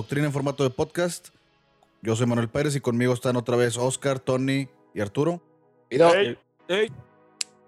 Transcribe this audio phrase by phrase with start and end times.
[0.00, 1.28] Doctrina en formato de podcast.
[2.00, 5.42] Yo soy Manuel Pérez y conmigo están otra vez Oscar, Tony y Arturo.
[5.90, 6.38] Hey.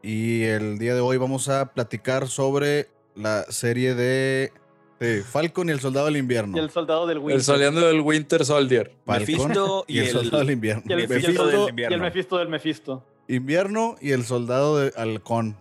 [0.02, 4.50] Y el día de hoy vamos a platicar sobre la serie de,
[4.98, 6.56] de Falcon y el Soldado del Invierno.
[6.56, 7.44] Y el soldado del El Winter.
[7.44, 8.94] soleando del Winter Soldier.
[9.04, 10.82] Falcon Mephisto y el, y el- Soldado del Invierno.
[10.86, 11.94] y el, y el Mephisto soldado- del y invierno.
[11.96, 13.04] el Mephisto del Mephisto.
[13.28, 15.58] Invierno y el Soldado de Halcón.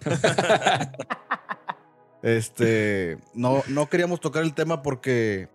[2.22, 5.54] este, no, no queríamos tocar el tema porque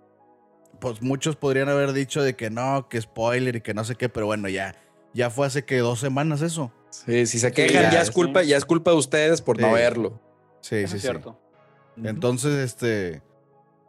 [0.81, 4.09] pues muchos podrían haber dicho de que no, que spoiler y que no sé qué,
[4.09, 4.75] pero bueno, ya,
[5.13, 6.73] ya fue hace que dos semanas eso.
[6.89, 8.13] Sí, si se quejan, ya, ya, es sí.
[8.13, 9.73] culpa, ya es culpa de ustedes por no Sí.
[9.73, 10.19] verlo.
[10.59, 11.07] Sí, Eso sí, es sí.
[11.07, 11.39] cierto.
[12.03, 13.21] Entonces, este,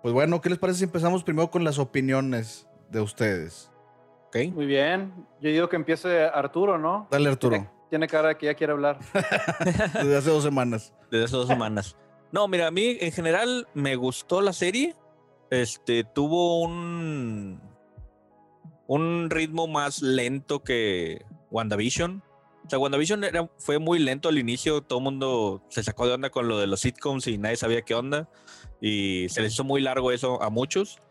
[0.03, 3.71] pues bueno, ¿qué les parece si empezamos primero con las opiniones de ustedes?
[4.29, 4.37] Ok.
[4.55, 5.13] Muy bien.
[5.41, 7.09] Yo digo que empiece Arturo, ¿no?
[7.11, 8.99] Dale, Arturo, Tiene, tiene cara de que ya quiere hablar.
[9.95, 10.93] desde hace dos semanas.
[11.11, 11.97] Desde hace dos semanas.
[12.31, 14.95] No, mira, a mí en general me gustó la serie.
[15.53, 17.61] Este, tuvo un
[18.87, 22.23] un ritmo más lento que WandaVision.
[22.65, 24.81] O sea, WandaVision era, fue muy lento al inicio.
[24.81, 27.83] Todo el mundo se sacó de onda con lo de los sitcoms y nadie sabía
[27.83, 28.31] qué onda.
[28.81, 31.03] Y se les hizo muy largo eso a muchos.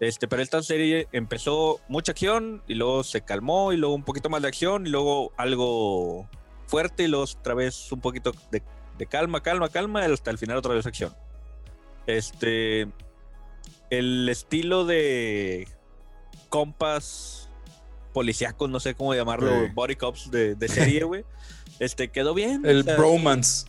[0.00, 4.28] Este, pero esta serie empezó mucha acción y luego se calmó y luego un poquito
[4.28, 6.28] más de acción y luego algo
[6.66, 8.62] fuerte y luego otra vez un poquito de,
[8.98, 11.14] de calma, calma, calma, hasta el final otra vez acción.
[12.06, 12.88] Este,
[13.90, 15.68] el estilo de
[16.48, 17.48] compas
[18.12, 19.70] policíacos, no sé cómo llamarlo, Sí.
[19.74, 21.24] body cops de, de serie, güey.
[21.78, 22.62] Este, quedó bien.
[22.66, 23.66] El o sea, bromance.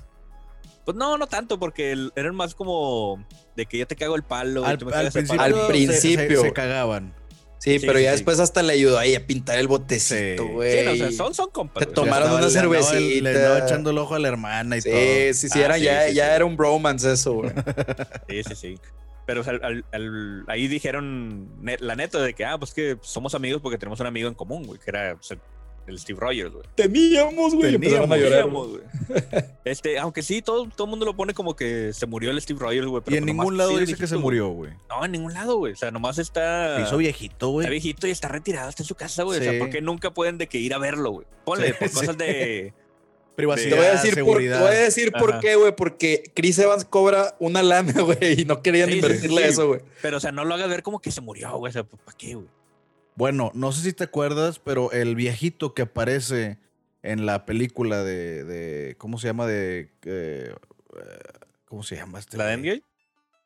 [0.83, 3.23] Pues no, no tanto, porque el- eran más como
[3.55, 4.61] de que yo te cago el palo.
[4.61, 5.55] y Al, me al principio, palo.
[5.55, 6.41] Al se- se- principio.
[6.41, 7.13] Se, cagaban.
[7.59, 8.15] Sí, Sí, pero sí, ya sí.
[8.15, 10.79] después hasta le ayudó ahí a pintar el botecito, güey.
[10.79, 11.85] Sí, no, o sea, son, son compas.
[11.85, 13.21] Te tomaron una estaba- le andaba- cervecita.
[13.21, 14.99] Le andaba echando el ojo a la hermana y Sí, todo.
[15.33, 16.31] sí, sí, Ah, era, sí, ya, sí, ya sí.
[16.35, 17.51] era un bromance eso, güey.
[18.29, 18.79] Sí, sí, sí.
[19.29, 23.35] Pero o sea, al- al- ahí dijeron la neta de que, ah, pues que somos
[23.35, 25.39] amigos porque tenemos un amigo en común, güey, que era pues, el,
[25.85, 26.63] el Steve Rogers, güey.
[26.73, 27.75] Teníamos, güey.
[27.75, 28.67] Empezaron a Teníamos.
[28.67, 28.83] llorar.
[29.11, 29.43] Teníamos, güey.
[29.65, 32.59] Este, aunque sí, todo, todo el mundo lo pone como que se murió el Steve
[32.59, 33.03] Rogers, güey.
[33.05, 34.71] Y en pues ningún lado sí dice que se murió, güey.
[34.89, 35.73] No, en ningún lado, güey.
[35.73, 36.77] O sea, nomás está.
[36.77, 37.65] Se hizo viejito, güey.
[37.65, 39.37] Está viejito y está retirado, está en su casa, güey.
[39.39, 39.47] O Sí.
[39.47, 41.27] sea, ¿por qué nunca pueden de que ir a verlo, güey?
[41.45, 41.93] Ponle, Sí, por sí.
[41.95, 42.73] cosas de.
[43.39, 44.59] Privacidad, Te voy a decir, por, te seguridad.
[44.61, 45.39] voy a decir por Ajá.
[45.39, 45.75] qué, güey.
[45.75, 49.49] Porque Chris Evans cobra una lana, güey, y no querían Sí, invertirle sí.
[49.49, 49.81] eso, güey.
[50.01, 51.69] Pero, o sea, no lo hagas ver como que se murió, güey.
[51.69, 52.47] O sea, ¿para qué, güey?
[53.15, 56.57] Bueno, no sé si te acuerdas, pero el viejito que aparece
[57.03, 59.45] en la película de, de- ¿cómo se llama?
[59.47, 60.53] De, eh,
[61.65, 62.37] ¿cómo se llama este?
[62.37, 62.53] ¿La?
[62.53, 62.81] Endgame?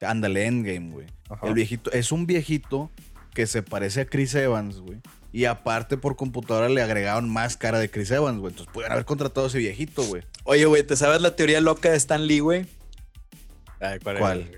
[0.02, 1.08] Ándale, Endgame, güey.
[1.44, 2.92] El viejito, es un viejito
[3.34, 5.00] que se parece a Chris Evans, güey.
[5.32, 8.52] Y aparte por computadora le agregaron más cara de Chris Evans, güey.
[8.52, 10.24] Entonces pudieron haber contratado a ese viejito, güey.
[10.44, 12.66] Oye, güey, ¿te sabes la teoría loca de Stan Lee, güey?
[13.80, 14.18] Ay, ¿cuál?
[14.20, 14.52] ¿Cuál?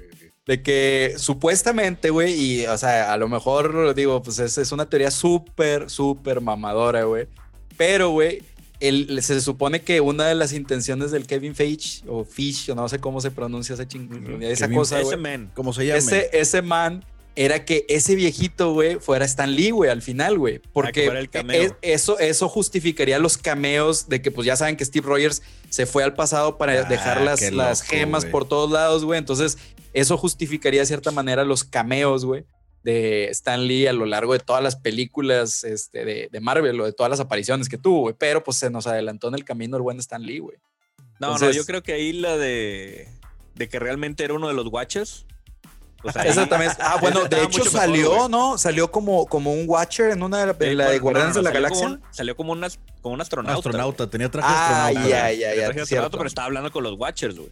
[0.45, 4.87] De que supuestamente, güey, y, o sea, a lo mejor, digo, pues es, es una
[4.87, 7.27] teoría súper, súper mamadora, güey.
[7.77, 8.43] Pero, güey,
[8.79, 12.87] el- se supone que una de las intenciones del Kevin Feige, o Fish, o no
[12.89, 15.49] sé cómo se pronuncia esa, ching- esa Kevin cosa, Ese men.
[15.55, 15.97] Como se llama.
[15.97, 17.03] Ese, ese man
[17.35, 20.59] era que ese viejito, güey, fuera Stan Lee, güey, al final, güey.
[20.71, 21.61] Porque el cameo.
[21.61, 25.85] es- eso, eso justificaría los cameos de que, pues ya saben que Steve Rogers se
[25.85, 29.19] fue al pasado para Ah, dejar las, las gemas por todos lados, güey.
[29.19, 29.57] Entonces,
[29.93, 32.45] eso justificaría de cierta manera los cameos, güey,
[32.83, 36.85] de Stan Lee a lo largo de todas las películas este, de, de Marvel o
[36.85, 38.15] de todas las apariciones que tuvo, güey.
[38.17, 40.57] Pero pues se nos adelantó en el camino el buen Stan Lee, güey.
[41.19, 43.07] No, no, yo creo que ahí la de.
[43.55, 45.25] De que realmente era uno de los Watchers.
[46.13, 48.29] Ahí- también es- Ah, bueno, de hecho mejor, salió.
[48.29, 48.57] ¿no?
[48.57, 51.47] Salió como, como un Watcher en una de la, Sí, la de Guardianes no, no,
[51.49, 51.87] de la como Galaxia.
[51.87, 53.57] un- salió como, unas, como un astronauta.
[53.57, 55.09] astronauta, tenía traje Ah, astronauta.
[55.09, 55.65] ya, ya, ya.
[55.65, 57.51] Traje astronauta, pero estaba hablando con los Watchers, güey.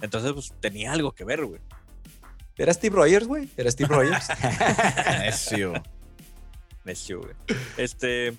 [0.00, 1.60] Entonces, pues tenía algo que ver, güey.
[2.56, 3.48] ¿Era Steve Rogers, güey?
[3.56, 4.26] ¿Era Steve Rogers?
[5.20, 5.72] Necio.
[6.84, 7.34] Necio, güey.
[7.76, 8.34] Este.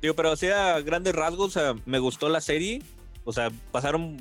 [0.00, 2.82] Digo, pero así a grandes rasgos, o sea, me gustó la serie.
[3.24, 4.16] O sea, pasaron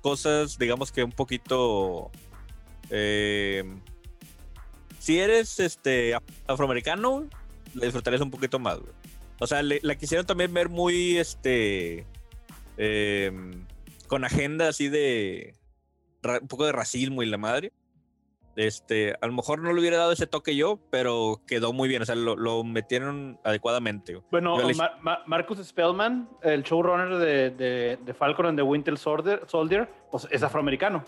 [0.00, 2.10] cosas, digamos que un poquito.
[2.90, 3.64] eh,
[4.98, 7.26] si eres este af- afroamericano,
[7.74, 8.92] la disfrutarías un poquito más, güey.
[9.40, 12.06] O sea, le- la quisieron también ver muy este.
[12.76, 13.32] eh,
[14.06, 15.54] con agenda así de.
[16.22, 17.72] ra- un poco de racismo y la madre.
[18.56, 22.02] Este, a lo mejor no le hubiera dado ese toque yo, pero quedó muy bien.
[22.02, 24.14] O sea, lo, lo metieron adecuadamente.
[24.14, 24.24] güey.
[24.32, 28.62] Bueno, Yo le- Ma- Ma- Marcus Spellman, el showrunner de, de, de Falcon and the
[28.64, 31.04] Winter Soldier, Soldier pues es afroamericano.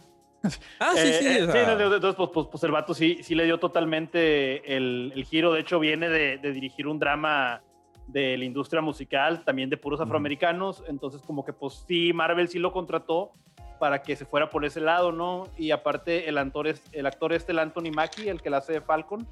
[0.79, 1.27] Ah, sí, Eh, sí.
[1.27, 4.77] eh, o sea, no, entonces, pues, pues, pues el vato sí, sí le dio totalmente
[4.77, 5.53] el, el giro.
[5.53, 7.63] De hecho, viene de, de dirigir un drama
[8.07, 10.83] de la industria musical, también de puros afroamericanos.
[10.89, 13.33] Entonces, como que, pues sí, Marvel sí lo contrató
[13.79, 15.45] para que se fuera por ese lado, ¿no?
[15.57, 18.73] Y aparte, el actor, es, el actor este, el Anthony Mackie, el que la hace
[18.75, 19.27] de Falcon,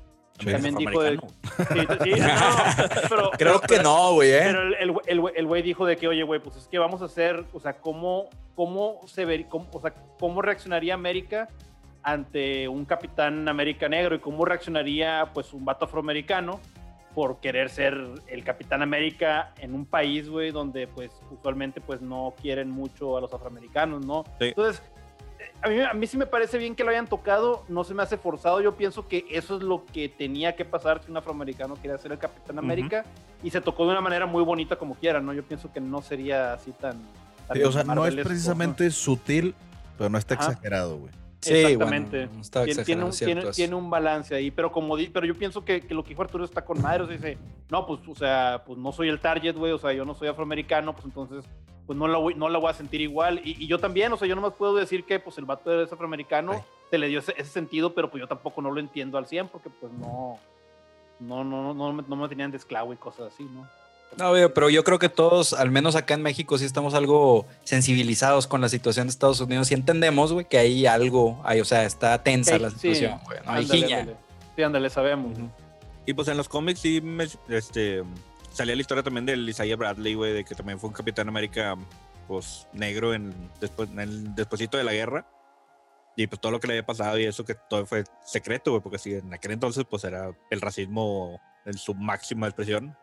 [0.45, 2.05] También dijo de- afroamericano.
[2.05, 4.41] Sí, sí, no, pero- Creo que no, güey, ¿eh?
[4.45, 6.79] Pero el, el, el güey- el güey dijo de que, oye, güey, pues es que
[6.79, 11.49] vamos a hacer, o sea, cómo, cómo se ver, cómo, o sea, cómo reaccionaría América
[12.03, 16.61] ante un Capitán América negro y cómo reaccionaría, pues, un vato afroamericano
[17.15, 17.99] por querer ser
[18.29, 23.21] el Capitán América en un país, güey, donde, pues, usualmente, pues, no quieren mucho a
[23.21, 24.25] los afroamericanos, ¿no?
[24.39, 24.49] Sí.
[24.49, 24.83] Entonces,
[25.63, 28.03] a mí, a mí sí me parece bien que lo hayan tocado, no se me
[28.03, 28.61] hace forzado.
[28.61, 32.13] Yo pienso que eso es lo que tenía que pasar si un afroamericano quería ser
[32.13, 33.05] el Capitán América
[33.43, 35.33] y se tocó de una manera muy bonita como quiera, ¿no?
[35.33, 36.97] Yo pienso que no sería así tan.
[37.47, 39.55] tan Sí, o sea, no es precisamente sutil,
[39.97, 40.51] pero no está Ajá.
[40.53, 41.13] exagerado, güey.
[41.41, 42.27] Sí, Exactamente.
[42.27, 42.43] bueno,
[43.05, 43.13] un,
[43.53, 46.23] tiene un balance ahí, pero como di- pero yo pienso que, que lo que dijo
[46.23, 47.39] Arturo está con madre, o sea, dice,
[47.71, 50.27] no, pues, o sea, pues no soy el target, güey, o sea, yo no soy
[50.27, 51.45] afroamericano, pues entonces,
[51.89, 54.17] pues no la voy, no la voy a sentir igual, y, y yo también, o
[54.17, 56.61] sea, yo nomás puedo decir que, pues, el vato es afroamericano, Ay.
[56.91, 59.49] se le dio ese, ese sentido, pero pues yo tampoco no lo entiendo al 100,
[59.49, 60.39] porque pues no,
[61.19, 63.67] no, no, no, no, me, no me tenían de esclavo y cosas así, ¿no?
[64.17, 68.47] No, pero yo creo que todos, al menos acá en México, sí estamos algo sensibilizados
[68.47, 71.85] con la situación de Estados Unidos y entendemos, güey, que hay algo, hay, o sea,
[71.85, 72.77] está tensa Sí, la sí.
[72.79, 73.39] situación, güey.
[73.45, 73.99] No hay Ándale, jiña.
[74.01, 74.19] ándale.
[74.57, 75.39] Sí, ándale, sabemos.
[75.39, 75.49] Ujú.
[76.07, 78.03] Y pues en los cómics sí me, este,
[78.59, 81.77] salía la historia también del Isaiah Bradley, güey, de que también fue un Capitán América,
[82.27, 85.25] pues, negro en, después, en el despuésito de la guerra.
[86.17, 88.83] Y pues todo lo que le había pasado y eso que todo fue secreto, güey,
[88.83, 92.97] porque sí, en aquel entonces pues era el racismo en su máxima expresión.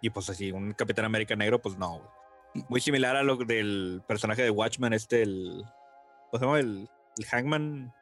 [0.00, 2.64] Y pues así, un Capitán América negro, pues no, güey.
[2.68, 5.64] Muy similar a lo del personaje de Watchmen, este, el...
[6.30, 6.60] ¿Cómo se llama?
[6.60, 6.88] El,
[7.18, 7.92] el Hangman.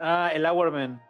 [0.00, 1.02] Ah, el Hourman.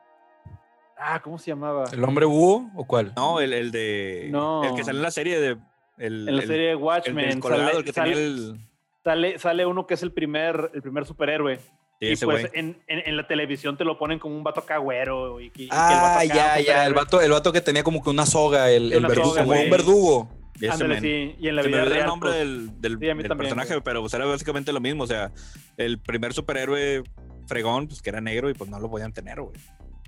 [1.05, 1.85] Ah, ¿cómo se llamaba?
[1.93, 3.13] ¿El hombre búho o cuál?
[3.17, 4.29] No, el, el de...
[4.31, 4.63] No.
[4.65, 5.57] El que sale en la serie de...
[5.99, 8.27] El, En la el- serie de el Watchmen del colgado, sale, el que sale- tenía
[8.27, 8.57] el...
[9.05, 11.59] sale- sale uno que es el primer, el primer superhéroe.
[11.59, 14.61] Sí, y ese pues en, en- en la televisión te lo ponen como un vato
[14.61, 15.41] acá güero.
[15.41, 17.61] Y, que- y que el Ah, vato acá, ya, ya, el vato, el vato que
[17.61, 19.71] tenía como que una soga, el, el una verdugo, soga, como un güey.
[19.71, 20.29] verdugo.
[20.71, 21.35] Ándale, sí.
[21.41, 22.01] Y en la Se me vida olvidó real.
[22.01, 23.83] el nombre pues, del, del- sí, del también, personaje, güey.
[23.83, 25.05] pero pues era básicamente lo mismo.
[25.05, 25.33] O sea,
[25.77, 27.03] el primer superhéroe
[27.49, 29.55] fregón, pues que era negro y pues no lo podían tener, güey.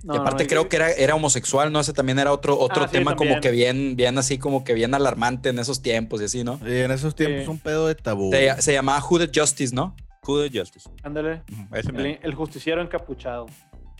[0.05, 1.79] No, y aparte no, creo que era, era homosexual, ¿no?
[1.79, 4.73] Ese también era otro, otro Ah, sí, tema como que bien, bien así, como que
[4.73, 6.59] bien alarmante en esos tiempos y así, ¿no?
[6.65, 7.49] Y en esos tiempos Sí.
[7.49, 8.31] un pedo de tabú.
[8.31, 9.95] Se, se llamaba Hooded Justice, ¿no?
[10.27, 10.89] Who the Justice.
[11.03, 11.41] Ándale.
[12.23, 13.45] El, justiciero encapuchado.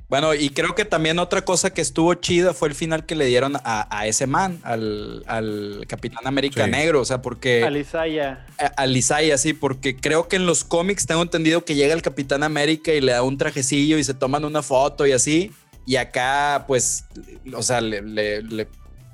[0.07, 3.25] Bueno, y creo que también otra cosa que estuvo chida fue el final que le
[3.25, 6.69] dieron a, a ese man, al, al Capitán América Sí.
[6.71, 7.63] Negro, o sea, porque...
[7.63, 8.45] Alisaya.
[8.59, 12.03] a- al Isaiah, sí, porque creo que en los cómics tengo entendido que llega el
[12.03, 15.51] Capitán América y le da un trajecillo y se toman una foto y así.
[15.85, 17.07] Y acá, pues,
[17.53, 18.67] o sea, le, le- le-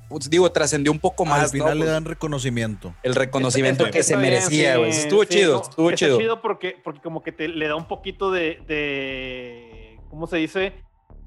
[0.08, 1.38] pues, digo, trascendió un poco más.
[1.40, 1.50] Al ¿no?
[1.50, 2.94] final le Pues, dan reconocimiento.
[3.02, 4.90] el reconocimiento que se merecía, sí, güey.
[4.90, 6.40] Estuvo sí, chido, no, estuvo está chido.
[6.42, 10.72] porque, porque como que te le da un poquito de, de ¿cómo se dice?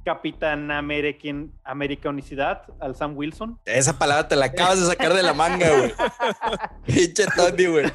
[0.04, 3.60] Capitán American, americanicidad al Sam Wilson.
[3.66, 5.94] Esa palabra te la acabas de sacar de la manga, güey.
[6.86, 7.86] Pinche Tony, güey.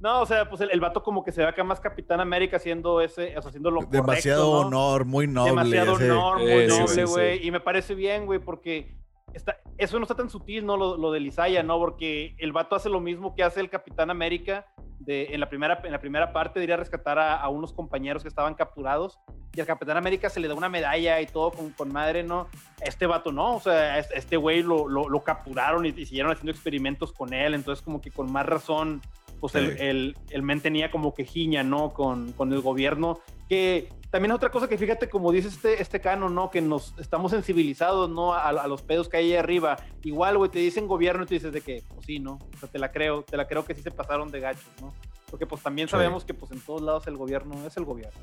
[0.00, 2.56] No, o sea, pues el, el vato como que se ve acá más Capitán América
[2.56, 4.86] haciendo ese, o sea, haciendo lo Demasiado correcto, ¿no?
[4.88, 5.50] honor, muy noble.
[5.50, 7.38] Demasiado ese- honor, muy Eh, noble, sí, güey.
[7.38, 7.46] sí.
[7.46, 8.96] Y me parece bien, güey, porque
[9.34, 10.76] está, eso no está tan sutil, ¿no?
[10.78, 11.78] Lo, lo de Isaiah, ¿no?
[11.78, 14.66] Porque el vato hace lo mismo que hace el Capitán América.
[15.00, 18.28] De, en, la primera, en la primera parte diría rescatar a, a unos compañeros que
[18.28, 19.18] estaban capturados
[19.56, 22.48] y al Capitán América se le da una medalla y todo con, con madre, ¿no?
[22.82, 26.30] Este vato no, o sea, es- este güey lo, lo, lo capturaron y, y siguieron
[26.32, 29.00] haciendo experimentos con él, entonces como que con más razón,
[29.40, 29.76] pues el, Sí.
[29.84, 31.92] el, el men tenía como que jiña, ¿no?
[31.92, 36.00] Con, con el gobierno, que también es otra cosa que fíjate, como dice este, este
[36.00, 36.50] canon, ¿no?
[36.50, 38.34] Que nos estamos sensibilizados, ¿no?
[38.34, 39.76] A, a los pedos que hay ahí arriba.
[40.02, 42.38] Igual, güey, te dicen gobierno y tú dices de que, pues sí, ¿no?
[42.54, 44.92] O sea, te la creo, te la creo que sí se pasaron de gachos, ¿no?
[45.30, 45.92] Porque pues también Sí.
[45.92, 48.18] sabemos que pues en todos lados el gobierno es el gobierno.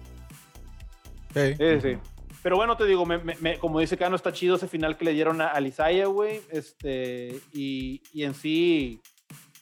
[1.33, 1.55] Sí.
[1.57, 1.97] Sí, sí.
[2.43, 5.05] Pero bueno, te digo, me- me- me- como dice Cano, está chido ese final que
[5.05, 6.41] le dieron a, a Lisaya, güey.
[6.51, 9.01] Este, y, y en sí,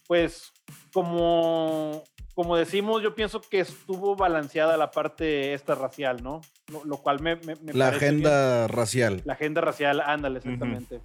[0.08, 0.52] pues,
[0.94, 2.04] como,
[2.34, 6.42] como decimos, yo pienso que estuvo balanceada la parte esta racial, ¿no?
[6.72, 8.26] Lo, lo cual me, me- me La parece bien.
[8.26, 9.22] agenda racial.
[9.26, 11.02] La agenda racial, ándale, exactamente.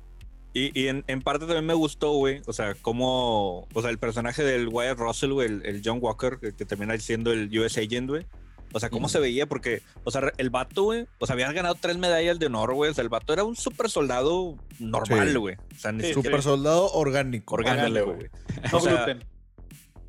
[0.53, 2.43] Y, y en, en parte también me gustó, güey.
[2.47, 3.69] O sea, como.
[3.73, 6.97] O sea, el personaje del Wyatt Russell, güey, el, el John Walker, que, que termina
[6.99, 8.27] siendo el US Agent, güey.
[8.73, 11.75] O sea, cómo se veía, porque, o sea, el vato, güey, o sea, había ganado
[11.75, 12.91] tres medallas de honor, güey.
[12.91, 15.35] O sea, el vato era un super soldado normal, Sí.
[15.37, 15.55] güey.
[15.57, 17.55] O sea, ni Sí, Super soldado orgánico.
[17.57, 18.29] orgánico, güey.
[18.73, 19.25] No O sea, gluten.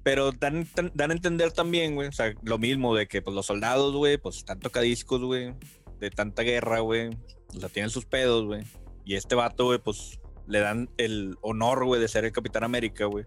[0.03, 3.35] Pero dan, dan, dan a entender también, güey, o sea, lo mismo de que pues
[3.35, 5.53] los soldados, güey, pues están tocadiscos, güey,
[5.99, 7.09] de tanta guerra, güey,
[7.55, 8.63] o sea, tienen sus pedos, güey.
[9.05, 13.05] Y este vato, güey, pues le dan el honor, güey, de ser el Capitán América,
[13.05, 13.25] güey.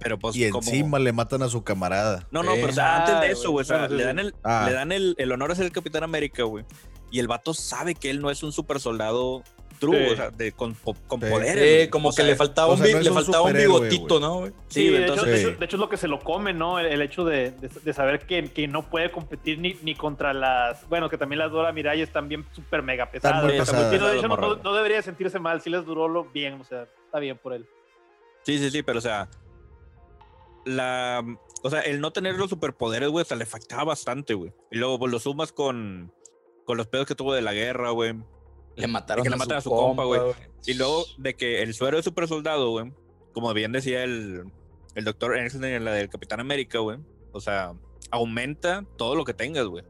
[0.00, 0.66] Pero pues y como...
[0.68, 2.26] encima le matan a su camarada.
[2.32, 2.58] No, no, Eh.
[2.60, 4.64] pero o sea, antes de eso, güey, o sea, le dan, el, Ah.
[4.66, 6.64] le dan el, el honor de ser el Capitán América, güey.
[7.12, 9.42] Y el vato sabe que él no es un super soldado
[9.80, 10.12] true, Sí.
[10.12, 11.26] o sea, de, con, con- Sí.
[11.30, 11.54] poderes.
[11.56, 11.90] Güey.
[11.90, 14.06] como O que sea, le faltaba, o un, sea, no le un faltaba un bigotito,
[14.06, 14.20] güey.
[14.20, 14.38] ¿no?
[14.38, 14.52] güey?
[14.68, 15.46] Sí, Sí, de, entonces- hecho, de, Sí.
[15.48, 16.78] hecho, de hecho es lo que se lo come, ¿no?
[16.78, 20.32] El, el hecho de, de- de saber que, que no puede competir ni, ni contra
[20.32, 20.88] las.
[20.88, 23.42] Bueno, que también las Dora Mirai están bien súper mega pesadas.
[23.42, 23.90] muy Sí, pesadas.
[23.92, 25.60] sí, no, de hecho, no, no- debería sentirse mal.
[25.60, 27.66] Si les duró lo bien, o sea, está bien por él.
[28.44, 29.28] Sí, sí, sí, pero o sea,
[30.64, 31.24] la,
[31.62, 34.52] o sea, el no tener los superpoderes, güey, hasta le afectaba bastante, güey.
[34.70, 36.12] Y luego pues, lo sumas con,
[36.64, 38.14] con los pedos que tuvo de la guerra, güey.
[38.80, 40.20] Le mataron, Que le a, matan su compa, güey.
[40.66, 42.92] Y luego de que el suero de super soldado, güey,
[43.32, 44.44] como bien decía el,
[44.94, 46.98] el doctor Ernst en la del Capitán América, güey,
[47.32, 47.72] o sea,
[48.10, 49.84] aumenta todo lo que tengas, güey.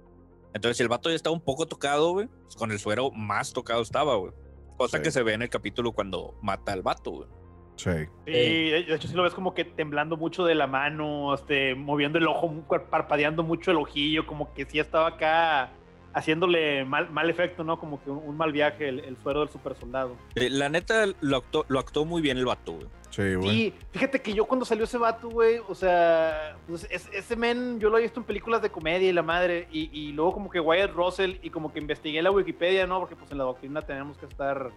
[0.52, 3.52] Entonces, si el vato ya estaba un poco tocado, güey, pues con el suero más
[3.52, 4.32] tocado estaba, güey.
[4.76, 5.02] Cosa Sí.
[5.04, 7.28] que se ve en el capítulo cuando mata al vato, güey.
[7.76, 7.90] Sí.
[8.26, 12.18] Sí, de hecho, sí lo ves como que temblando mucho de la mano, este, moviendo
[12.18, 12.52] el ojo,
[12.90, 15.72] parpadeando mucho el ojillo, como que sí estaba acá
[16.12, 17.78] haciéndole mal, mal efecto, ¿no?
[17.78, 20.16] Como que un, un mal viaje el, el suero del super soldado.
[20.34, 22.86] Eh, La neta, lo actuó, lo actuó muy bien el vato, güey.
[23.10, 23.50] Sí, güey.
[23.50, 27.80] Sí, fíjate que yo cuando salió ese vato, güey, o sea, pues es- ese men
[27.80, 30.48] yo lo he visto en películas de comedia y la madre, y, y luego como
[30.50, 33.00] que Wyatt Russell, y como que investigué la Wikipedia, ¿no?
[33.00, 34.70] Porque pues en la doctrina tenemos que estar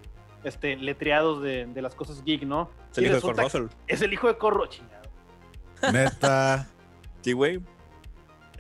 [0.43, 2.69] este, letreados de, de las cosas geek, ¿no?
[2.91, 3.65] Es el Y hijo de resulta Russell.
[3.87, 5.03] Es el hijo de Corro, chingado.
[5.91, 6.67] Neta.
[7.21, 7.59] Sí, güey.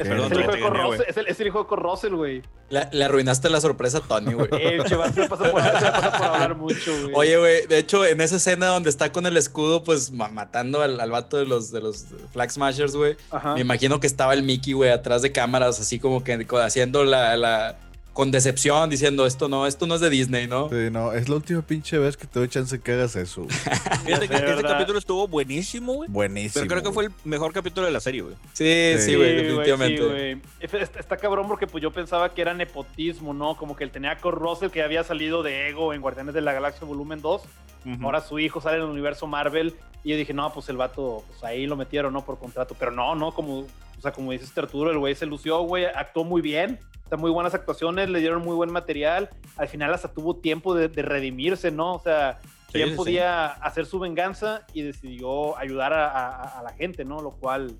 [0.03, 0.81] Es, Perdón, es el te güey.
[0.81, 2.41] Russell, es el, es el hijo de Russell, güey.
[2.69, 4.49] Le, arruinaste la sorpresa a Tony, güey.
[4.51, 7.11] Eh, chaval, se me pasa por, hablar mucho, güey.
[7.15, 10.81] Oye, güey, de hecho, en esa escena donde está con el escudo, pues ma- matando
[10.81, 13.15] al, al vato de los, de los Flag Smashers, güey.
[13.31, 13.53] Ajá.
[13.55, 17.35] Me imagino que estaba el Mickey, güey, atrás de cámaras, así como que haciendo la,
[17.37, 17.75] la-
[18.13, 20.69] con decepción, diciendo esto no, esto no es de Disney, ¿no?
[20.69, 23.45] Sí, no, es la última pinche vez que te doy chance que hagas eso.
[24.05, 24.71] Fíjate que sé, ese ¿verdad?
[24.73, 26.09] capítulo estuvo buenísimo, güey.
[26.09, 26.53] Buenísimo.
[26.65, 28.35] Pero creo que fue el mejor capítulo de la serie, güey.
[28.53, 29.97] Sí, sí, güey, Sí, definitivamente.
[29.97, 30.41] sí, güey.
[30.61, 33.57] Efe- está, está cabrón porque pues yo pensaba que era nepotismo, ¿no?
[33.57, 36.41] Como que él tenía a Kurt Russell que había salido de Ego en Guardianes de
[36.41, 37.41] la Galaxia Volumen 2.
[37.85, 38.05] Ujú.
[38.05, 39.75] Ahora su hijo sale en el universo Marvel.
[40.03, 42.23] Y yo dije, no, pues el vato, pues ahí lo metieron, ¿no?
[42.25, 42.75] Por contrato.
[42.77, 43.65] Pero no, no, como,
[44.03, 46.79] sea, como dices Arturo, el güey se lució, güey, actuó muy bien.
[47.05, 49.29] O sea, muy buenas actuaciones, le dieron muy buen material.
[49.57, 51.93] Al final hasta tuvo tiempo de, de redimirse, ¿no?
[51.95, 52.39] O sea,
[52.71, 57.05] Sí, bien sí, podía hacer su venganza y decidió ayudar a, a- a la gente,
[57.05, 57.21] ¿no?
[57.21, 57.71] Lo cual,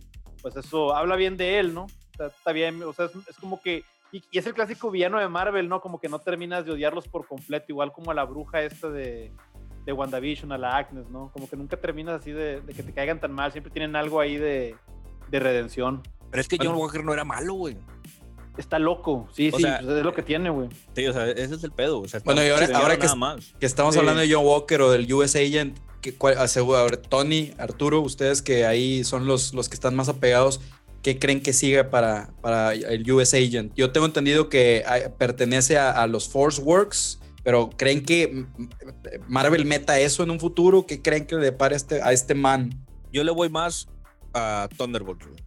[0.42, 1.86] pues eso habla bien de él, ¿no?
[1.86, 4.92] O sea, está bien, o sea, es, es como que, y, y es el clásico
[4.92, 5.82] villano de Marvel, ¿no?
[5.82, 9.32] Como que no terminas de odiarlos por completo, igual como a la bruja esta de,
[9.84, 11.32] de WandaVision, a la Agnes, ¿no?
[11.34, 14.20] Como que nunca terminas así de, de que te caigan tan mal, siempre tienen algo
[14.20, 14.75] ahí de,
[15.34, 16.02] de redención.
[16.32, 17.75] Pero es que John Walker no era malo, güey.
[18.58, 20.70] Está loco, sí, O sí, sea, pues es lo que tiene, güey.
[20.96, 22.02] Sí, o sea, ese es el pedo.
[22.02, 23.56] O sea, Bueno, y ahora- ahora que más.
[23.60, 24.00] Estamos Sí.
[24.00, 25.78] hablando de John Walker o del US Agent.
[26.02, 29.96] Que, cuál- aseguro- a ver, Tony, Arturo, ustedes que ahí son los, los que están
[29.96, 30.60] más apegados,
[31.02, 33.74] ¿qué creen que siga para, para el US Agent?
[33.75, 38.46] Yo tengo entendido que ah, pertenece a, a los Force Works, pero ¿creen que
[39.28, 40.86] Marvel meta eso en un futuro?
[40.86, 42.86] ¿Qué creen que le depare a este, a este man?
[43.12, 43.88] Yo le voy más
[44.34, 45.44] a Thunderbolt, güey.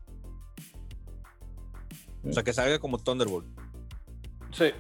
[2.28, 3.46] O sea, que salga como Thunderbolt.
[4.52, 4.70] Sí,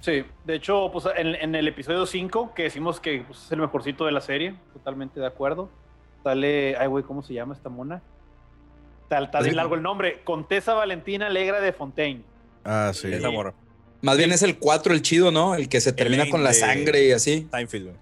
[0.00, 0.24] sí.
[0.44, 4.06] De hecho, pues en, en el episodio 5, que decimos que pues, es el mejorcito
[4.06, 5.68] de la serie, totalmente de acuerdo.
[6.22, 8.02] Sale, ay, güey, ¿cómo se llama esta mona?
[9.08, 10.22] Tal, tal largo el nombre.
[10.24, 12.22] Contesa Valentina Alegra de Fontaine.
[12.64, 13.12] Ah, sí.
[13.12, 13.52] Esa morra.
[14.00, 15.54] Más bien es el 4 el chido, ¿no?
[15.54, 17.46] El que se termina con la sangre y así.
[17.50, 17.96] Seinfeld, güey.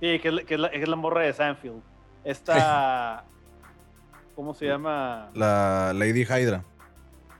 [0.00, 1.82] Sí, que es, la- que es la, es la morra de Sanfield.
[2.24, 3.24] Esta,
[4.38, 5.30] ¿cómo se llama?
[5.34, 6.62] La Lady Hydra.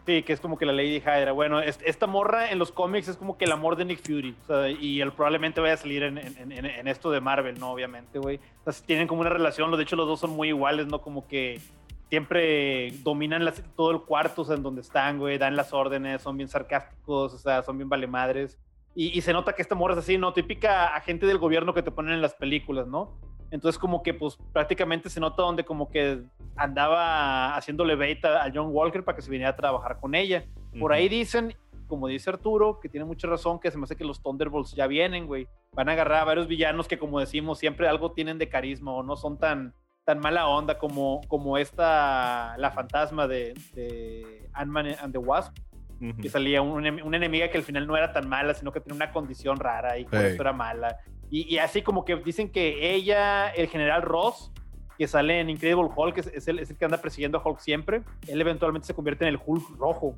[0.04, 1.30] Sí, que es como que la Lady Hydra.
[1.30, 4.34] Bueno, es- esta morra en los cómics es como que el amor de Nick Fury.
[4.42, 7.56] O sea, y él probablemente vaya a salir en, en- en- en esto de Marvel,
[7.60, 7.70] ¿no?
[7.70, 8.40] Obviamente, güey.
[8.64, 9.70] O sea, tienen como una relación.
[9.76, 11.00] De hecho, los dos son muy iguales, ¿no?
[11.00, 11.60] Como que
[12.08, 15.38] siempre dominan las- todo el cuarto, o sea, en donde están, güey.
[15.38, 18.58] Dan las órdenes, son bien sarcásticos, o sea, son bien valemadres.
[18.96, 20.32] Y, y se nota que esta morra es así, ¿no?
[20.32, 23.14] Típica agente del gobierno que te ponen en las películas, ¿no?
[23.50, 26.22] Entonces como que pues prácticamente se nota donde como que
[26.56, 30.44] andaba haciéndole bait a, a John Walker para que se viniera a trabajar con ella.
[30.78, 31.54] Por ahí dicen,
[31.86, 34.86] como dice Arturo, que tiene mucha razón, que se me hace que los Thunderbolts ya
[34.86, 35.48] vienen, güey.
[35.72, 39.02] Van a agarrar a varios villanos que como decimos siempre algo tienen de carisma o
[39.02, 39.72] no son tan,
[40.04, 45.56] tan mala onda como, como esta, la fantasma de, de Ant-Man and the Wasp
[46.00, 46.16] Ujú.
[46.22, 48.94] que salía un, una enemiga que al final no era tan mala, sino que tenía
[48.94, 50.26] una condición rara y por Sí.
[50.26, 50.96] eso era mala.
[51.30, 54.50] Y, y así como que dicen que ella, el general Ross,
[54.97, 57.61] que sale en Incredible Hulk, es, es el, es el que anda persiguiendo a Hulk
[57.61, 60.16] siempre, él eventualmente se convierte en el Hulk rojo,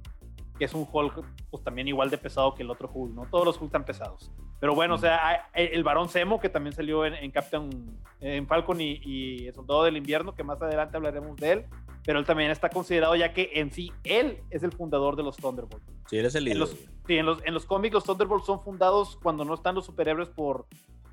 [0.59, 3.27] que es un Hulk pues también igual de pesado que el otro Hulk, ¿no?
[3.31, 4.31] Todos los Hulk están pesados.
[4.61, 7.71] Pero bueno, o sea, hay- el, el varón Zemo, que también salió en, en Captain,
[8.21, 11.65] en Falcon y, y el Soldado del Invierno, que más adelante hablaremos de él,
[12.05, 15.37] pero él también está considerado ya que en sí él es el fundador de los
[15.37, 15.87] Thunderbolts.
[16.09, 16.59] Sí, eres el En líder.
[16.59, 16.71] los,
[17.07, 20.29] sí, en los, en los cómics los Thunderbolts son fundados cuando no están los superhéroes
[20.29, 20.67] por,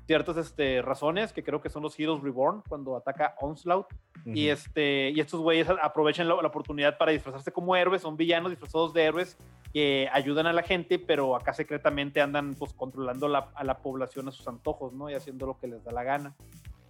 [0.08, 3.86] ciertas este, razones, que creo que son los Heroes Reborn, cuando ataca Onslaught.
[4.24, 8.50] Y, este, y estos güeyes aprovechan la, la, oportunidad para disfrazarse como héroes, son villanos
[8.50, 9.36] disfrazados de héroes
[9.72, 14.28] que ayudan a la gente, pero acá secretamente andan pues controlando la, a la población
[14.28, 15.10] a sus antojos, ¿no?
[15.10, 16.34] Y haciendo lo que les da la gana.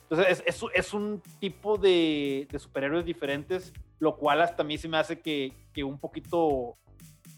[0.02, 4.78] Entonces es, es, es un tipo de, de, superhéroes diferentes, lo cual hasta a mí
[4.78, 6.76] se me hace que, que un poquito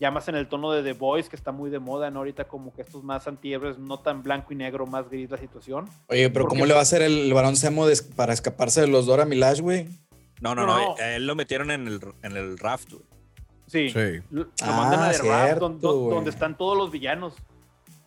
[0.01, 2.21] ya más en el tono de The Voice, que está muy de moda, ¿no?
[2.21, 5.89] Ahorita como que estos más antihéroes, no tan blanco y negro, más gris la situación.
[6.09, 7.85] Oye, pero ¿cómo le va a hacer el, varón Semo
[8.17, 9.89] para escaparse de los Dora Milash, güey?
[10.41, 13.05] No, no, no, no, él lo metieron en el, en el raft, güey.
[13.67, 14.21] Sí, sí.
[14.31, 17.35] Lo, ah, mandan a The Raft, donde, donde, están todos los villanos.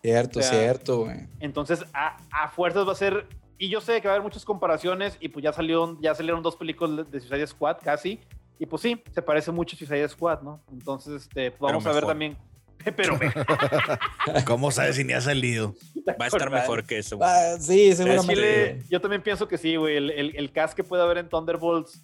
[0.02, 1.28] Cierto, o sea, cierto, güey.
[1.40, 3.26] Entonces, a, a, fuerzas va a ser...
[3.56, 6.42] Y yo sé que va a haber muchas comparaciones y pues ya salieron, ya salieron
[6.42, 8.20] dos películas de Suicide Squad casi.
[8.58, 10.60] Y pues sí, se parece mucho a Suicide Squad, ¿no?
[10.72, 12.36] Entonces, este, pues vamos a ver también.
[12.96, 13.18] Pero
[14.46, 15.74] ¿Cómo sabes si ni ha salido?
[16.20, 17.18] Va a estar mejor que eso.
[17.22, 18.34] Ah, sí, seguramente.
[18.34, 19.96] Chile, yo también pienso que sí, güey.
[19.96, 22.02] El, el, el, cast que puede haber en Thunderbolts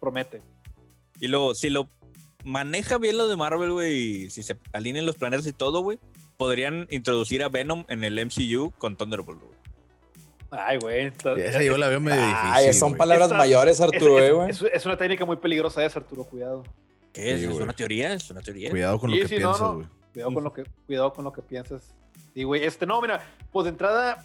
[0.00, 0.42] promete.
[1.20, 1.88] Y luego, si lo
[2.44, 5.98] maneja bien lo de Marvel, güey, y si se alinean los planetas y todo, güey,
[6.36, 9.57] podrían introducir a Venom en el MCU con Thunderbolt, güey.
[10.50, 11.12] Ay, güey.
[11.36, 12.50] Esa yo la veo medio difícil.
[12.52, 14.50] Ay, son palabras mayores, Arturo, es, güey.
[14.50, 16.64] Es, es, una técnica muy peligrosa esa, Arturo, cuidado.
[17.12, 17.40] ¿Qué es?
[17.40, 18.12] Sí, ¿Es una teoría?
[18.14, 18.70] ¿Es una teoría?
[18.70, 19.86] Cuidado con sí, lo que sí, piensas, no, güey.
[20.12, 21.94] Cuidado con lo que, cuidado con lo que piensas.
[22.34, 22.64] Sí, güey.
[22.64, 23.20] Este, no, mira,
[23.52, 24.24] pues de entrada,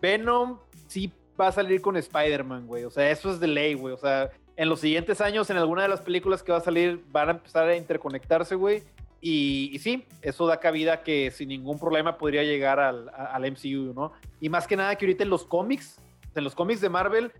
[0.00, 0.58] Venom
[0.88, 2.84] sí va a salir con Spider-Man, güey.
[2.84, 3.94] O sea, eso es de ley, güey.
[3.94, 7.04] O sea, en los siguientes años, en alguna de las películas que va a salir,
[7.12, 8.82] van a empezar a interconectarse, güey.
[9.28, 13.92] Y, y, sí, eso da cabida que sin ningún problema podría llegar al, al, MCU,
[13.92, 14.12] ¿no?
[14.40, 16.00] Y más que nada que ahorita en los cómics,
[16.36, 17.32] en los cómics de Marvel,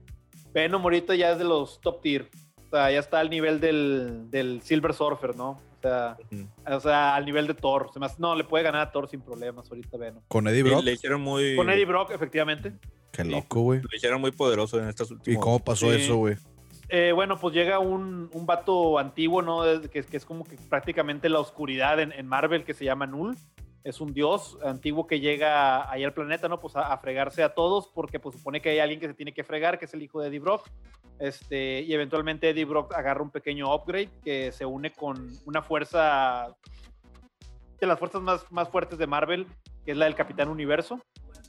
[0.53, 2.29] Venom ahorita ya es de los top tier.
[2.67, 5.51] O sea, ya está al nivel del, del Silver Surfer, ¿no?
[5.51, 6.77] O sea, uh -huh.
[6.77, 7.91] o sea, al nivel de Thor.
[7.95, 10.25] Se me hace, no, le puede ganar a Thor sin problemas ahorita Venom.
[10.27, 10.83] ¿Con Eddie Brock?
[10.83, 11.55] Le hicieron muy...
[11.55, 12.73] Con Eddie Brock, efectivamente.
[13.13, 13.79] Qué loco, güey.
[13.79, 15.39] Le hicieron muy poderoso en estas últimas...
[15.39, 16.01] ¿Y cómo pasó sí.
[16.03, 16.35] eso, güey?
[16.89, 19.63] Eh, bueno, pues llega un, un vato antiguo, ¿no?
[19.91, 23.37] Que, que, es como que prácticamente la oscuridad en, Marvel, que se llama Null.
[23.83, 26.61] Es un dios antiguo que llega ahí al planeta, ¿no?
[26.61, 29.33] Pues a, a, fregarse a todos, porque pues supone que hay alguien que se tiene
[29.33, 30.69] que fregar, que es el hijo de Eddie Brock.
[31.19, 36.55] Este, y eventualmente Eddie Brock agarra un pequeño upgrade que se une con una fuerza
[37.81, 39.47] de las fuerzas más, más fuertes de Marvel,
[39.85, 41.01] que es la del Capitán Universo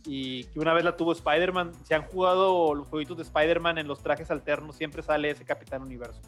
[0.08, 1.74] y que una vez la tuvo Spider-Man.
[1.84, 5.82] Si han jugado los jueguitos de Spider-Man en los trajes alternos, siempre sale ese Capitán
[5.82, 6.22] Universo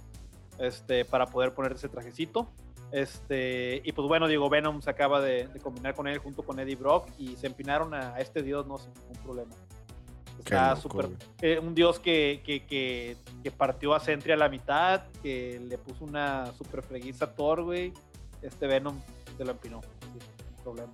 [0.60, 2.52] este, para poder poner ese trajecito.
[2.92, 6.60] Este, y pues bueno, digo, Venom se acaba de, de, combinar con él junto con
[6.60, 9.56] Eddie Brock y se empinaron a, a este dios, no sin ningún problema.
[10.39, 11.10] Está súper.
[11.42, 15.78] Eh, un dios que, que, que, que, partió a Sentry a la mitad, que le
[15.78, 17.94] puso una super freguiza a Thor, güey.
[18.42, 19.00] Este Venom
[19.38, 20.94] se lo empinó, sin problema.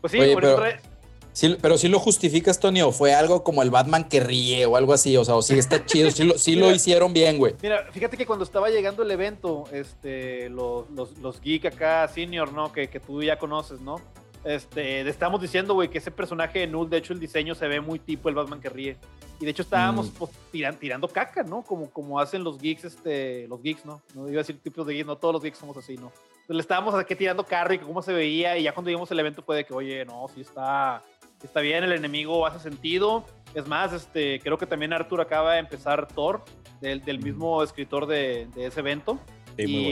[0.00, 0.64] Pues sí, Oye, por pero...
[0.64, 0.93] eso
[1.34, 4.76] Sí, pero si lo justificas, Tony, o fue algo como el Batman que ríe o
[4.76, 7.38] algo así, o sea, o sí está chido, sí lo, sí mira, lo hicieron bien,
[7.38, 7.56] güey.
[7.60, 12.52] Mira, fíjate que cuando estaba llegando el evento, este, los, los, los geek acá, senior,
[12.52, 12.72] ¿no?
[12.72, 14.00] Que, que tú ya conoces, ¿no?
[14.44, 17.66] Este, le estábamos diciendo, güey, que ese personaje de Null, de hecho, el diseño se
[17.66, 18.96] ve muy tipo el Batman que ríe.
[19.40, 20.14] Y de hecho estábamos mm.
[20.14, 21.62] pues, tiran, tirando caca, ¿no?
[21.62, 24.00] Como, como hacen los geeks, este, los geeks, ¿no?
[24.14, 26.12] No iba a decir tipos de geeks, no todos los geeks somos así, ¿no?
[26.44, 29.18] Entonces le estábamos aquí tirando carro y cómo se veía, y ya cuando vimos el
[29.18, 31.02] evento fue de que, oye, no, sí está,
[31.44, 33.24] está bien, el enemigo hace sentido.
[33.54, 36.44] Es más, este, creo que también Arthur acaba de empezar Thor,
[36.80, 39.18] del, del mismo escritor de, de ese evento.
[39.56, 39.88] Sí, y, bueno.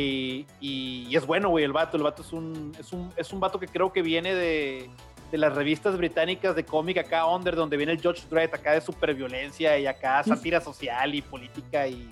[0.61, 1.97] y, y, es bueno, güey, el vato.
[1.97, 4.91] El vato es un, es un, es un vato que creo que viene de,
[5.31, 8.81] de las revistas británicas de cómic acá under, donde viene el George Dredd acá de
[8.81, 12.11] superviolencia y acá sátira social y política y,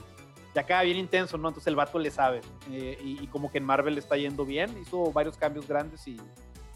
[0.54, 1.48] y acá bien intenso, ¿no?
[1.48, 2.40] Entonces el vato le sabe.
[2.70, 6.06] Eh, y, y, como que en Marvel le está yendo bien, hizo varios cambios grandes
[6.06, 6.16] y,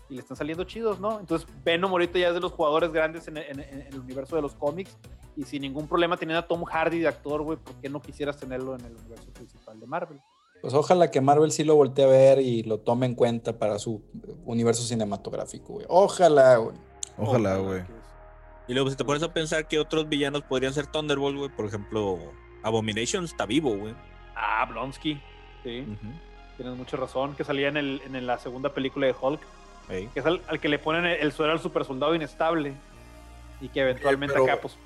[0.08, 1.20] y le están saliendo chidos, ¿no?
[1.20, 4.42] Entonces Venom ahorita ya es de los jugadores grandes en, en, en el universo de
[4.42, 4.96] los cómics
[5.36, 8.36] y sin ningún problema teniendo a Tom Hardy de actor, güey, ¿por qué no quisieras
[8.36, 10.20] tenerlo en el universo principal de Marvel?
[10.60, 13.78] Pues ojalá que Marvel sí lo voltee a ver y lo tome en cuenta para
[13.78, 14.02] su
[14.46, 15.86] universo cinematográfico, güey.
[15.88, 16.76] Ojalá, güey.
[17.18, 17.82] Ojalá, güey.
[18.66, 21.66] Y luego si te pones a pensar que otros villanos podrían ser Thunderbolt, güey, por
[21.66, 22.18] ejemplo,
[22.62, 23.94] Abomination está vivo, güey.
[24.34, 25.20] Ah, Blonsky,
[25.62, 25.80] sí.
[25.80, 26.20] Uh -huh.
[26.56, 29.40] Tienes mucha razón, que salía en, el, en la segunda película de Hulk.
[29.88, 30.08] Hey.
[30.12, 32.74] Que es al, al, que le ponen el, el suero al super soldado inestable.
[33.60, 34.76] Y que eventualmente Pero, acá, pues.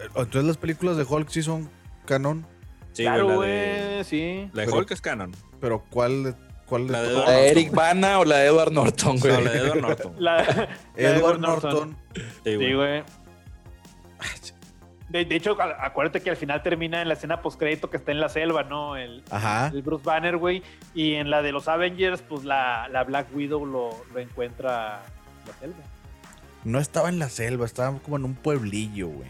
[0.00, 1.70] Entonces las películas de Hulk sí son
[2.06, 2.46] canon.
[2.92, 4.50] Sí, claro, güey, sí.
[4.52, 5.32] La de Hulk es canon.
[5.60, 6.36] Pero ¿cuál
[6.70, 9.32] ¿Cuál de, la de, ¿La de Eric Bana o la de Edward Norton, güey?
[9.32, 10.14] No, la de Edward Norton.
[10.18, 11.72] la, la Edward, Edward Norton.
[11.72, 11.96] Norton.
[12.44, 13.02] Sí, güey.
[15.10, 18.20] De, de, hecho, acuérdate que al final termina en la escena postcrédito que está en
[18.20, 18.96] la selva, ¿no?
[18.96, 19.68] El, Ajá.
[19.74, 20.62] el Bruce Banner, güey.
[20.94, 25.02] Y en la de los Avengers, pues la, la Black Widow lo, lo encuentra
[25.42, 25.84] en la selva.
[26.62, 29.28] No estaba en la selva, estaba como en un pueblillo, güey.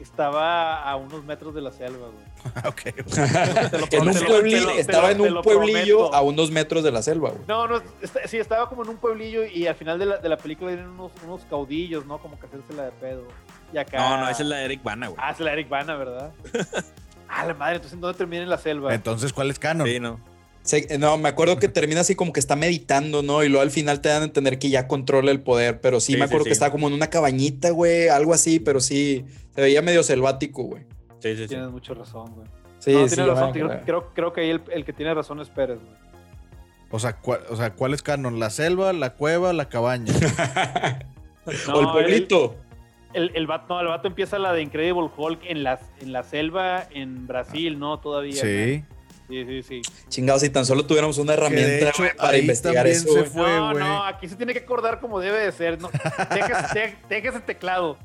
[0.00, 2.64] Estaba a unos metros de la selva, güey.
[2.66, 3.06] ok.
[3.70, 7.02] Te lo En un pueblillo, estaba en un lo pueblillo a unos metros de la
[7.02, 7.42] selva, güey.
[7.46, 10.28] No, no, está- sí, estaba como en un pueblillo y al final de la, de
[10.28, 12.18] la película vienen unos, unos caudillos, ¿no?
[12.18, 13.22] Como que hacérsela de pedo.
[13.72, 13.98] Y acá...
[13.98, 15.18] No, no, esa es la de Eric Bana, güey.
[15.22, 16.32] Ah, es la Eric Bana, ¿verdad?
[17.28, 18.94] ah, la madre, entonces ¿en dónde termina en la selva?
[18.94, 19.86] Entonces, ¿cuál es canon?
[19.86, 20.20] Sí, no.
[20.62, 23.42] Se- no, me acuerdo que termina así como que está meditando, ¿no?
[23.42, 26.12] Y luego al final te dan a entender que ya controla el poder, pero sí,
[26.12, 26.50] Sí, me acuerdo sí.
[26.50, 30.62] que estaba como en una cabañita, güey, algo así, pero sí, se veía medio selvático,
[30.64, 30.84] güey.
[31.18, 31.48] Sí, sí, sí.
[31.48, 32.46] Tienes mucha razón, güey.
[32.78, 33.52] Sí, no, sí, tienes razón.
[33.52, 36.02] Creo, creo, creo que ahí el, el que tiene razón es Pérez, güey.
[36.90, 38.38] O sea, ¿cuál, o sea, ¿cuál es canon?
[38.38, 40.12] ¿La selva, la cueva, la cabaña?
[41.46, 42.54] o el pueblito.
[42.56, 42.71] El,
[43.14, 46.86] el, vato, no, el vato empieza la de Incredible Hulk en la, en la selva
[46.90, 47.98] en Brasil, ¿no?
[48.00, 48.40] Todavía.
[48.42, 48.84] sí.
[48.88, 49.02] ¿no?
[49.28, 49.82] Sí, sí, sí.
[50.08, 53.82] Chingados, si tan solo tuviéramos una herramienta hecho, para investigar eso, se fue, no, güey.
[53.82, 55.80] no, aquí se tiene que acordar como debe de ser.
[55.80, 55.90] No,
[56.34, 57.96] deja, de- deja ese teclado.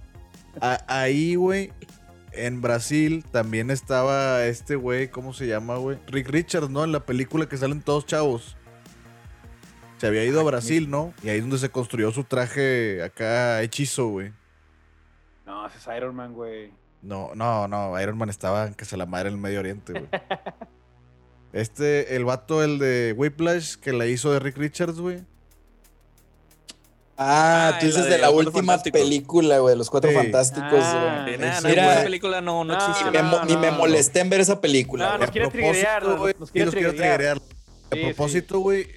[0.61, 1.73] A- ahí, güey,
[2.31, 5.97] en Brasil también estaba este güey, ¿cómo se llama, güey?
[6.07, 6.85] Rick Richards, ¿no?
[6.85, 8.55] En la película que salen todos chavos.
[9.97, 11.13] Se había ido a Brasil, ¿no?
[11.23, 14.31] Y ahí es donde se construyó su traje acá hechizo, güey.
[15.47, 16.71] No, ese es Iron Man, güey.
[17.01, 19.93] No, no, no, Iron Man estaba en que se la madre en el Medio Oriente,
[19.93, 20.05] güey.
[21.53, 25.23] Este, el vato, el de Whiplash, que la hizo de Rick Richards, güey.
[27.17, 30.15] Ah, Ah, tú dices la de de la última película, güey, de los cuatro Sí.
[30.15, 31.37] fantásticos, Ah, güey.
[31.39, 33.05] Nada, no, mira, esa película no, no existe.
[33.05, 33.77] Ni me, mo- ni me no.
[33.77, 35.13] molesté en ver esa película.
[35.13, 37.21] No, nos quiere triguear, nos- güey, nos quiere triguear.
[37.89, 38.87] A Sí, propósito, güey,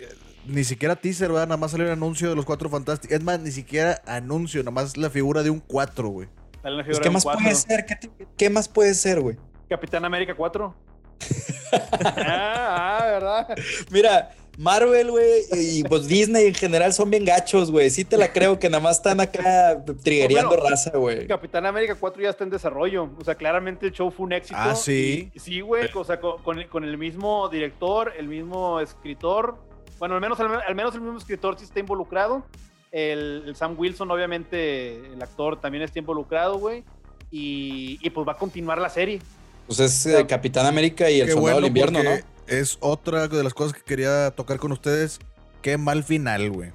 [0.45, 1.47] ni siquiera teaser, ¿verdad?
[1.47, 3.17] Nada más salió un anuncio de los cuatro fantásticos.
[3.17, 6.29] Es más, ni siquiera anuncio, nada más la figura de un cuatro, güey.
[6.63, 7.87] Pues, ¿Qué de más puede ser?
[7.87, 9.37] ¿Qué, te- qué más puede ser, güey?
[9.69, 10.75] Capitán América 4.
[11.73, 13.49] ah, ah, ¿verdad?
[13.91, 17.89] Mira, Marvel, güey, y pues Disney en general son bien gachos, güey.
[17.91, 21.27] Sí te la creo que nada más están acá triguereando Bueno, raza, güey.
[21.27, 23.11] Capitán América 4 ya está en desarrollo.
[23.19, 24.59] O sea, claramente el show fue un éxito.
[24.61, 25.31] Ah, sí.
[25.35, 25.89] Y- sí, güey.
[25.95, 29.57] O sea, con, con el, con el mismo director, el mismo escritor.
[29.99, 32.45] Bueno, al menos, al, al menos el mismo escritor sí está involucrado.
[32.93, 36.83] El, el Sam Wilson, obviamente, el actor también está involucrado, güey.
[37.31, 39.21] Y, y pues va a continuar la serie.
[39.67, 42.11] Pues es eh, Capitán América y el Qué Soldado del Invierno, ¿no?
[42.49, 45.21] Es otra de las cosas que quería tocar con ustedes.
[45.63, 46.71] Qué mal final, güey.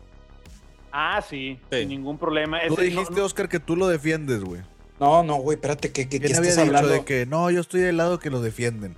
[0.91, 1.79] Ah, sí, Sí.
[1.79, 2.59] sin ningún problema.
[2.67, 4.61] Tú Ese- dijiste, no- Oscar, que tú lo defiendes, güey.
[4.97, 6.97] No, no, güey, espérate, ¿qué, qué, qué ¿Quién había estás dicho hablando?
[6.99, 8.95] de que no, yo estoy del lado que lo defienden?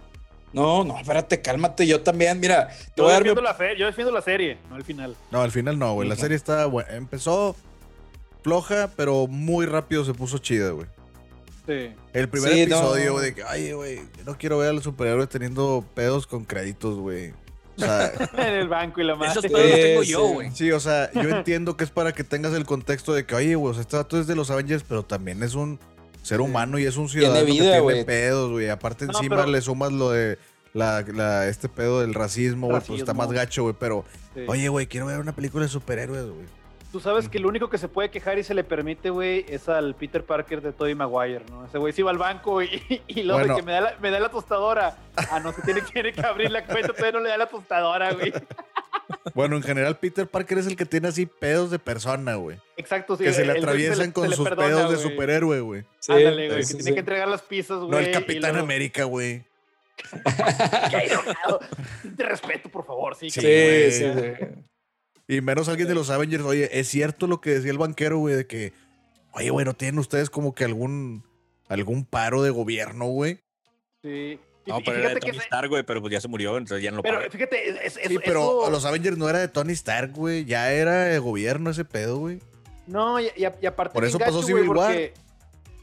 [0.53, 3.53] No, no, espérate, cálmate, yo también, mira, te yo, voy a dar mi defiendo la
[3.53, 5.15] fe- yo defiendo la serie, no el final.
[5.31, 6.07] No, al final no, güey.
[6.07, 6.89] La serie está buena.
[6.95, 7.55] Empezó
[8.43, 10.87] floja, pero muy rápido se puso chida, güey.
[11.65, 11.93] Sí.
[12.13, 15.27] El primer Sí, episodio, güey, de que, ay, güey, no quiero ver a los superhéroes
[15.27, 17.31] teniendo pedos con créditos, güey.
[17.75, 19.31] O sea, en el banco y la madre.
[19.31, 20.33] Esos pedos los tengo Sí, yo, sí.
[20.33, 20.51] güey.
[20.53, 23.55] sí, o sea, yo entiendo que es para que tengas el contexto de que, oye,
[23.55, 25.77] güey, o sea, este vato es de los Avengers, pero también es un
[26.27, 28.69] ser humano y es un ciudadano vida, que tiene pedos, güey.
[28.69, 30.37] Aparte No, encima pero- le sumas lo de
[30.73, 33.75] la, la- este pedo del racismo, güey, pues está más gacho, güey.
[33.79, 34.41] Pero, Sí.
[34.47, 36.45] oye, güey, quiero ver una película de superhéroes, güey.
[36.91, 39.67] Tú sabes que el único que se puede quejar y se le permite, güey, es
[39.67, 41.65] al Peter Parker de Tobey Maguire, ¿no?
[41.65, 42.69] Ese güey se iba al banco y,
[43.07, 43.55] y luego de Bueno.
[43.57, 44.95] que me da, la, me da la tostadora.
[45.15, 48.13] Ah, no, que tiene, tiene que abrir la cuenta, todavía no le da la tostadora,
[48.13, 48.31] güey.
[49.33, 52.57] Bueno, en general, Peter Parker es el que tiene así pedos de persona, güey.
[52.75, 53.23] Exacto, sí.
[53.23, 55.83] que se le atraviesan le- con sus perdona, pedos de superhéroe, güey.
[55.99, 56.83] Sí, Ándale, güey, sí, que sí.
[56.83, 57.89] tiene que entregar las pizzas, güey.
[57.91, 59.43] No el Capitán luego- América, güey.
[62.17, 63.29] Te respeto, por favor, sí.
[63.29, 63.91] Sí, Sí, güey.
[63.91, 64.45] sí, sí.
[65.29, 66.43] Y menos alguien de los Avengers.
[66.43, 68.73] Oye, es cierto lo que decía el banquero, güey, de que,
[69.33, 71.23] oye, güey, ¿no tienen ustedes como que algún,
[71.67, 73.39] algún paro de gobierno, güey?
[74.03, 74.39] Sí.
[74.67, 76.91] No, y pero era de Tony Stark, güey, pero pues ya se murió, entonces ya
[76.91, 79.73] no lo Pero fíjate, es, es- Sí, pero eso- los Avengers no era de Tony
[79.73, 80.45] Stark, güey.
[80.45, 82.39] Ya era de gobierno ese pedo, güey.
[82.85, 83.93] No, y, y a- y aparte.
[83.93, 84.87] Por eso pasó gacho, Civil War.
[84.87, 85.13] Porque,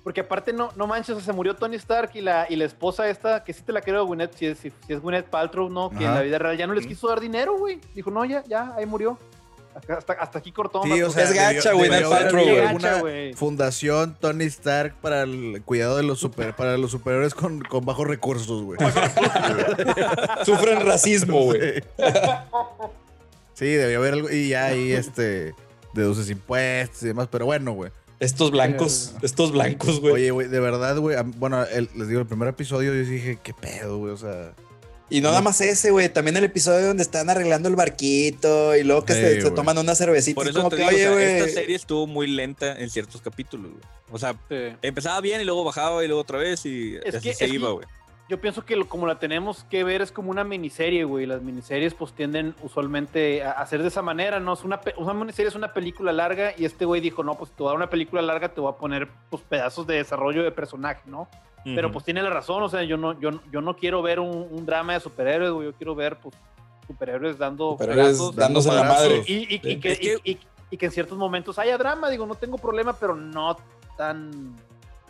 [0.03, 2.65] porque aparte, no, no manches, o sea, se murió Tony Stark y la, y la
[2.67, 5.69] esposa esta, que sí te la creo, Gwyneth, si es, si, si es Gwyneth Paltrow,
[5.71, 5.91] ¿no?
[5.91, 7.81] Que en la vida real ya no les quiso dar dinero, güey.
[7.95, 9.19] Dijo, no, ya, ya, ahí murió.
[9.89, 10.83] Hasta, hasta aquí cortó.
[10.85, 11.91] Sí, o sea, Es gacha, güey,
[13.01, 13.35] güey.
[13.35, 18.07] fundación Tony Stark para el cuidado de los super, para los superhéroes con, con bajos
[18.07, 18.79] recursos, güey.
[20.45, 21.83] Sufren racismo, güey.
[23.55, 24.31] Sí, debió haber algo.
[24.31, 25.55] Y ya ahí, este,
[25.93, 27.29] deduces impuestos y demás.
[27.31, 27.91] Pero bueno, güey.
[28.21, 30.15] Estos blancos, estos blancos, güey.
[30.15, 31.17] Oye, güey, de verdad, güey.
[31.37, 34.13] Bueno, el- les digo, el primer episodio yo dije, ¿qué pedo, güey?
[34.13, 34.53] O sea,
[35.11, 36.09] Y no nada más ese, güey.
[36.09, 39.77] También el episodio donde están arreglando el barquito y luego que Sí, se, se toman
[39.79, 40.35] una cervecita.
[40.35, 41.27] Por es eso como te que, digo, o oye, sea, güey.
[41.49, 43.83] esta serie estuvo muy lenta en ciertos capítulos, güey.
[44.11, 44.77] O sea, Sí.
[44.83, 47.53] empezaba bien y luego bajaba y luego otra vez y Es así que- se es
[47.53, 47.87] iba, güey.
[48.31, 51.27] yo pienso que lo- como la tenemos que ver es como una miniserie, güey.
[51.27, 54.55] Las miniseries pues tienden usualmente a hacer de esa manera, ¿no?
[54.55, 57.51] Es una, pe- una miniserie es una película larga y este güey dijo, no, pues
[57.51, 60.43] te voy a dar una película larga, te voy a poner pues pedazos de desarrollo
[60.43, 61.29] de personaje, ¿no?
[61.65, 64.47] Pero pues tiene la razón, o sea, yo no, yo, yo no quiero ver un,
[64.51, 65.69] un drama de superhéroes, güey.
[65.69, 66.35] Yo quiero ver pues
[66.87, 69.23] superhéroes dando Superhéroes pedazos dándose la madre.
[69.27, 70.39] y, y- y- que, que- y- y-
[70.71, 73.57] y que en ciertos momentos haya drama, digo, no tengo problema, pero no
[73.97, 74.55] tan...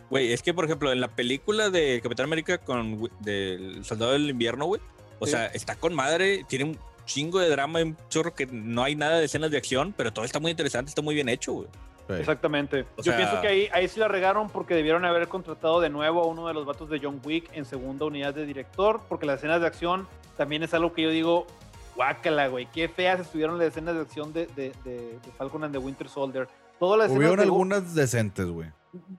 [0.09, 4.29] Güey, es que, por ejemplo, en la película de Capitán América con del Soldado del
[4.29, 4.79] Invierno, güey,
[5.19, 5.31] o Sí.
[5.31, 9.17] sea, está con madre, tiene un chingo de drama un chorro que no hay nada
[9.17, 11.67] de escenas de acción, pero todo está muy interesante, está muy bien hecho, güey.
[12.07, 12.13] Sí.
[12.13, 12.85] Exactamente.
[12.97, 15.89] O Yo sea- pienso que ahí, ahí sí la regaron porque debieron haber contratado de
[15.89, 19.25] nuevo a uno de los vatos de John Wick en segunda unidad de director, porque
[19.25, 21.47] las escenas de acción también es algo que yo digo,
[21.95, 25.73] guácala, güey, qué feas estuvieron las escenas de acción de, de, de- de Falcon and
[25.73, 26.47] the Winter Soldier.
[26.79, 28.69] Todas las escenas Hubieron algunas decentes, güey.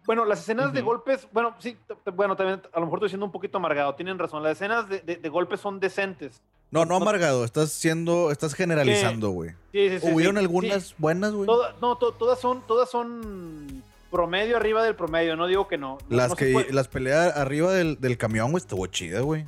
[0.07, 1.77] Bueno, las escenas de golpes, bueno, sí,
[2.14, 5.01] bueno, también a lo mejor estoy siendo un poquito amargado, tienen razón, las escenas de,
[5.01, 6.40] de- de golpes son decentes.
[6.70, 9.50] No, no amargado, estás siendo, estás generalizando, güey.
[9.72, 10.07] Sí, sí, sí.
[10.12, 10.94] Hubieron sí, algunas sí.
[10.98, 11.46] buenas, güey.
[11.46, 15.98] Toda- no, to- todas son, todas son promedio arriba del promedio, no digo que no.
[16.09, 19.46] No- Las no que las peleas arriba del, del camión, güey, estuvo chida, güey.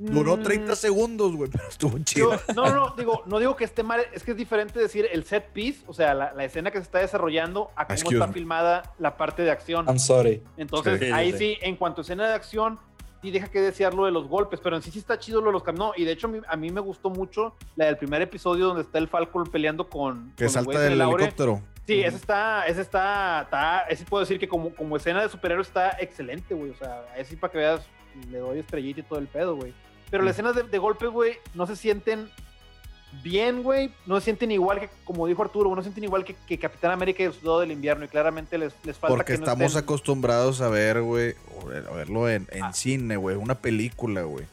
[0.00, 2.40] Duró Mm, 30 segundos, güey, pero estuvo yo- chida.
[2.54, 5.24] no, no, no, digo, no digo que esté mal, es que es diferente decir el
[5.24, 8.26] set piece, o sea, la, la escena que se está desarrollando a cómo Excuse está
[8.28, 8.32] me.
[8.32, 9.86] filmada la parte de acción.
[9.86, 10.42] I'm sorry.
[10.56, 11.38] Entonces, Sí, ahí sí.
[11.38, 12.78] sí, en cuanto a escena de acción,
[13.22, 15.46] sí deja que desear lo de los golpes, pero en sí sí está chido lo
[15.48, 17.86] de los cam- No, y de hecho a mí, a mí me gustó mucho la
[17.86, 20.32] del primer episodio donde está el Falcon peleando con.
[20.36, 21.62] Que con salta del helicóptero.
[21.86, 25.62] Sí, ese está, ese está, está, ese puedo decir que como, como escena de superhéroe
[25.62, 26.70] está excelente, güey.
[26.70, 27.86] O sea, ese sí para que veas,
[28.30, 29.72] le doy estrellita y todo el pedo, güey.
[30.10, 32.30] Pero las escenas de, de golpes, güey, no se sienten
[33.22, 33.90] bien, güey.
[34.06, 36.90] No se sienten igual que, como dijo Arturo, no se sienten igual que, que Capitán
[36.92, 38.04] América y el Soldado del Invierno.
[38.04, 41.34] Y claramente les, les falta Porque que no estamos estén- acostumbrados a ver, güey,
[41.90, 42.72] a verlo en, en Ah.
[42.72, 44.44] cine, güey, una película, güey.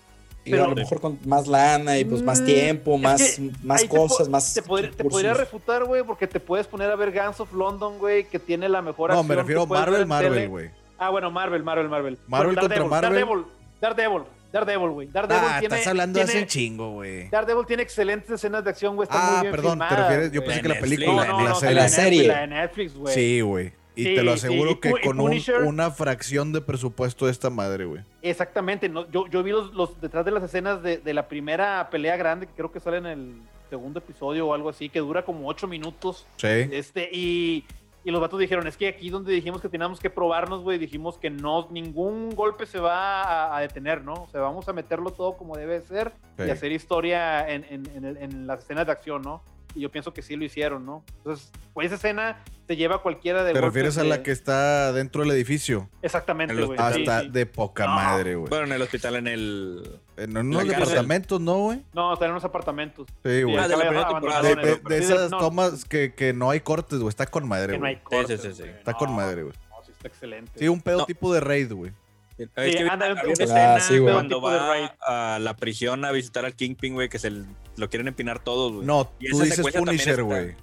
[0.43, 3.21] Y Pero- a lo mejor con más lana y pues más Mm, tiempo, es más,
[3.35, 4.53] que más te cosas, más.
[4.53, 5.11] Te, podría- te recursos.
[5.13, 8.69] podría refutar, güey, porque te puedes poner a ver Guns of London, güey, que tiene
[8.69, 10.69] la mejor No, acción me refiero a Marvel, Marvel, güey.
[10.99, 12.17] Ah, bueno, Marvel, Marvel, Marvel.
[12.27, 13.01] Marvel Bueno, contra Marvel.
[13.25, 13.45] Daredevil,
[13.81, 14.21] Daredevil,
[14.55, 15.07] Daredevil, güey.
[15.07, 17.29] Daredevil Ah, tiene, estás hablando de tiene- hace chingo, güey.
[17.29, 19.07] Daredevil tiene excelentes escenas de acción, güey.
[19.11, 21.55] Ah, muy bien perdón, te refieres, yo pensé que la película, No, no, la no,
[21.55, 21.75] serie.
[21.75, 22.27] la serie.
[22.27, 23.13] La de Netflix, güey.
[23.13, 23.73] Sí, güey.
[23.97, 27.25] Y Sí, te lo sí, aseguro y que y con un- una fracción de presupuesto
[27.27, 28.01] de esta madre, güey.
[28.21, 28.89] Exactamente.
[28.89, 32.17] No, yo, yo vi los, los detrás de las escenas de, de la primera pelea
[32.17, 33.35] grande, que creo que sale en el
[33.69, 36.27] segundo episodio o algo así, que dura como ocho minutos.
[36.37, 36.47] Sí.
[36.47, 37.63] Este, y,
[38.05, 41.17] y los vatos dijeron, es que aquí donde dijimos que teníamos que probarnos, güey, dijimos
[41.17, 44.13] que no, ningún golpe se va a, a detener, ¿no?
[44.13, 48.05] O sea, vamos a meterlo todo como debe ser y hacer historia en, en- en
[48.05, 49.43] el- en las escenas de acción, ¿no?
[49.73, 51.03] Y yo pienso que sí lo hicieron, ¿no?
[51.17, 54.93] Entonces, pues esa escena se lleva a cualquiera de ¿Te refieres a la que está
[54.93, 55.89] dentro del edificio?
[56.01, 56.77] Exactamente, güey.
[56.77, 57.29] sí, Hasta sí.
[57.29, 57.95] de poca No.
[57.95, 58.49] madre, güey.
[58.49, 59.99] Bueno, en el hospital, en el.
[60.17, 61.83] En unos departamentos, ¿no, güey?
[61.93, 63.07] No, están en unos apartamentos.
[63.23, 63.57] Sí, güey.
[63.57, 67.09] Ah, de esas no, tomas que, que no hay cortes, güey.
[67.09, 68.03] Está con madre, que no hay güey.
[68.21, 68.61] cortes, sí, sí, sí.
[68.63, 68.75] güey.
[68.75, 69.53] Está con madre, güey.
[69.69, 70.51] no, sí está excelente.
[70.57, 71.05] Sí, un pedo No.
[71.05, 71.91] tipo de raid, güey.
[72.37, 74.13] Es Sí, que anda, había una escena sí, güey.
[74.13, 74.89] cuando va raid.
[75.07, 78.85] a la prisión a visitar al Kingpin, güey, que se lo quieren empinar todos, güey.
[78.85, 80.55] No, Y tú dices Punisher, está- güey.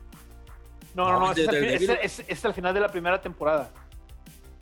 [0.95, 3.71] No, no, no, es al final de la primera temporada.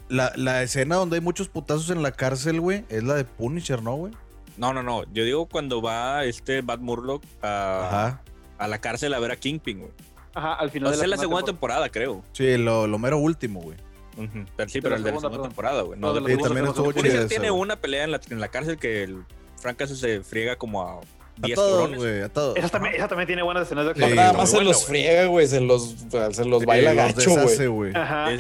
[0.09, 3.83] La, la escena donde hay muchos putazos en la cárcel, güey, es la de Punisher,
[3.83, 4.13] ¿no, güey?
[4.57, 5.05] No, no, no.
[5.13, 8.21] Yo digo cuando va este Bad Murlock a,
[8.59, 9.93] a la cárcel a ver a Kingpin, güey.
[10.35, 12.23] Ajá, al final de la, es la primera segunda temporada, creo.
[12.33, 13.77] Sí, lo, lo mero último, güey.
[14.17, 14.45] Ujú.
[14.57, 15.99] Pero sí, De pero el de la segunda, temporada, güey.
[15.99, 19.03] No, No, de la también estuvo tiene una pelea en la, en la cárcel que
[19.05, 19.25] el
[19.61, 21.01] Frank se friega como a A
[21.37, 22.57] 10 todos, güey, a todos.
[22.57, 24.17] Esa también, esa también tiene buenas escenas de Sí, acción.
[24.17, 25.47] Nada más se los friega, güey.
[25.47, 25.95] Se los,
[26.33, 27.93] se los baila los gacho, güey.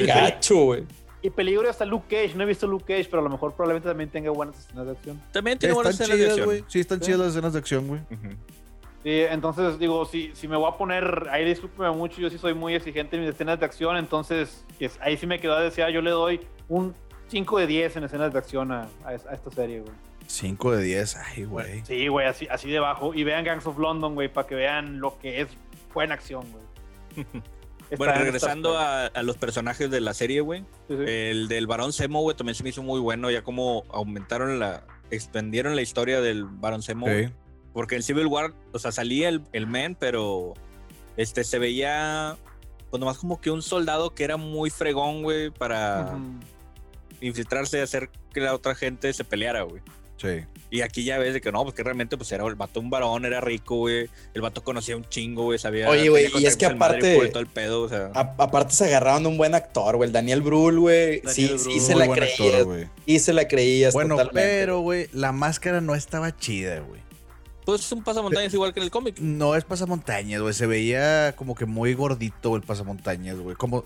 [0.06, 0.84] Gacho, güey.
[1.22, 2.34] Y peligro hasta Luke Cage.
[2.36, 4.92] No he visto Luke Cage, pero a lo mejor probablemente también tenga buenas escenas de
[4.92, 5.20] acción.
[5.32, 6.46] También tiene buenas escenas de acción.
[6.46, 6.64] güey.
[6.68, 7.06] Sí, están Sí.
[7.06, 8.00] chidas las escenas de acción, güey.
[9.02, 12.52] Sí, entonces digo, si, si me voy a poner, ahí discúlpeme mucho, yo sí soy
[12.54, 14.64] muy exigente en mis escenas de acción, entonces
[15.00, 16.94] ahí sí me quedó a desear, yo le doy un
[17.28, 19.92] 5 de 10 en escenas de acción a, a es- a esta serie, güey.
[20.26, 21.82] 5 de 10, ay, güey.
[21.86, 23.14] Sí, güey, así, así debajo.
[23.14, 25.48] Y vean Gangs of London, güey, para que vean lo que es
[25.94, 27.26] buena acción, güey.
[27.96, 30.64] Bueno, en regresando a, a los personajes de la serie, güey.
[30.86, 31.00] Plus.
[31.00, 31.12] Sí, sí.
[31.12, 33.30] El del Barón Zemo, güey, también se me hizo muy bueno.
[33.30, 34.84] Ya como aumentaron la.
[35.10, 36.82] Expandieron la historia del Barón.
[36.82, 36.92] Sí.
[37.72, 40.54] Porque en Civil War, o sea, salía el, el men, pero
[41.16, 42.36] este se veía.
[42.90, 46.18] Pues nomás como que un soldado que era muy fregón, güey, para
[47.20, 49.80] infiltrarse y hacer que la otra gente se peleara, güey.
[50.20, 50.44] Sí.
[50.72, 52.90] Y aquí ya ves de que no, pues que realmente pues era el vato un
[52.90, 54.08] varón, era rico, güey.
[54.34, 55.88] El vato conocía un chingo, güey, sabía.
[55.88, 58.10] Oye, güey, y es que aparte- por todo el pedo, o sea.
[58.14, 60.08] A- aparte se agarraron un buen actor, güey.
[60.08, 61.22] El Daniel Brühl, güey.
[61.26, 62.38] Sí, sí se la creías.
[62.60, 64.48] actor, y se la creías Bueno, totalmente.
[64.60, 67.00] pero, güey, la máscara no estaba chida, güey.
[67.64, 69.18] Pues es un pasamontañas igual que en el cómic.
[69.20, 70.54] No es pasamontañas, güey.
[70.54, 73.56] Se veía como que muy gordito el pasamontañas, güey.
[73.56, 73.84] Como.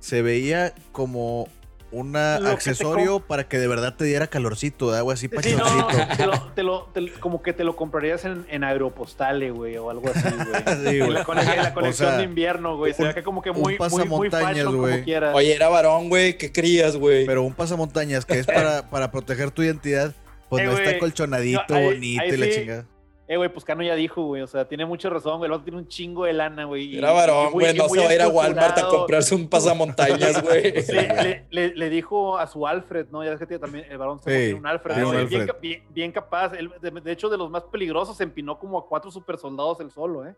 [0.00, 1.48] Se veía como
[1.90, 5.14] un que accesorio para que de verdad te diera calorcito, ¿verdad, güey?
[5.14, 6.16] Así Sí, no, pachoncito.
[6.16, 9.76] te lo, te lo- te lo- como que te lo comprarías en, en Aeropostale, güey,
[9.78, 10.62] o algo así, güey.
[10.92, 11.10] Sí, en, güey.
[11.12, 12.92] la, colección O sea, de invierno, güey.
[12.94, 15.14] Se un- ve que como que un muy, muy, muy pasamontañas, fashion, güey.
[15.34, 16.36] Oye, era varón, güey.
[16.36, 17.24] ¿Qué crías, güey?
[17.26, 20.12] Pero un pasamontañas que es para, para proteger tu identidad,
[20.48, 22.52] pues Eh, no está colchonadito, No, ahí- bonito ahí y la sí.
[22.52, 22.84] chingada.
[23.30, 24.40] Eh, güey, pues Cano ya dijo, güey.
[24.40, 25.48] O sea, tiene mucha razón, güey.
[25.48, 26.96] El vato tiene un chingo de lana, güey.
[26.96, 27.76] Era varón, güey.
[27.76, 30.82] No se va a ir a Walmart a comprarse un pasamontañas, güey.
[30.82, 33.22] Sí, le, le- le dijo a su Alfred, ¿no?
[33.22, 34.94] Ya ves que tiene también el varón se Sí, tiene un Alfred.
[34.96, 35.50] Bien, Alfred.
[35.60, 36.54] bien- bien capaz.
[36.54, 39.78] Él, de, de hecho, de los más peligrosos, se empinó como a cuatro super soldados
[39.80, 40.34] él solo, ¿eh?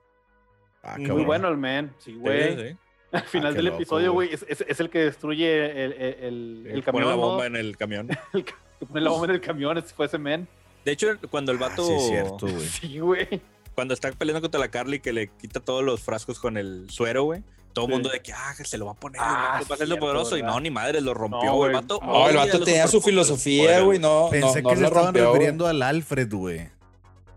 [0.82, 1.26] Ah, Muy cabrón.
[1.26, 1.94] bueno el man.
[1.98, 2.56] Sí, güey.
[2.70, 2.76] Sí.
[3.12, 4.32] Al final qué del loco, episodio, güey.
[4.34, 7.04] es, es- es el que destruye el, el, el- el Pone camión.
[7.08, 7.16] la ¿no?
[7.20, 8.08] bomba en el camión.
[8.32, 8.54] El que
[8.88, 10.48] pone la bomba en el camión, ese fue ese man.
[10.84, 11.86] De hecho, cuando el Ah, vato.
[11.86, 12.66] sí, es cierto, güey.
[12.68, 13.42] Sí, güey.
[13.74, 17.24] Cuando está peleando contra la Carly, que le quita todos los frascos con el suero,
[17.24, 17.42] güey.
[17.72, 17.94] Todo el Sí.
[17.94, 19.88] mundo de que, ah, se lo va a poner, Ah, el vato va a ser
[19.88, 20.36] lo cierto, poderoso.
[20.36, 21.68] Y no, ni madre, lo rompió, No, güey.
[21.70, 22.00] el vato.
[22.02, 23.98] No, el vato tenía su filosofía, güey.
[23.98, 26.68] No, Pensé no, no que se lo estaban rompió, refiriendo al Alfred, güey.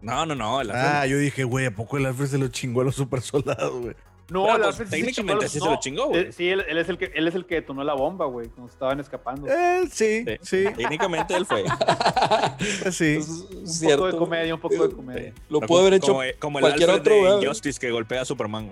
[0.01, 0.59] No, no, no.
[0.61, 3.21] el Ah, yo dije, güey, ¿a poco el Alfred se lo chingó a los super
[3.21, 3.95] soldados, güey?
[4.29, 6.31] No, el pues, técnicamente sí se lo chingó, güey.
[6.31, 8.71] Sí, él, él es el que, él es el que detonó la bomba, güey, cuando
[8.71, 9.47] estaban escapando.
[9.47, 10.37] Eh, sí, Sí.
[10.41, 11.63] sí, Técnicamente él fue.
[12.91, 13.17] sí.
[13.17, 14.05] Un poco cierto.
[14.07, 15.33] de comedia, un poco de comedia.
[15.49, 17.43] Lo pudo haber como- hecho como, como el cualquier Alfred otro, de güey.
[17.45, 18.71] Injustice que golpea a Superman.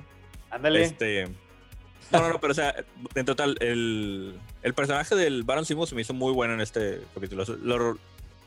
[0.50, 0.84] Ándale.
[0.84, 1.28] Este.
[2.12, 2.76] No, no, no, pero o sea,
[3.16, 7.02] en total, el, el personaje del Baron Simo se me hizo muy bueno en este
[7.14, 7.44] capítulo.
[7.64, 7.98] Lo,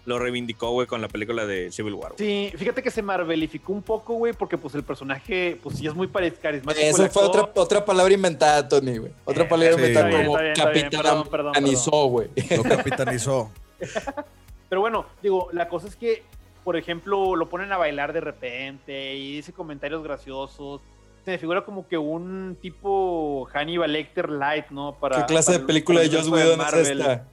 [0.06, 2.12] lo reivindicó, güey, con la película de Civil War.
[2.18, 5.94] Sí, fíjate que se marvelificó un poco, güey, porque pues el personaje, pues sí es
[5.94, 6.84] muy carismático.
[6.86, 9.12] Eso fue otra, otra palabra inventada, Tony, güey.
[9.24, 12.28] Otra Eh, palabra sí, inventada bien, como bien, capitanizó, güey.
[12.56, 13.50] Lo capitanizó.
[14.68, 16.22] Pero bueno, digo, la cosa es que,
[16.64, 20.80] por ejemplo, lo ponen a bailar de repente y dice comentarios graciosos.
[21.24, 24.94] Se me figura como que un tipo Hannibal Lecter light, ¿no?
[25.00, 27.26] Para, ¿Qué clase para de el- película de Joss Whedon es esta?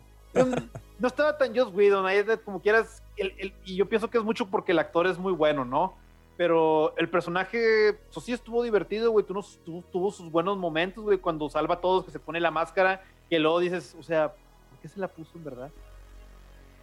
[1.02, 4.24] No, estaba tan Joss Whedon, ahí como quieras, el- el- y yo pienso que es
[4.24, 5.96] mucho porque el actor es muy bueno, ¿no?
[6.38, 11.18] Pero el personaje, pues sí estuvo divertido, güey, tuvo, tuvo- tuvo sus buenos momentos, güey,
[11.18, 14.30] cuando salva a todos, que se pone la máscara, que luego dices, o sea,
[14.70, 15.70] ¿por qué se la puso en verdad?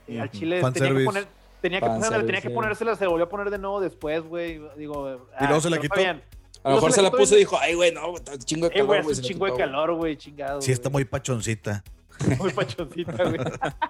[0.07, 1.29] Eh, al chile tenía que poner...
[1.61, 4.61] Tenía que, ponerla, tenía que ponérsela, se volvió a poner de nuevo después, güey.
[4.77, 5.97] Digo, ah, luego se la quitó.
[5.97, 6.23] bien.
[6.63, 9.03] A lo mejor se la puso y y- dijo, ay, güey, no, chingo de calor,
[9.03, 10.61] güey, chingo de calor, güey, chingado.
[10.63, 11.83] Sí, está muy pachoncita.
[12.39, 13.39] muy pachoncita, güey.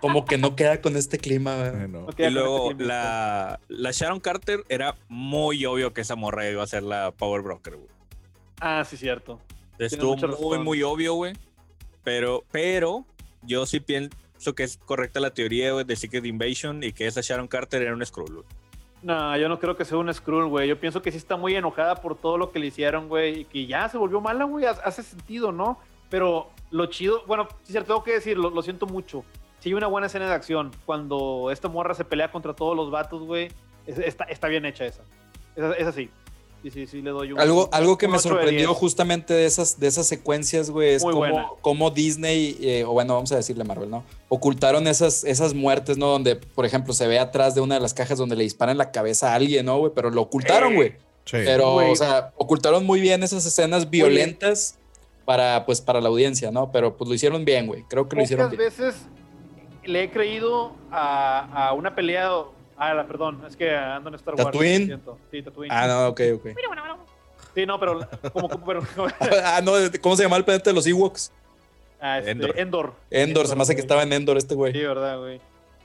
[0.00, 1.70] Como que no queda con este clima, güey.
[1.70, 2.00] Bueno.
[2.02, 2.94] No queda Y luego este clima.
[2.94, 7.42] la, la Sharon Carter era muy obvio que esa morra iba a ser la Power
[7.42, 7.88] Broker, güey.
[8.60, 9.40] Ah, sí, cierto.
[9.78, 10.64] Estuvo muy, razón.
[10.64, 11.34] muy obvio, güey.
[12.04, 13.04] Pero, pero
[13.42, 17.20] yo sí pienso que es correcta la teoría güey, de Secret Invasion y que esa
[17.22, 18.32] Sharon Carter era un Skrull.
[18.34, 18.46] güey.
[19.02, 20.68] No, yo no creo que sea un Skrull, güey.
[20.68, 23.40] Yo pienso que sí está muy enojada por todo lo que le hicieron, güey.
[23.40, 24.64] Y que ya se volvió mala, güey.
[24.64, 25.78] Ha- Hace sentido, ¿no?
[26.10, 29.24] Pero lo chido, bueno, sí, cierto, tengo que decir, lo, siento mucho.
[29.60, 30.70] Sí hay una buena escena de acción.
[30.86, 33.48] Cuando esta morra se pelea contra todos los vatos, güey.
[33.86, 35.02] es- Está, está bien hecha esa.
[35.56, 36.10] Esa, esa sí.
[36.62, 37.38] Sí, sí, sí, le doy un...
[37.38, 38.78] Algo, algo que un me de sorprendió 10.
[38.78, 41.18] justamente de esas, de esas secuencias, güey, es buena.
[41.44, 44.02] cómo, cómo Disney, eh, o bueno, vamos a decirle Marvel, ¿no?
[44.28, 46.08] Ocultaron esas, esas muertes, ¿no?
[46.08, 48.90] Donde, por ejemplo, se ve atrás de una de las cajas donde le disparan la
[48.90, 49.92] cabeza a alguien, ¿no, güey?
[49.94, 50.88] Pero lo ocultaron, Eh, güey.
[51.26, 51.36] Sí.
[51.44, 54.78] Pero, o sea, ocultaron muy bien esas escenas violentas
[55.28, 56.72] para, pues, para la audiencia, ¿no?
[56.72, 57.82] Pero, pues, lo hicieron bien, güey.
[57.82, 58.62] Creo que lo hicieron bien.
[58.62, 59.06] veces
[59.84, 62.30] le he creído a, a una pelea...
[62.78, 64.46] Ah, la- perdón, es que ando en Star Wars.
[64.46, 64.98] ¿Tatooine?
[65.30, 65.70] Sí, Tatooine.
[65.70, 66.46] Ah, no, ok, ok.
[67.54, 68.00] Sí, no, pero
[68.32, 68.82] como, como- pero,
[69.44, 71.30] ah, no, ¿cómo se llama el planeta de los Ewoks?
[72.00, 72.58] ah, este, Endor.
[72.58, 72.94] Endor.
[73.10, 74.72] Endor, se me hace que estaba en Endor este güey.
[74.72, 75.42] Sí, verdad, güey.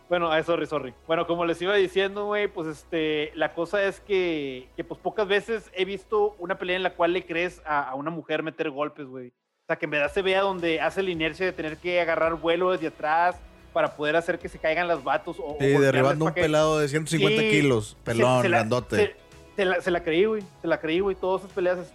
[0.09, 0.93] Bueno, ah, sorry, sorry.
[1.07, 5.27] Bueno, como les iba diciendo, güey, pues este, la cosa es que, que pues pocas
[5.27, 8.69] veces he visto una pelea en la cual le crees a, a una mujer meter
[8.69, 9.29] golpes, güey.
[9.29, 12.35] O sea, que en verdad se vea donde hace la inercia de tener que agarrar
[12.35, 13.37] vuelo desde atrás
[13.71, 15.37] para poder hacer que se caigan las vatos.
[15.39, 17.97] O, Sí, derribando un que- pelado de 150 Sí, kilos.
[18.03, 18.95] Pelón, se la- grandote.
[18.97, 19.15] Se,
[19.55, 20.43] se la, se la creí, güey.
[20.61, 21.15] Se la creí, güey.
[21.15, 21.93] Todas esas peleas,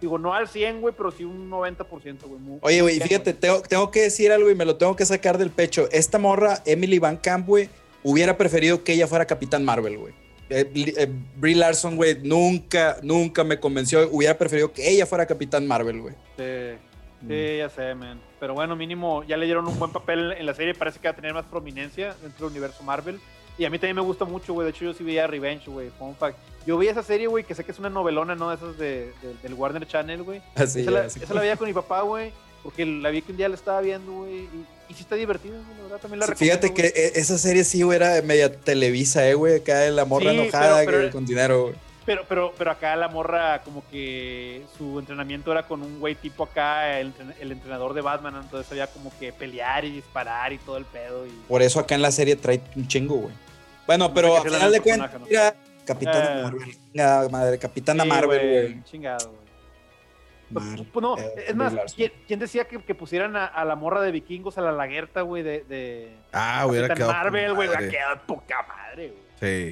[0.00, 1.86] digo, no al 100, güey, pero sí un 90%,
[2.26, 2.58] güey.
[2.62, 5.50] Oye, güey, fíjate, tengo, tengo que decir algo y me lo tengo que sacar del
[5.50, 5.88] pecho.
[5.92, 7.68] Esta morra, Emily Van Camp, güey,
[8.02, 10.14] hubiera preferido que ella fuera Capitán Marvel, güey.
[10.48, 14.08] Eh, eh, Brie Larson, güey, nunca, nunca me convenció.
[14.12, 16.14] Hubiera preferido que ella fuera Capitán Marvel, güey.
[16.36, 16.78] Sí,
[17.22, 17.28] Mm.
[17.28, 18.20] sí, ya sé, man.
[18.38, 20.74] Pero bueno, mínimo ya le dieron un buen papel en la serie.
[20.74, 23.18] Parece que va a tener más prominencia dentro del universo Marvel.
[23.58, 24.66] Y a mí también me gusta mucho, güey.
[24.66, 25.90] De hecho, yo sí veía Revenge, güey.
[25.98, 26.36] Fun fact.
[26.66, 28.52] Yo veía esa serie, güey, que sé que es una novelona, ¿no?
[28.52, 30.42] Esas de, de- del Warner Channel, güey.
[30.54, 31.22] Así, esa, la, así.
[31.22, 32.32] esa la veía con mi papá, güey.
[32.62, 34.34] Porque la vi que un día la estaba viendo, güey.
[34.40, 35.76] Y, y sí está divertida, güey.
[35.76, 39.26] La verdad, también la Sí, Fíjate que eh, esa serie sí, güey, era media televisa,
[39.28, 39.56] eh, güey.
[39.56, 41.74] Acá la morra Sí, enojada pero- pero- que- con dinero, güey.
[42.04, 46.44] Pero, pero, pero acá la morra, como que su entrenamiento era con un güey tipo
[46.44, 48.36] acá, el, entren- el entrenador de Batman.
[48.40, 51.26] Entonces había como que pelear y disparar y todo el pedo.
[51.26, 51.30] Y...
[51.48, 53.34] Por eso acá en la serie trae un chingo, güey.
[53.86, 55.10] Bueno, No pero a final de cuentas,
[55.84, 56.42] Capitana Eh.
[56.42, 57.30] Marvel.
[57.30, 58.84] Madre, Capitana Sí, Marvel, güey.
[58.84, 59.46] Chingado, güey.
[60.50, 61.74] Mar- Pues no, eh, es más.
[61.94, 65.22] ¿quién, quién decía que, que pusieran a, a la morra de vikingos, a la laguerta,
[65.22, 67.12] güey, de, de Ah, hubiera quedado.
[67.12, 67.68] Marvel, güey?
[67.68, 69.22] Hubiera quedado poca madre, güey.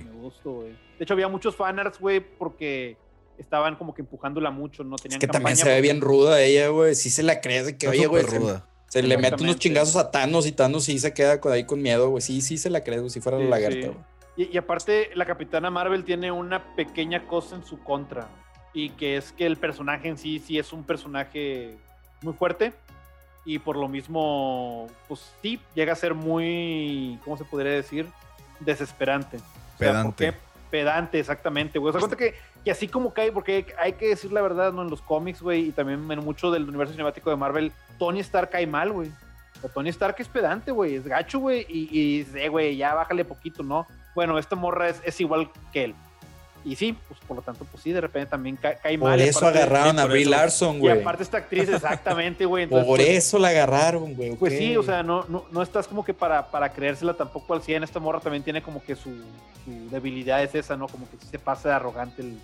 [0.01, 0.05] Sí.
[0.05, 0.71] Me gustó, güey.
[0.99, 2.97] De hecho, había muchos fanarts, güey, porque
[3.39, 6.69] estaban como que empujándola mucho, no Es tenían que también se ve bien ruda ella,
[6.69, 6.95] güey.
[6.95, 8.67] Sí se la crees de que, Está oye, güey, ruda.
[9.03, 11.83] Se le mete unos chingazos a Thanos y Thanos sí se queda con- ahí con
[11.83, 12.21] miedo, güey.
[12.23, 13.11] Sí, sí se la crees, güey.
[13.11, 13.87] Si fuera Sí, la lagarta, sí.
[13.87, 13.99] güey.
[14.37, 18.29] Y, y aparte, la Capitana Marvel tiene una pequeña cosa en su contra.
[18.73, 21.77] Y que es que el personaje en sí, sí es un personaje
[22.23, 22.73] muy fuerte.
[23.45, 28.07] Y por lo mismo, pues sí, llega a ser muy, ¿cómo se podría decir?
[28.61, 29.37] Desesperante.
[29.37, 29.77] O sea, ¿por
[30.15, 30.31] Pedante.
[30.33, 30.35] qué?
[30.75, 31.91] Pedante, exactamente, güey.
[31.91, 34.83] O sea, cuenta que, que así como cae, porque hay que decir la verdad, ¿no?
[34.83, 38.51] En los cómics, güey, y también en mucho del universo cinemático de Marvel, Tony Stark
[38.51, 39.09] cae mal, güey.
[39.59, 42.77] O sea, Tony Stark es pedante, güey, es gacho, güey, y, y dice, "Eh, güey,
[42.77, 43.87] ya bájale poquito, ¿no?
[44.17, 45.95] Bueno, esta morra es, es igual que él.
[46.65, 49.13] Y sí, pues por lo tanto, pues sí, de repente también ca- cae mal.
[49.19, 50.31] Por y eso aparte- agarraron sí, a Brie eso.
[50.31, 51.01] Larson, Y güey.
[51.01, 52.65] aparte esta actriz, exactamente, güey.
[52.65, 54.35] entonces, Por pues, eso la agarraron, güey.
[54.37, 57.63] pues sí, o sea, no, no, no estás como que para, para creérsela tampoco al
[57.63, 57.85] 100.
[57.85, 59.11] Esta morra también tiene como que su,
[59.65, 60.89] su debilidad es esa, ¿no?
[60.89, 62.39] Como que sí se pasa de arrogante el-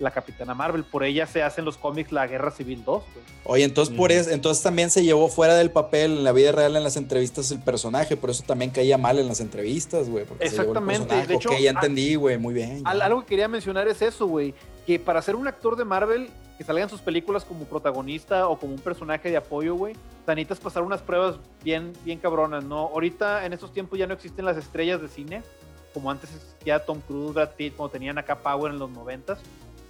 [0.00, 0.82] la Capitana Marvel.
[0.84, 3.24] Por ella se hace en los cómics la Guerra Civil 2, güey.
[3.44, 6.74] Oye, entonces por eso, entonces también se llevó fuera del papel en la vida real
[6.76, 10.24] en las entrevistas el personaje, por eso también caía mal en las entrevistas, güey.
[10.24, 12.82] porque se llevó el Exactamente, de hecho, ok, ya entendí, güey, muy bien.
[12.84, 14.54] Al- algo que quería mencionar es eso, güey.
[14.86, 18.58] Que para ser un actor de Marvel, que salga en sus películas como protagonista o
[18.58, 19.94] como un personaje de apoyo, güey,
[20.26, 22.78] necesitas pasar unas pruebas bien, bien cabronas, ¿no?
[22.88, 25.42] Ahorita, en estos tiempos, ya no existen las estrellas de cine,
[25.92, 29.38] como antes existía Tom Cruise, Brad Pitt, cuando tenían acá Power en los noventas.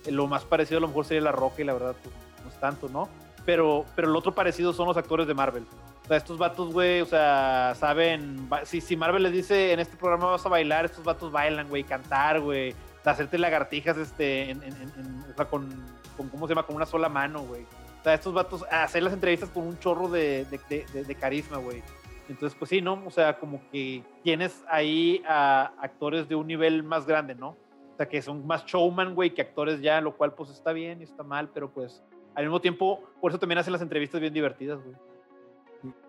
[0.09, 2.59] Lo más parecido a lo mejor sería La Roca y la verdad, pues, no es
[2.61, 3.09] tanto, ¿no?
[3.45, 5.67] Pero, pero lo otro parecido son los actores de Marvel.
[6.05, 8.49] O sea, estos vatos, güey, o sea, saben.
[8.65, 11.85] Si, si Marvel les dice en este programa vas a bailar, estos vatos bailan, güey,
[11.85, 12.75] cantar, güey,
[13.05, 15.69] hacerte lagartijas, este, en, en- en- o sea, con,
[16.17, 16.67] con, ¿cómo se llama?
[16.67, 17.63] Con una sola mano, güey.
[18.01, 21.59] O sea, estos vatos, hacer las entrevistas con un chorro de, de- de- de carisma,
[21.59, 21.83] güey.
[22.29, 23.03] Entonces, pues sí, ¿no?
[23.07, 27.57] O sea, como que tienes ahí a actores de un nivel más grande, ¿no?
[28.01, 31.05] Sea, que son más showman, güey, que actores ya, lo cual pues está bien y
[31.05, 32.03] está mal, pero pues
[32.35, 34.97] al mismo tiempo, por eso también hacen las entrevistas bien divertidas, güey.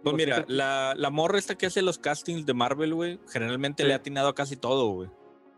[0.02, 3.88] Pues mira, la, la morra esta que hace los castings de Marvel, güey, generalmente Sí.
[3.88, 5.10] le ha atinado a casi todo, güey.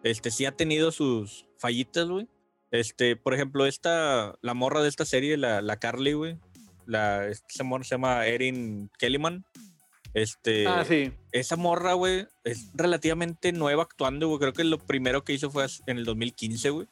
[0.02, 2.28] Este, sí ha tenido sus fallitas, güey.
[2.72, 6.40] Este, por ejemplo, esta, la morra de esta serie, la, la Carly, güey.
[6.88, 9.46] La, esta morra se llama Erin Kellyman.
[10.14, 11.12] Este, Ah, sí.
[11.32, 14.40] esa morra, güey, es relativamente nueva actuando, güey.
[14.40, 16.88] Creo que lo primero que hizo fue en el 2015, güey.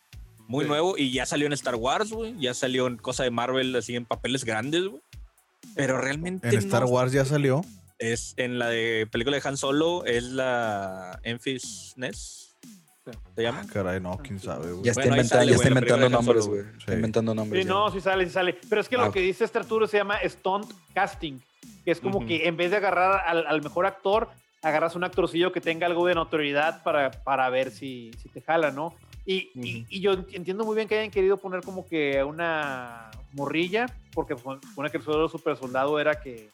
[0.47, 0.69] Muy Sí.
[0.69, 2.35] nuevo y ya salió en Star Wars, güey.
[2.39, 5.01] Ya salió en cosa de Marvel, así en papeles grandes, güey.
[5.75, 7.61] Pero realmente En Star Wars ya salió.
[7.99, 12.50] es en la de película de Han Solo, es la Enfys Ness.
[13.05, 13.11] Sí.
[13.35, 13.61] ¿Se llama?
[13.63, 14.83] Ah, caray, no, quién sabe, güey.
[14.83, 16.61] Ya está Bueno, inventando, sale, ya está inventando nombres, güey.
[16.85, 16.91] Sí.
[16.93, 17.63] inventando nombres.
[17.63, 17.73] Sí, ya.
[17.73, 18.57] no, sí sale, sí sale.
[18.69, 21.39] Pero es que Ah, lo que dice este Arturo se llama stunt casting,
[21.83, 24.29] que es como que en vez de agarrar al, al mejor actor,
[24.61, 28.69] agarras un actorcillo que tenga algo de notoriedad para, para ver si, si te jala,
[28.69, 28.93] ¿no?
[29.25, 33.87] Y, y- y yo entiendo muy bien que hayan querido poner como que una morrilla,
[34.13, 36.49] porque supone que el suelo super soldado era que,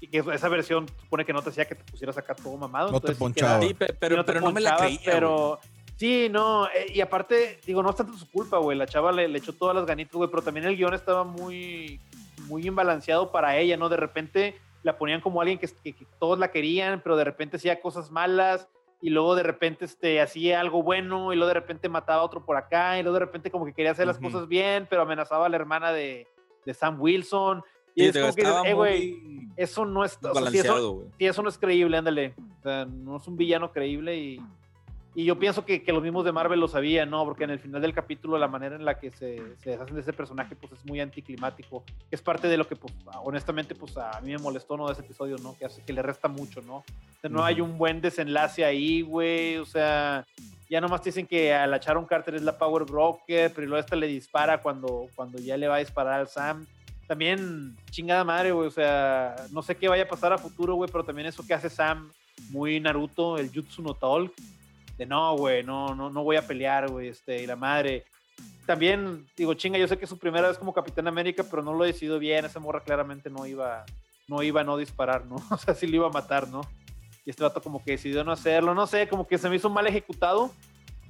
[0.00, 2.90] y que esa versión supone que no te hacía que te pusieras acá todo mamado.
[2.92, 3.60] No te entonces sí ponchaba.
[3.62, 5.00] Sí, pe- pero, no te pero no me la creía.
[5.04, 5.58] Pero
[5.96, 8.76] sí, no, eh, y aparte, digo, no es tanto su culpa, güey.
[8.76, 12.00] La chava le, le echó todas las ganitas, güey, pero también el guion estaba muy,
[12.46, 13.88] muy imbalanceado para ella, ¿no?
[13.88, 17.56] De repente la ponían como alguien que, que- que todos la querían, pero de repente
[17.56, 18.68] hacía cosas malas.
[19.02, 22.44] Y luego de repente este, hacía algo bueno, y luego de repente mataba a otro
[22.46, 25.46] por acá, y luego de repente como que quería hacer las cosas bien, pero amenazaba
[25.46, 26.26] a la hermana de,
[26.64, 27.62] de Sam Wilson.
[27.96, 29.16] Y Sí, es como que, dices, eh, güey,
[29.56, 30.30] eso no está...
[30.30, 31.06] o sea, si eso- balanceado, güey.
[31.18, 32.34] Sí, eso no es creíble, ándale.
[32.60, 34.40] O sea, no es un villano creíble y,
[35.14, 37.24] y yo pienso que, que los mismos de Marvel lo sabían, ¿no?
[37.24, 40.02] Porque en el final del capítulo la manera en la que se, se deshacen de
[40.02, 41.82] ese personaje pues es muy anticlimático.
[42.10, 42.92] Es parte de lo que pues
[43.24, 44.86] honestamente pues a mí me molestó, ¿no?
[44.88, 45.56] De ese episodio, ¿no?
[45.56, 46.76] Que hace que le resta mucho, ¿no?
[46.76, 46.84] O
[47.22, 49.56] sea, no hay un buen desenlace ahí, güey.
[49.56, 50.26] O sea,
[50.68, 53.80] ya nomás te dicen que a la Sharon Carter es la Power Broker, pero luego
[53.80, 56.66] esta le dispara cuando, cuando ya le va a disparar al Sam
[57.06, 58.66] también chingada madre, güey.
[58.68, 61.54] O sea, no sé qué vaya a pasar a futuro, güey, pero también eso que
[61.54, 62.10] hace Sam,
[62.50, 64.32] muy Naruto, el Jutsu no Talk.
[64.98, 68.04] de no, güey, no, no, no voy a pelear, güey, este, y la madre.
[68.66, 71.74] También, digo, chinga, yo sé que es su primera vez como Capitán América, pero no
[71.74, 73.84] lo he decidido bien, esa morra claramente no iba,
[74.26, 75.36] no iba a no disparar, ¿no?
[75.50, 76.62] O sea, sí lo iba a matar, ¿no?
[77.24, 79.68] Y este vato como que decidió no hacerlo, no sé, como que se me hizo
[79.70, 80.50] mal ejecutado,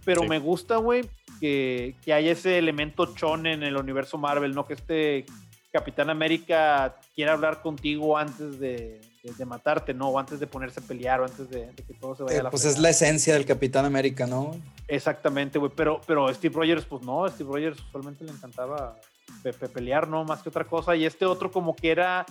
[0.04, 0.28] pero Sí.
[0.28, 1.02] me gusta, güey,
[1.40, 4.66] que, que haya ese elemento chon en el universo Marvel, ¿no?
[4.66, 5.26] Que este
[5.78, 10.08] Capitán América quiera hablar contigo antes de, de- de matarte, ¿no?
[10.08, 12.40] O antes de ponerse a pelear o antes de, de que todo se vaya Eh,
[12.40, 14.56] a la pues es la esencia del Capitán América, ¿no?
[14.88, 15.70] Exactamente, güey.
[15.76, 18.96] Pero, pero Steve Rogers, pues no, Steve Rogers usualmente le encantaba
[19.42, 20.24] pe- pe- pelear, ¿no?
[20.24, 20.96] Más que otra cosa.
[20.96, 22.24] Y este otro como que era,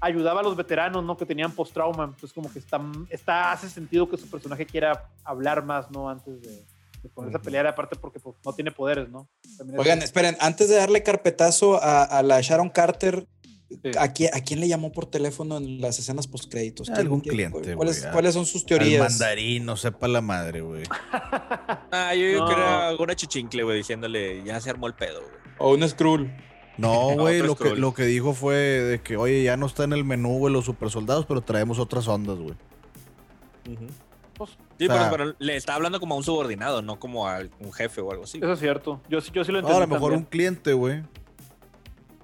[0.00, 1.16] ayudaba a los veteranos, ¿no?
[1.16, 2.04] Que tenían post-trauma.
[2.04, 2.78] Entonces como que está,
[3.08, 6.10] está, hace sentido que su personaje quiera hablar más, ¿no?
[6.10, 6.62] Antes de,
[7.02, 9.28] de ponerse a pelear, aparte porque pues, no tiene poderes, ¿no?
[9.58, 13.26] También es- Oigan, esperen, antes de darle carpetazo a, a la Sharon Carter,
[13.82, 13.90] Sí.
[13.98, 16.88] ¿a quién, ¿a quién le llamó por teléfono en las escenas postcréditos?
[16.88, 19.00] ¿Quién- Algún cliente, ¿Cuáles, ¿Cuáles son sus Al teorías?
[19.12, 20.82] mandarín, no sepa la madre, güey.
[21.90, 22.58] Ah, yo digo que No.
[22.58, 25.32] era alguna chichincle, güey, diciéndole, ya se armó el pedo, güey.
[25.58, 26.30] O un Skrull.
[26.76, 29.94] No, güey, lo que, lo que dijo fue de que, oye, ya no está en
[29.94, 32.54] el menú, güey, los super soldados, pero traemos otras ondas, güey.
[33.64, 33.78] Pues,
[34.86, 37.40] Sí, O sea- pero, pero le está hablando como a un subordinado, no como a
[37.60, 38.38] un jefe o algo así.
[38.38, 39.00] eso es cierto.
[39.08, 41.02] Yo, sí- yo sí lo entendí a lo mejor un cliente, güey.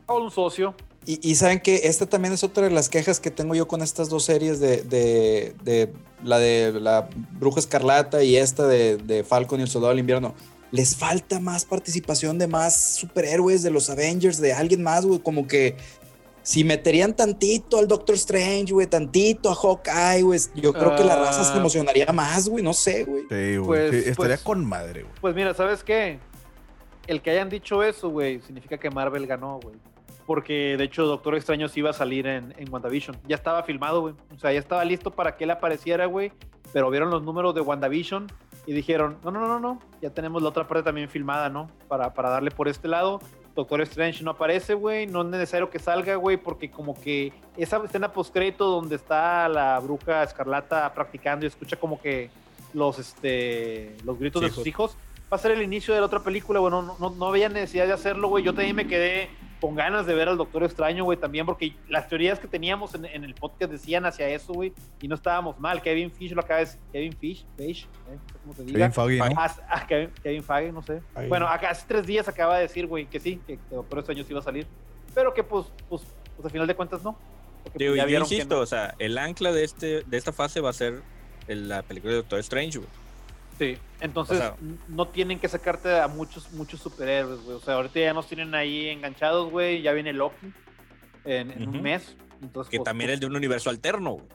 [0.07, 0.75] O un socio.
[1.07, 3.83] Y, y saben que esta también es otra de las quejas que tengo yo con
[3.83, 5.93] estas dos series de, de- de
[6.23, 10.35] la de la Bruja Escarlata y esta de, de Falcon y el Soldado del Invierno.
[10.71, 15.19] Les falta más participación de más superhéroes, de los Avengers, de alguien más, güey.
[15.21, 15.79] Como que
[16.49, 21.17] si meterían tantito al Doctor Strange, güey, tantito a Hawkeye, güey, yo creo que la
[21.17, 21.59] raza se Ah.
[21.59, 23.25] emocionaría más, güey, no sé, güey.
[23.29, 23.91] Sí, güey.
[23.91, 25.15] Pues- sí, estaría pues- con madre, güey.
[25.21, 26.19] Pues mira, ¿sabes qué?
[27.07, 29.77] El que hayan dicho eso, güey, significa que Marvel ganó, güey.
[30.25, 33.19] Porque de hecho Doctor Extraño sí iba a salir en, en WandaVision.
[33.29, 34.15] Ya estaba filmado, güey.
[34.35, 36.33] O sea, ya estaba listo para que él apareciera, güey.
[36.73, 38.27] Pero vieron los números de WandaVision
[38.67, 39.81] y dijeron, no, no, no, no, no.
[40.03, 41.71] Ya tenemos la otra parte también filmada, ¿no?
[41.89, 43.21] Para, para darle por este lado.
[43.59, 45.09] Doctor Strange no aparece, güey.
[45.09, 49.81] No es necesario que salga, güey, porque como que esa escena postcrédito donde está la
[49.81, 52.31] bruja escarlata practicando y escucha como que
[52.73, 56.23] los, este, los gritos de sus hijos, va a ser el inicio de la otra
[56.23, 56.71] película, güey.
[56.71, 58.45] No, no, no había necesidad de hacerlo, güey.
[58.45, 59.29] Yo también me quedé
[59.61, 63.05] con ganas de ver al Doctor Extraño, güey, también, porque las teorías que teníamos en,
[63.07, 65.83] en el podcast decían hacia eso, güey, y no estábamos mal.
[65.83, 66.81] Kevin Fish lo acaba de decir.
[66.93, 68.19] Kevin Fish, Fish, ¿eh?
[68.43, 68.79] ¿cómo se diga?
[68.91, 69.41] Kevin Feige, ¿no?
[69.41, 71.01] Ah, ah, Kevin, Kevin Feige, no sé.
[71.15, 71.29] Feige.
[71.29, 74.23] Bueno, acá hace tres días acaba de decir, güey, que sí, que, que Doctor Extraño
[74.25, 74.67] sí iba a salir,
[75.15, 76.03] pero que pues, pues,
[76.37, 77.19] pues al final de cuentas no.
[77.65, 78.61] Porque, Digo, pues, ya yo insisto, no.
[78.63, 81.03] o sea, el ancla de, este, de esta fase va a ser
[81.49, 82.91] el- la película de Doctor Strange, güey.
[83.59, 87.57] Sí, entonces O sea- n- no tienen que sacarte a muchos, muchos superhéroes, güey.
[87.57, 89.83] O sea, ahorita ya nos tienen ahí enganchados, güey.
[89.83, 90.53] Ya viene Loki
[91.25, 92.17] en, en un mes.
[92.41, 94.27] Entonces, Que pues, también pues, es de un universo alterno, güey.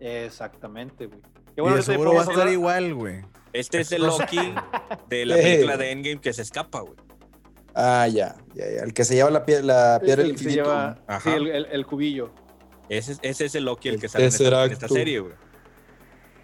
[0.00, 1.20] Exactamente, güey.
[1.20, 3.22] Qué Y bueno de que te seguro va a estar igual, güey.
[3.52, 4.36] Este es el Loki
[5.08, 6.94] de la película de Endgame que se escapa, güey.
[7.74, 8.82] Ah, ya, ya, ya.
[8.82, 10.62] El que se lleva la, pie- la piedra del infinito.
[10.64, 11.30] lleva- Ajá.
[11.30, 12.32] sí, el, el- el cubillo.
[12.88, 15.20] Ese, es- ese es el Loki el El que sale en esta, en esta serie,
[15.20, 15.34] güey.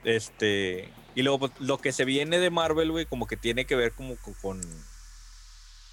[0.04, 0.88] Este.
[1.14, 3.92] Y luego, pues, lo que se viene de Marvel, güey, como que tiene que ver
[3.92, 4.60] como co- con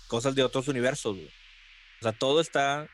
[0.08, 1.28] cosas de otros universos, güey.
[1.28, 2.88] O sea, todo está.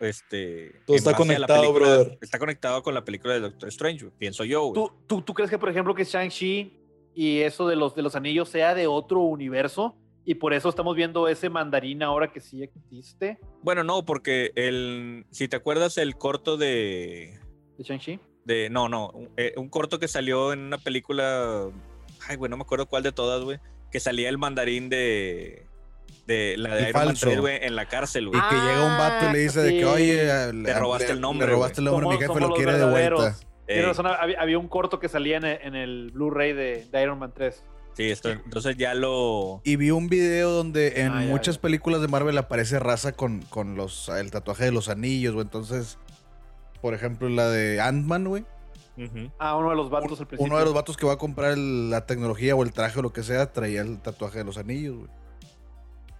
[0.00, 0.80] Este.
[0.86, 2.18] Todo está conectado, película- brother.
[2.20, 4.74] Está conectado con la película de Doctor Strange, güey, pienso yo, güey.
[4.74, 6.72] ¿Tú, tú, tú crees que, por ejemplo, que Shang-Chi
[7.14, 9.96] y eso de los, de los anillos sea de otro universo?
[10.24, 15.26] Y por eso estamos viendo ese mandarín ahora que sí existe Bueno, no, porque el.
[15.30, 17.38] Si te acuerdas, el corto de.
[17.76, 18.18] de Shang-Chi.
[18.44, 19.10] De no, no.
[19.10, 21.66] Un, eh, un corto que salió en una película.
[22.28, 23.58] Ay, güey, no me acuerdo cuál de todas, güey.
[23.90, 25.66] Que salía el mandarín de.
[26.26, 27.26] De la de El Iron Man falso.
[27.26, 28.40] 3, güey, en la cárcel, Y güey.
[28.48, 29.84] que llega un vato y le dice de que, sí.
[29.84, 33.36] oye, Le robaste el nombre, Le robaste el nombre, mi jefe lo quiere de vuelta.
[33.66, 37.02] Tienes razón, había, había un corto que salía en el, en el Blu-ray de, de
[37.02, 37.64] Iron Man 3.
[37.94, 39.62] sí, esto, entonces ya lo.
[39.64, 41.62] Y vi un video donde en Ah, ya, muchas ya.
[41.62, 45.44] películas de Marvel aparece raza con, con los, el tatuaje de los anillos, güey.
[45.44, 45.98] Entonces,
[46.82, 48.44] por ejemplo, la de Ant-Man, güey.
[49.38, 50.44] Ah, uno de los vatos al principio.
[50.44, 53.02] Uno de los vatos que va a comprar el- la tecnología o el traje o
[53.02, 55.08] lo que sea traía el tatuaje de los anillos, güey.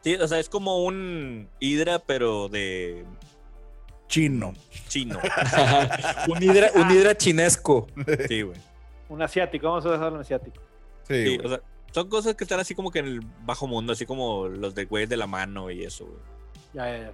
[0.03, 3.05] Sí, o sea, es como un Hydra, pero de
[4.09, 4.53] Chino.
[4.89, 5.19] chino.
[6.29, 7.87] un, hidra, un hidra chinesco.
[8.29, 8.59] Sí, güey.
[9.09, 10.61] Un asiático, vamos a dejarlo un asiático.
[11.07, 11.61] Sí, Sí, o sea,
[11.93, 14.87] son cosas que están así como que en el bajo mundo, así como los de
[14.87, 16.19] güeyes de la mano y eso, güey.
[16.75, 17.13] Ya, ya, ya.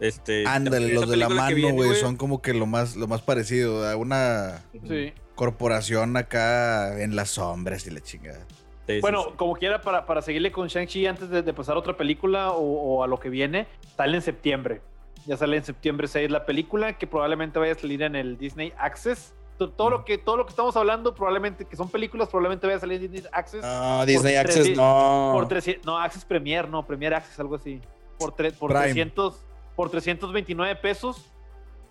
[0.00, 3.86] Este, Ándale, los de la mano, güey, son como que lo más, lo más parecido
[3.88, 5.12] a una Sí.
[5.34, 8.46] corporación acá en las sombras y la chingada.
[8.86, 9.30] Sí, Bueno, sí.
[9.36, 12.62] como quiera, para, para seguirle con Shang-Chi antes de, de pasar a otra película o,
[12.98, 14.80] o a lo que viene, sale en septiembre.
[15.26, 18.72] Ya sale en septiembre 6 la película, que probablemente vaya a salir en el Disney
[18.78, 19.34] Access.
[19.58, 22.78] to- todo lo que todo lo que estamos hablando probablemente que son películas probablemente vaya
[22.78, 25.30] a salir en Disney Access No, Disney Por Access no.
[25.34, 27.78] por 300 no Access Premier, no, Premier Access algo así.
[28.18, 28.84] Por tre- por Prime.
[28.84, 29.44] 300
[29.76, 31.24] por 329 pesos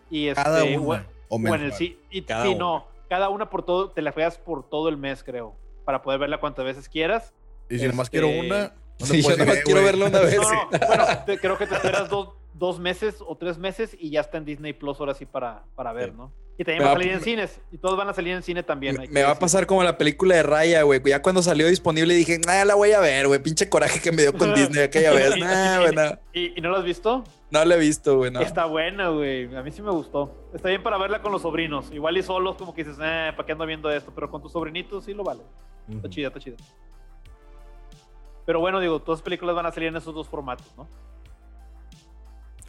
[0.10, 1.08] y este Cada una.
[1.30, 2.58] O o en el sí, y- Cada sí, una.
[2.58, 5.56] no, cada una por todo te la juegas por todo el mes, creo,
[5.86, 7.34] para poder verla cuantas veces quieras.
[7.70, 10.36] Y si nomás Este- quiero una, no te Sí, yo nomás quiero verlo una vez.
[10.38, 14.12] No, no, bueno, te- creo que te esperas dos, dos meses o tres meses y
[14.12, 16.16] ya está en Disney Plus ahora sí para, para ver, Sí.
[16.18, 16.32] ¿no?
[16.58, 17.62] Y también Me va a va- salir en cines.
[17.72, 18.98] Y todos van a salir en cine también.
[19.12, 21.02] Me, va a pasar como la película de Raya, güey.
[21.06, 23.42] Ya cuando salió disponible dije, ah, la voy a ver, güey.
[23.42, 25.38] Pinche coraje que me dio con Disney aquella vez.
[25.38, 25.96] Nah, güey.
[26.34, 27.24] ¿Y, y no lo has visto?
[27.50, 28.30] No la he visto, güey.
[28.30, 28.42] No.
[28.42, 29.56] Está buena, güey.
[29.56, 30.50] A mí sí me gustó.
[30.54, 31.92] Está bien para verla con los sobrinos.
[31.94, 34.12] Igual y solos, como que dices, eh, ¿para qué ando viendo esto?
[34.14, 35.44] Pero con tus sobrinitos sí lo vale.
[35.90, 36.58] Está chida, está chida.
[38.46, 40.88] Pero bueno, digo, todas las películas van a salir en esos dos formatos, ¿no?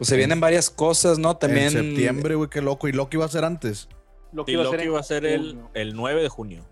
[0.01, 1.37] Pues se vienen varias cosas, ¿no?
[1.37, 1.65] También.
[1.65, 2.87] En septiembre, güey, qué loco.
[2.87, 3.87] Y Loki va a ser antes.
[4.33, 6.65] Lo Y iba a Loki en va a ser el, el 9 de junio.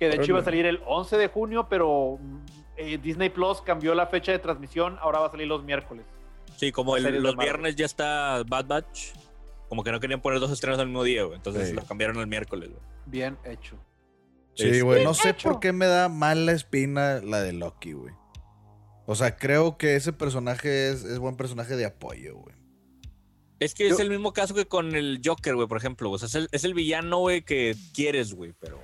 [0.00, 2.18] Que de hecho iba a salir el 11 de junio, pero
[2.76, 4.98] eh, Disney Plus cambió la fecha de transmisión.
[5.00, 6.04] Ahora va a salir los miércoles.
[6.56, 9.12] Sí, como el- los viernes ya está Bad Batch.
[9.68, 11.36] Como que no querían poner dos estrenos al mismo día, güey.
[11.36, 11.74] Entonces Sí.
[11.76, 12.82] lo cambiaron el miércoles, güey.
[13.06, 13.76] Bien hecho.
[14.56, 15.04] Sí, güey.
[15.04, 15.48] No sé hecho.
[15.48, 18.14] por qué me da mala espina la de Loki, güey.
[19.10, 22.54] O sea, creo que ese personaje es, es buen personaje de apoyo, güey.
[23.58, 26.10] Es que es el mismo caso que con el Joker, güey, por ejemplo.
[26.10, 28.78] O sea, es el, es el villano, güey, que quieres, güey, pero...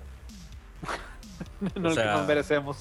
[1.77, 2.77] no O sea- que nos merecemos.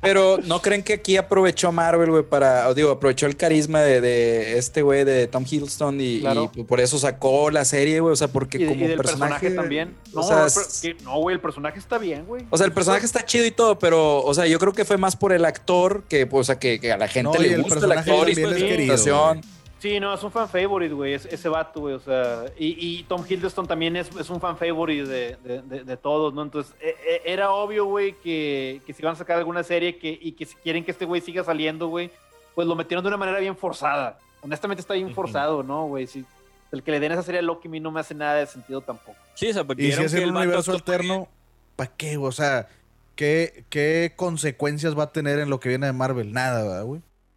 [0.00, 2.68] Pero ¿no creen que aquí aprovechó Marvel, güey, para.
[2.68, 6.50] o digo, aprovechó el carisma de, de este güey de Tom Hiddleston y, Claro.
[6.54, 8.12] y por eso sacó la serie, güey?
[8.12, 9.54] O sea, porque y, como y del personaje, personaje.
[9.54, 9.94] también.
[10.12, 12.44] No, o sea, es- no, güey, el personaje está bien, güey.
[12.50, 14.96] O sea, el personaje está chido y todo, pero, o sea, yo creo que fue
[14.96, 17.52] más por el actor que, pues, o sea, que, que a la gente No, le
[17.54, 19.40] el gusta el personaje actor y su interpretación.
[19.84, 22.68] Sí, no, es un fan favorite, güey, es- ese vato, güey, o sea, y,
[22.98, 26.40] y Tom Hiddleston también es, es un fan favorite de, de, de- de todos, ¿no?
[26.42, 30.18] Entonces, e- e- era obvio, güey, que, que si van a sacar alguna serie que,
[30.18, 32.10] y que si quieren que este güey siga saliendo, güey,
[32.54, 34.18] pues lo metieron de una manera bien forzada.
[34.40, 36.06] Honestamente está bien forzado, ¿no, güey?
[36.06, 36.24] Si,
[36.72, 38.46] el que le den esa serie a Loki a mí no me hace nada de
[38.46, 39.18] sentido tampoco.
[39.34, 41.28] Sí, o sea, porque Y si es el un universo alterno,
[41.76, 42.16] ¿para qué?
[42.16, 42.30] güey?
[42.30, 42.68] O sea,
[43.16, 46.32] ¿qué, ¿qué consecuencias va a tener en lo que viene de Marvel?
[46.32, 46.84] Nada, ¿verdad,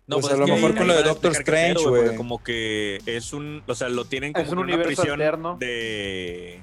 [0.08, 0.22] güey?
[0.22, 2.16] Pues es a lo mejor con lo de Doctor Strange, güey.
[2.16, 5.58] Como que es un, o sea, lo tienen Es como un en una prisión alterno.
[5.60, 6.60] de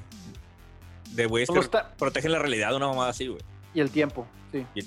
[1.12, 3.40] de güeyes que está- protegen la realidad, una mamada así, güey.
[3.72, 4.66] Y el tiempo, sí.
[4.74, 4.84] Y-.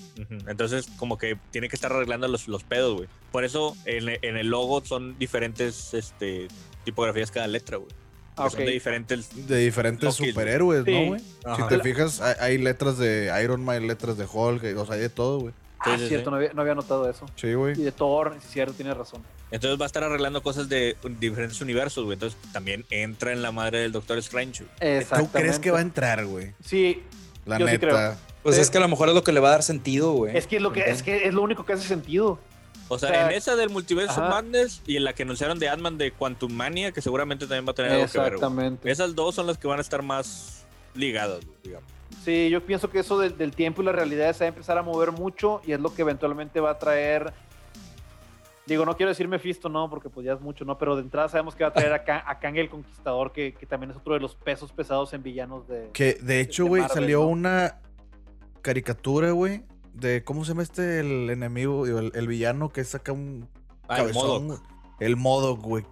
[0.47, 3.08] Entonces, como que tiene que estar arreglando los, los pedos, güey.
[3.32, 6.47] Por eso en, en el logo son diferentes este,
[6.84, 7.89] tipografías cada letra, güey.
[8.36, 9.47] Ah, Que Son de diferentes.
[9.47, 10.91] De diferentes Loki, superhéroes, Sí.
[10.91, 11.22] ¿no, güey?
[11.55, 15.01] Si te fijas, hay, hay letras de Iron Man, letras de Hulk, o sea, hay
[15.01, 15.53] de todo, güey.
[15.80, 16.07] Ah, sí, sí.
[16.09, 17.25] cierto, No, había, no había notado eso.
[17.36, 17.80] Sí, güey.
[17.80, 19.21] Y de Thor, sí, cierto, tienes razón.
[19.51, 22.15] Entonces va a estar arreglando cosas de diferentes universos, güey.
[22.15, 24.65] Entonces también entra en la madre del Doctor Strange.
[25.17, 26.53] ¿Tú crees que va a entrar, güey?
[26.63, 27.01] Sí,
[27.45, 28.17] La Yo sí neta.
[28.43, 28.61] Pues Sí.
[28.61, 30.36] es que a lo mejor es lo que le va a dar sentido, güey.
[30.36, 32.39] es que es lo que es que es lo único que hace sentido.
[32.89, 34.30] O sea, O sea, en esa del Multiverso ajá.
[34.30, 37.71] Madness y en la que anunciaron de Ant-Man de Quantum Mania, que seguramente también va
[37.71, 38.28] a tener algo que ver.
[38.34, 38.89] Exactamente.
[38.91, 41.89] Esas dos son las que van a estar más ligadas, güey, digamos.
[42.28, 44.78] Sí, yo pienso que eso del, del tiempo y la realidad se va a empezar
[44.78, 47.32] a mover mucho y es lo que eventualmente va a traer.
[48.65, 50.78] Digo, no quiero decir Mephisto, no, porque pues ya es mucho, ¿no?
[50.78, 53.53] Pero de entrada sabemos que va a traer a, Ka- a Kang el Conquistador, que,
[53.53, 55.89] que también es otro de los pesos pesados en villanos de.
[55.93, 57.28] Que de hecho, güey, salió ¿no?
[57.28, 57.80] una
[58.61, 59.63] caricatura, güey,
[59.93, 63.47] de cómo se llama este el enemigo, el, el villano que saca un
[63.88, 64.59] Ah, el cabezón, Modok.
[64.59, 64.59] güey.
[64.99, 65.15] El
[65.61, 65.86] güey.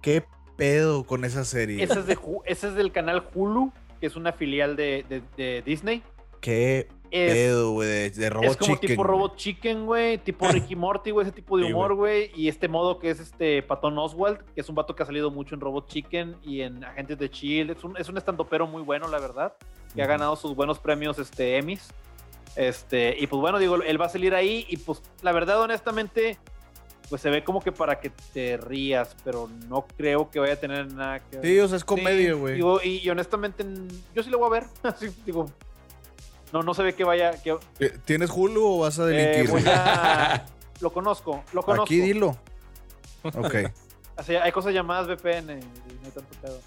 [0.00, 0.24] ¿Qué
[0.54, 1.82] pedo con esa serie?
[1.82, 5.62] Ese es, de, ese es del canal Hulu, que es una filial de, de- de
[5.62, 6.02] Disney.
[6.40, 7.88] ¿Qué Es, pedo, güey?
[7.88, 9.04] De, de Robot es como Chicken, tipo.
[9.04, 12.30] Robot Chicken, güey, tipo Ricky Morty, güey, ese tipo de Sí, humor, güey.
[12.34, 15.30] Y este modo que es este Patón Oswald, que es un vato que ha salido
[15.30, 17.72] mucho en Robot Chicken y en Agentes de Shield.
[17.72, 19.52] Es un, es un estandopero muy bueno, la verdad,
[19.94, 21.92] que ha ganado sus buenos premios este, Emmys.
[22.56, 26.38] Este, y pues bueno, digo, él va a salir ahí y pues la verdad, honestamente,
[27.10, 30.56] pues se ve como que para que te rías, pero no creo que vaya a
[30.56, 31.44] tener nada que ver.
[31.46, 32.54] Sí, o sea, es comedia, Sí, güey.
[32.54, 33.64] digo, y, y honestamente,
[34.14, 34.64] yo sí lo voy a ver.
[34.84, 35.50] Así, digo,
[36.52, 37.32] no, no se ve que vaya.
[37.42, 39.50] Que, Eh, ¿Tienes Hulu o vas a eh, delinquir?
[39.50, 40.46] voy a-
[40.80, 41.82] lo conozco, lo conozco.
[41.84, 42.36] Aquí dilo.
[43.24, 43.54] Ok.
[44.16, 46.60] Así, hay cosas llamadas VPN y no hay tanto pedo.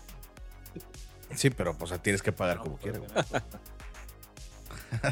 [1.35, 3.01] Sí, pero pues tienes que pagar como quieras.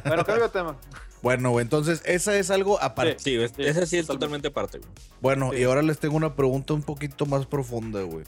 [0.06, 0.76] Bueno, cambio de tema.
[1.22, 3.18] Bueno, entonces esa es algo aparte.
[3.20, 4.48] Sí, es- Sí, esa sí es totalmente.
[4.48, 4.90] totalmente aparte, güey.
[5.22, 5.60] Bueno, Sí.
[5.60, 8.26] y ahora les tengo una pregunta un poquito más profunda, güey.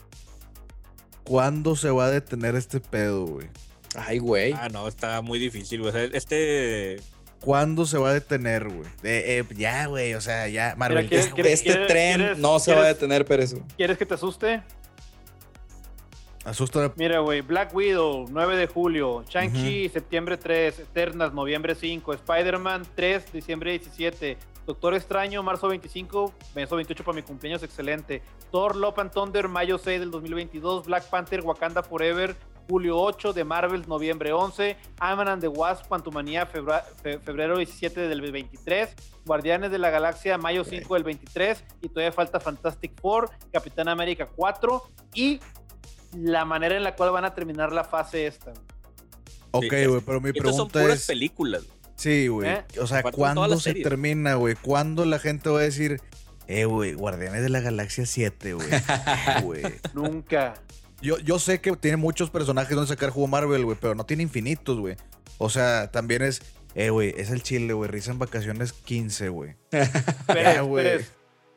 [1.24, 3.48] ¿Cuándo se va a detener este pedo, güey?
[3.96, 4.52] Ay, güey.
[4.52, 5.90] Ah, no, está muy difícil, güey.
[5.90, 7.00] O sea, este.
[7.40, 8.88] ¿Cuándo se va a detener, güey?
[9.02, 11.08] Eh, eh, ya, güey, o sea, ya, Marvel.
[11.08, 13.54] ¿quieres- ya, quieres- este tren quieres- no se va a detener, Pérez.
[13.76, 14.62] ¿Quieres que te asuste?
[16.44, 16.92] Asusta.
[16.96, 19.24] Mira, güey, Black Widow, 9 de julio.
[19.28, 20.78] Shang-Chi, septiembre 3.
[20.80, 22.12] Eternals, noviembre 5.
[22.12, 24.36] Spider-Man, 3, diciembre 17.
[24.66, 26.34] Doctor Extraño, marzo 25.
[26.54, 28.22] Marzo 28 para mi cumpleaños, excelente.
[28.50, 30.86] Thor, Love and Thunder, mayo 6 del 2022.
[30.86, 32.36] Black Panther, Wakanda Forever,
[32.68, 33.32] julio 8.
[33.32, 34.76] De Marvel, noviembre 11.
[35.00, 38.94] Ant-Man and the Wasp, Quantumania, fe- febrero 17 del 23.
[39.24, 41.64] Guardianes de la Galaxia, mayo 5 del 23.
[41.80, 44.82] Y todavía falta Fantastic Four, Capitán América 4.
[45.14, 45.40] Y
[46.16, 48.52] la manera en la cual van a terminar la fase esta.
[49.50, 51.06] Ok, Sí, güey, pero mi Estas son pregunta puras es.
[51.06, 51.62] películas.
[51.96, 52.50] Sí, güey.
[52.50, 52.64] ¿Eh?
[52.80, 53.84] O sea, ¿cuándo se series.
[53.84, 54.56] termina, güey?
[54.56, 56.00] ¿Cuándo la gente va a decir,
[56.48, 58.52] eh, güey, Guardianes de la Galaxia 7,
[59.42, 59.62] güey?
[59.92, 60.54] Nunca.
[61.00, 64.22] Yo, yo sé que tiene muchos personajes donde sacar jugo Marvel, güey, pero no tiene
[64.22, 64.96] infinitos, güey.
[65.38, 66.42] O sea, también es,
[66.74, 67.90] eh, güey, es el chile, güey.
[67.90, 69.54] Risa en vacaciones 15, güey.
[70.26, 71.00] Pérez, güey.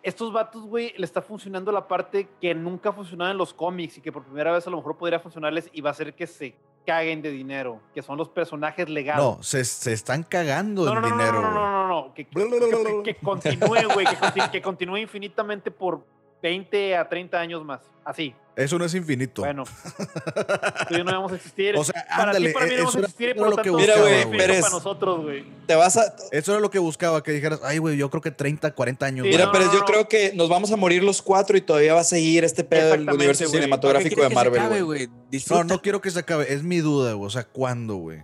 [0.04, 4.02] Estos vatos, güey, le está funcionando la parte que nunca funcionaba en los cómics y
[4.02, 6.56] que por primera vez a lo mejor podría funcionarles y va a hacer que se
[6.86, 9.38] caguen de dinero, que son los personajes legados.
[9.38, 12.14] No, se, se están cagando no, en no, no, dinero, no, no, no, no, no,
[12.14, 14.06] que, que, que- que continúe, güey,
[14.52, 16.06] que continúe infinitamente por
[16.42, 17.82] 20 a 30 años más.
[18.04, 18.34] Así.
[18.56, 19.44] Eso no es infinito.
[19.44, 19.66] Bueno,
[20.88, 21.76] tú y yo no vamos a existir.
[21.78, 23.50] O sea, para ándale, ti, para mí no vamos eso a existir y por lo
[23.52, 24.62] lo que tanto, Mira, es güey, Pérez.
[24.62, 25.46] para nosotros, güey.
[25.68, 26.16] Te vas a.
[26.32, 29.26] Eso era lo que buscaba, que dijeras, ay, güey, yo creo que 30, 40 años.
[29.26, 29.32] Sí, güey".
[29.34, 29.86] Mira, no, pero no, yo no.
[29.86, 32.92] creo que nos vamos a morir los cuatro y todavía va a seguir este pedo
[32.92, 33.56] del universo güey.
[33.56, 35.10] cinematográfico de Marvel, güey.
[35.50, 36.52] No, no quiero que se acabe.
[36.52, 37.28] Es mi duda, güey.
[37.28, 38.24] O sea, ¿cuándo, güey?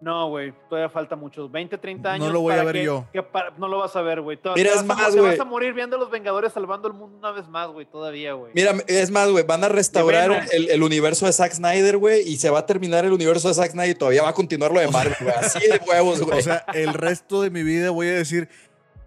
[0.00, 1.52] No, güey, todavía falta muchos.
[1.52, 2.32] 20, 30 No años.
[2.32, 3.04] lo voy a para ver que- yo.
[3.12, 4.38] que para- no lo vas a ver, güey.
[4.56, 5.32] Mira, es más, güey.
[5.32, 8.32] vas a morir viendo a los Vengadores salvando el mundo una vez más, güey, todavía,
[8.32, 8.50] güey.
[8.54, 12.38] Mira, es más, güey, van a restaurar el, el universo de Zack Snyder, güey, y
[12.38, 14.80] se va a terminar el universo de Zack Snyder y todavía va a continuar lo
[14.80, 15.34] de Marvel, güey.
[15.34, 16.38] Así de huevos, güey.
[16.38, 18.48] O sea, el resto de mi vida voy a decir,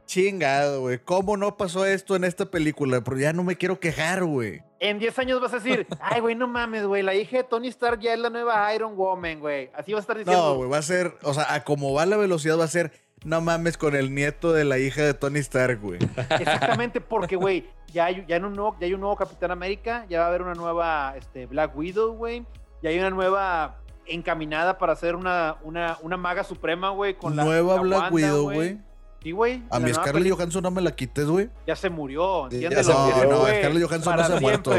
[0.06, 1.00] chingado, güey.
[1.00, 3.02] ¿Cómo no pasó esto en esta película?
[3.04, 4.62] Pero ya no me quiero quejar, güey.
[4.84, 7.70] En 10 años vas a decir, ay, güey, no mames, güey, la hija de Tony
[7.70, 9.72] Stark ya es la nueva Iron Woman, güey.
[9.74, 10.50] Así vas a estar diciendo.
[10.50, 12.92] No, güey, va a ser, o sea, a como va la velocidad va a ser,
[13.24, 16.00] no mames, con el nieto de la hija de Tony Stark, güey.
[16.30, 20.06] Exactamente, porque, güey, ya hay, ya, hay un nuevo, ya hay un nuevo Capitán América,
[20.10, 22.46] ya va a haber una nueva este, Black Widow, güey.
[22.82, 27.46] Ya hay una nueva encaminada para hacer una, una, una maga suprema, güey, con la
[27.46, 28.80] Nueva la Black Wanda, Widow, güey.
[29.24, 29.64] Sí, güey.
[29.70, 31.50] A la mi Scarlett Johansson no me la quites, güey.
[31.66, 32.84] Ya se murió, Sí, ya entiéndelo.
[32.84, 33.30] se murió.
[33.32, 34.72] No, Scarlett Johansson no se ha muerto.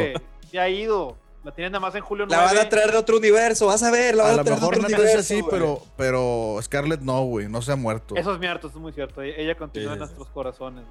[0.51, 1.17] Se ha ido.
[1.43, 2.55] La tienen nada más en julio La 9.
[2.57, 4.61] van a traer de otro universo, vas a ver, la van A a, lo traer
[4.61, 7.77] de mejor otro no es universo, así, pero, pero Scarlett no, güey, no se ha
[7.77, 8.17] muerto.
[8.17, 9.21] Eso es cierto, eso es muy cierto.
[9.21, 10.85] E- Ella continúa Sí, en nuestros corazones.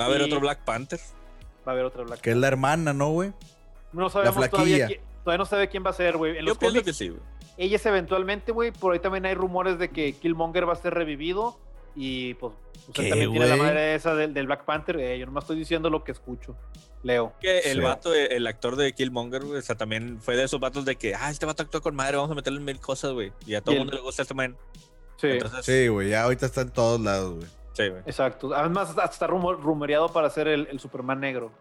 [0.00, 0.98] Va a haber Y- otro Black Panther.
[1.66, 3.34] Va a haber otra Black Que es la hermana, ¿no, güey?
[3.92, 4.86] No sabemos todavía flaquilla.
[4.86, 6.36] quién, todavía no sabe quién va a ser, güey.
[6.36, 7.20] Yo los pienso cómics, que sí, güey.
[7.58, 8.70] ella es eventualmente, güey.
[8.70, 11.58] Por ahí también hay rumores de que Killmonger va a ser revivido.
[11.98, 12.52] Y pues,
[12.88, 15.00] usted ¿Qué, también tiene la madre esa del, del Black Panther.
[15.00, 16.54] Eh, yo nomás estoy diciendo lo que escucho.
[17.02, 17.32] Leo.
[17.40, 17.80] Que el Sí.
[17.80, 21.14] vato, el actor de Killmonger, güey, o sea, también fue de esos vatos de que,
[21.14, 23.32] ah, este vato actuó con madre, vamos a meterle mil cosas, güey.
[23.46, 24.56] Y a todo Y el el- mundo le gusta este man.
[25.16, 27.46] Sí, Entonces, Sí, güey, ya ahorita está en todos lados, güey.
[27.72, 28.02] sí, güey.
[28.06, 28.54] exacto.
[28.54, 31.52] Además, hasta está rumor- rumoreado para ser el, el Superman negro.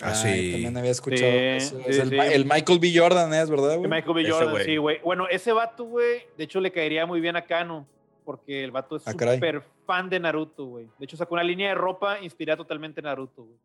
[0.00, 0.52] Ay, Así.
[0.52, 1.78] También había escuchado Sí, eso.
[1.86, 2.16] Es sí, el, sí.
[2.18, 2.92] El Michael B.
[2.96, 3.90] Jordan es, ¿verdad, güey?
[3.90, 4.22] Michael B.
[4.22, 4.64] Ese Jordan, güey.
[4.64, 5.00] sí, güey.
[5.02, 7.86] Bueno, ese vato, güey, de hecho le caería muy bien a Kano.
[8.28, 10.84] Porque el vato es Ah, súper fan de Naruto, güey.
[10.98, 13.56] De hecho, sacó una línea de ropa inspirada totalmente en Naruto, güey.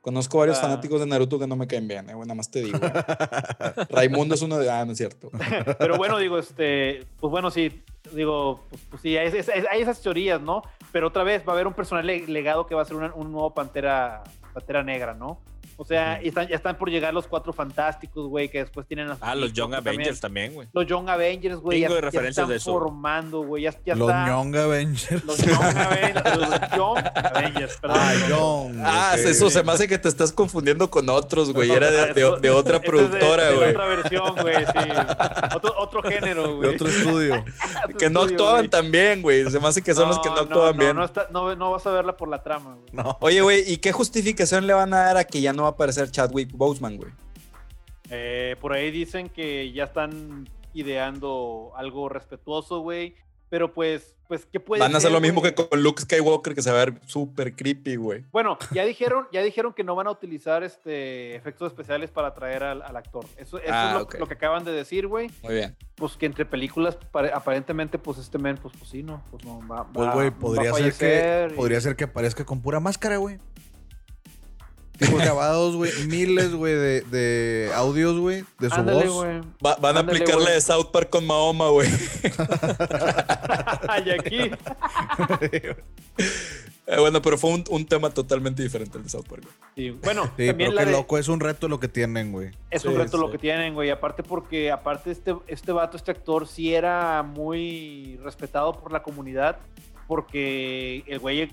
[0.00, 0.62] Conozco varios Ah.
[0.62, 2.80] fanáticos de Naruto que no me caen bien, eh, güey, nada más te digo.
[3.90, 4.68] Raimundo es uno de...
[4.68, 5.30] Ah, no es cierto.
[5.78, 7.80] Pero bueno, digo, este, pues bueno, sí,
[8.12, 10.62] digo, pues, pues sí, hay, es- es- hay esas teorías, ¿no?
[10.90, 13.14] Pero otra vez va a haber un personal le- legado que va a ser una-
[13.14, 15.38] un nuevo Pantera, Pantera Negra, ¿no?
[15.76, 19.08] O sea, y están, ya están por llegar los cuatro fantásticos, güey, que después tienen
[19.08, 20.68] a sus Ah, los Young Avengers también, güey.
[20.72, 22.72] Los Young Avengers, güey, ya, de ya están de eso.
[22.72, 24.26] formando, güey, ya, ya Los está.
[24.28, 25.24] Young Avengers.
[25.24, 27.98] Los Young Avengers, los Young Avengers, perdón.
[28.00, 28.76] Ah, Young.
[28.84, 31.70] Ah, eso se me hace que te estás confundiendo con otros, güey.
[31.70, 33.70] Era de, de- de otra de- productora, de güey.
[33.70, 34.88] otra versión, güey, sí.
[35.56, 36.74] Otro, otro género, De güey.
[36.74, 37.44] otro estudio.
[37.98, 38.68] Que no actuaban güey.
[38.68, 39.48] tan bien, güey.
[39.50, 40.94] Se me hace que son los que no actuaban bien.
[40.96, 42.86] No, está- no- no vas a verla por la trama, güey.
[42.92, 43.16] No.
[43.20, 45.72] Oye, güey, ¿y qué justificación le van a dar a que ya no va a
[45.72, 47.10] aparecer Chadwick Boseman, güey?
[48.10, 53.14] Eh, por ahí dicen que ya están ideando algo respetuoso, güey.
[53.48, 55.54] Pero pues, pues, ¿qué puede Van a hacer ser, lo mismo güey?
[55.54, 58.24] que con Luke Skywalker, que se va a ver súper creepy, güey.
[58.32, 62.62] Bueno, ya dijeron, ya dijeron que no van a utilizar este efectos especiales para atraer
[62.62, 63.26] al, al actor.
[63.36, 65.30] Eso, eso Ah, es lo, que acaban de decir, güey.
[65.42, 65.76] Muy bien.
[65.96, 69.60] Pues que entre películas, pare- aparentemente, pues este men, pues, pues sí, no, pues no
[69.68, 72.80] va, Pues, va- güey, va a podría ser que podría ser que aparezca con pura
[72.80, 73.36] máscara, güey.
[74.98, 79.24] Tipo grabados, güey, miles, güey, de, de audios, güey, de su Ándale, voz.
[79.24, 79.40] güey.
[79.64, 80.54] Va- van a Ándale, aplicar la güey.
[80.54, 81.88] de South Park con Mahoma, güey.
[84.06, 84.50] y aquí.
[86.84, 89.42] Eh, bueno, pero fue un, un tema totalmente diferente el de South Park.
[89.44, 89.54] güey.
[89.76, 92.32] Sí, Bueno, Sí, también pero la qué de- loco, es un reto lo que tienen,
[92.32, 92.50] güey.
[92.70, 93.90] Es un Sí, reto lo que tienen, güey.
[93.90, 99.58] Aparte porque, aparte este, este vato, este actor, sí era muy respetado por la comunidad
[100.08, 101.52] porque el güey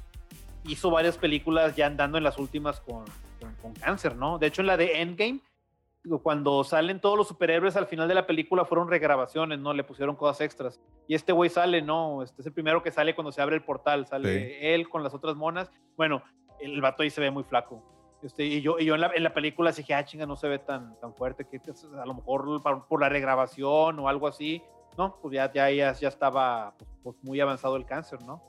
[0.66, 3.06] hizo varias películas ya andando en las últimas con,
[3.62, 4.38] con, cáncer, ¿no?
[4.38, 5.42] De hecho, en la de Endgame,
[6.24, 9.74] cuando salen todos los superhéroes al final de la película fueron regrabaciones, ¿no?
[9.74, 10.80] Le pusieron cosas extras.
[11.08, 12.24] Y este güey sale, ¿no?
[12.24, 14.08] Este es el primero que sale cuando se abre el portal.
[14.08, 14.56] Sale Sí.
[14.62, 15.70] él con las otras monas.
[15.98, 16.24] Bueno,
[16.60, 17.84] el vato ahí se ve muy flaco.
[18.22, 20.48] Este, y yo, y yo en, la, en la película dije, ah, chinga, no se
[20.48, 24.28] ve tan, tan fuerte, que que a lo mejor por, por la regrabación o algo
[24.28, 24.62] así,
[24.98, 25.18] ¿no?
[25.22, 28.44] Pues ya, ya, ya, ya estaba pues, pues, muy avanzado el cáncer, ¿no?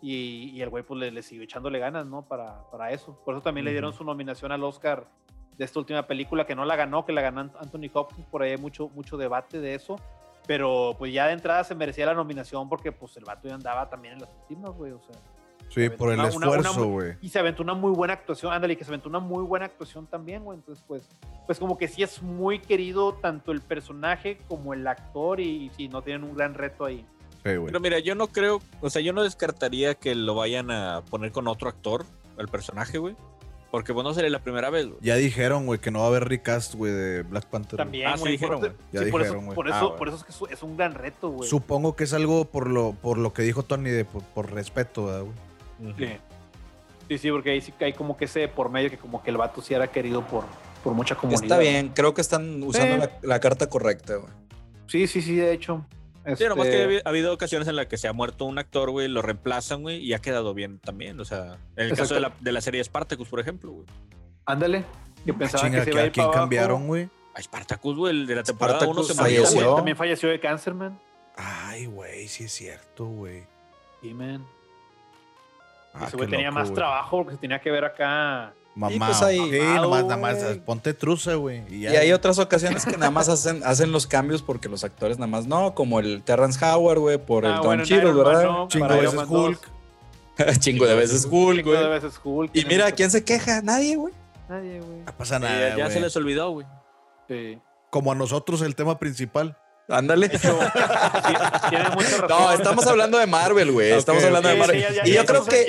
[0.00, 2.22] Y, y el güey pues le, le siguió echándole ganas, ¿no?
[2.22, 3.18] Para, para eso.
[3.24, 5.08] Por eso también le dieron su nominación al Oscar
[5.56, 8.42] de esta última película, que no la ganó, que la ganó Ant- Anthony Hopkins, por
[8.42, 9.96] ahí hay mucho, mucho debate de eso.
[10.46, 13.90] Pero pues ya de entrada se merecía la nominación porque pues el vato ya andaba
[13.90, 15.16] también en las últimas, güey, o sea.
[15.68, 17.16] Sí, por el Una- esfuerzo, güey.
[17.20, 20.06] Y se aventó una muy buena actuación, ándale, que se aventó una muy buena actuación
[20.06, 20.58] también, güey.
[20.58, 21.06] Entonces, pues,
[21.44, 25.70] pues como que sí es muy querido tanto el personaje como el actor y, y
[25.70, 27.04] sí, no tienen un gran reto ahí.
[27.50, 27.66] Sí, güey.
[27.66, 31.32] Pero mira, yo no creo, o sea, yo no descartaría que lo vayan a poner
[31.32, 32.04] con otro actor,
[32.38, 33.16] el personaje, güey.
[33.70, 34.98] Porque pues no sería la primera vez, güey.
[35.02, 37.76] Ya dijeron, güey, que no va a haber recast, güey, de Black Panther.
[37.76, 37.84] güey.
[37.84, 38.72] También, Ah, sí dijeron, güey.
[38.92, 39.54] Ya sí, por dijeron, eso, güey.
[39.54, 41.48] por, Ah, eso, por eso es que es- un gran reto, güey.
[41.50, 45.04] Supongo que es algo por lo, por lo que dijo Tony, de por, por respeto,
[45.06, 45.94] ¿verdad, güey.
[45.98, 46.16] Sí.
[47.08, 49.30] sí, sí, porque ahí sí que hay como que ese por medio que como que
[49.30, 50.44] el vato sí era querido por,
[50.82, 51.42] por mucha comunidad.
[51.42, 53.10] Está bien, creo que están usando Sí.
[53.22, 54.32] la, la carta correcta, güey.
[54.86, 55.84] Sí, sí, sí, de hecho.
[56.36, 58.44] Sí, nomás Este, que ha habi- ha habido ocasiones en las que se ha muerto
[58.44, 61.18] un actor, güey, lo reemplazan, güey, y ha quedado bien también.
[61.20, 63.86] O sea, en el caso de la, de la serie Spartacus, por ejemplo, güey.
[64.44, 64.84] Ándale.
[65.24, 67.08] Que Ah, pensaban chinga, que se ¿que iba a ¿a ir quién para cambiaron, güey?
[67.34, 69.66] A Spartacus, güey, el de la temporada Spartacus 1 se También, murió, falleció.
[69.68, 69.76] güey.
[69.76, 70.98] también falleció de cáncer, man.
[71.36, 73.44] Ay, güey, sí es cierto, güey.
[74.02, 74.44] Sí, man.
[75.94, 78.52] Ah, Ese güey tenía loco, más trabajo porque se tenía que ver acá.
[78.78, 79.06] Mamá.
[79.08, 80.60] pues ahí- sí, Mamado, nomás, nada más, güey.
[80.60, 81.64] ponte truza, güey.
[81.68, 81.82] Y.
[81.84, 85.26] Y hay otras ocasiones que nada más hacen, hacen los cambios porque los actores nada
[85.26, 87.84] más no, como el Terrence Howard, güey, por el Ah, Don bueno,
[88.24, 88.42] ¿verdad?
[88.44, 89.68] no, Chingo de veces Hulk.
[90.38, 90.58] 2.
[90.60, 91.90] Chingo de veces Hulk, Chingo de güey.
[92.00, 92.50] veces Hulk.
[92.54, 93.60] Y mira, ¿quién se queja?
[93.62, 94.14] Nadie, güey.
[94.48, 94.98] Nadie, güey.
[95.04, 95.92] No pasa Sí, nada, ya, ya güey.
[95.94, 96.66] se les olvidó, güey.
[97.28, 97.58] Sí.
[97.90, 99.56] Como a nosotros el tema principal.
[99.88, 100.30] Ándale.
[102.28, 103.92] No, estamos hablando de Marvel, güey.
[103.92, 104.84] Estamos hablando de Marvel.
[104.88, 105.66] sí, ya- y ya yo creo que.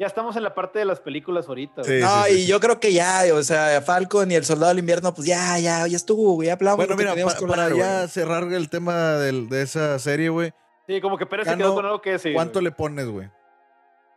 [0.00, 1.84] Ya, estamos en la parte de las películas ahorita.
[1.84, 1.90] Sí.
[1.90, 2.00] güey.
[2.00, 5.28] No, y yo creo que ya, o sea, Falcon y el Soldado del Invierno, pues
[5.28, 6.46] ya, ya, ya estuvo, güey.
[6.46, 8.08] Ya hablamos Bueno, mira, para hablar, ya güey.
[8.08, 10.52] cerrar el tema del- de esa serie, güey.
[10.88, 12.32] Sí, como que Pérez se Cano, quedó con algo que decir.
[12.32, 12.64] ¿Cuánto güey.
[12.64, 13.28] le pones, güey?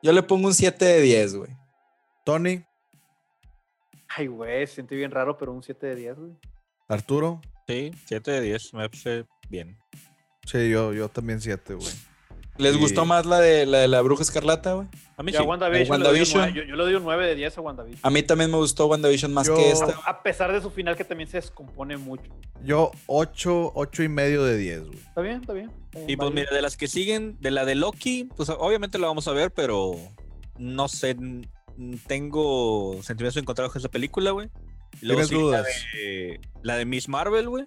[0.01, 1.51] Yo le pongo un 7 de 10, güey.
[2.23, 2.63] Tony,
[4.15, 6.31] Ay, güey, se siente bien raro, pero un 7 de 10, güey.
[6.87, 7.41] Arturo.
[7.67, 9.77] Sí, 7 de 10, me parece bien.
[10.45, 11.87] Sí, yo, yo también siete, güey.
[12.57, 12.79] ¿Les Sí.
[12.79, 14.87] gustó más la de la, de la Bruja Escarlata, güey?
[15.17, 15.37] A mí sí.
[15.39, 16.01] WandaVision, WandaVision.
[16.01, 17.99] Le doy un nueve- yo, yo le doy un 9 de 10 a WandaVision.
[18.03, 19.93] A mí también me gustó WandaVision más Yo- que esta.
[20.05, 22.31] A pesar de su final que también se descompone mucho.
[22.63, 24.97] Yo ocho, ocho y medio de diez, güey.
[24.99, 25.69] Está bien, está bien.
[25.85, 28.97] está bien, Y pues mira, de las que siguen, de la de Loki, pues obviamente
[28.99, 29.95] la vamos a ver, pero
[30.57, 31.15] no sé,
[32.07, 34.49] tengo sentimientos encontrados con esa película, güey.
[35.01, 35.67] Y luego ¿Tienes sigue la dudas?
[35.93, 37.65] de, la de Miss Marvel, güey.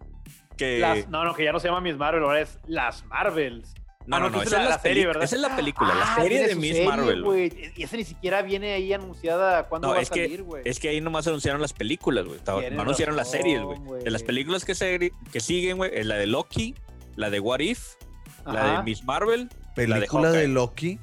[0.56, 3.74] Que Las- no, no, que ya no se llama Miss Marvel, ahora es Las Marvels.
[4.06, 5.10] No, ah, no, no, esa es la- la, serie.
[5.10, 7.72] Esa es la película, la Ah, serie de Miss serie, Marvel, güey.
[7.76, 10.62] Y esa ni siquiera viene ahí anunciada cuándo No, va a es que- salir, güey.
[10.64, 12.38] Es que ahí nomás anunciaron las películas, güey.
[12.72, 14.02] No anunciaron las series, güey.
[14.04, 16.74] De las películas que, se, que siguen, güey, es la de Loki,
[17.16, 17.94] la de What If,
[18.44, 18.82] la de.
[18.84, 19.48] Miss Marvel.
[19.74, 20.48] Película de.
[20.48, 20.98] Loki.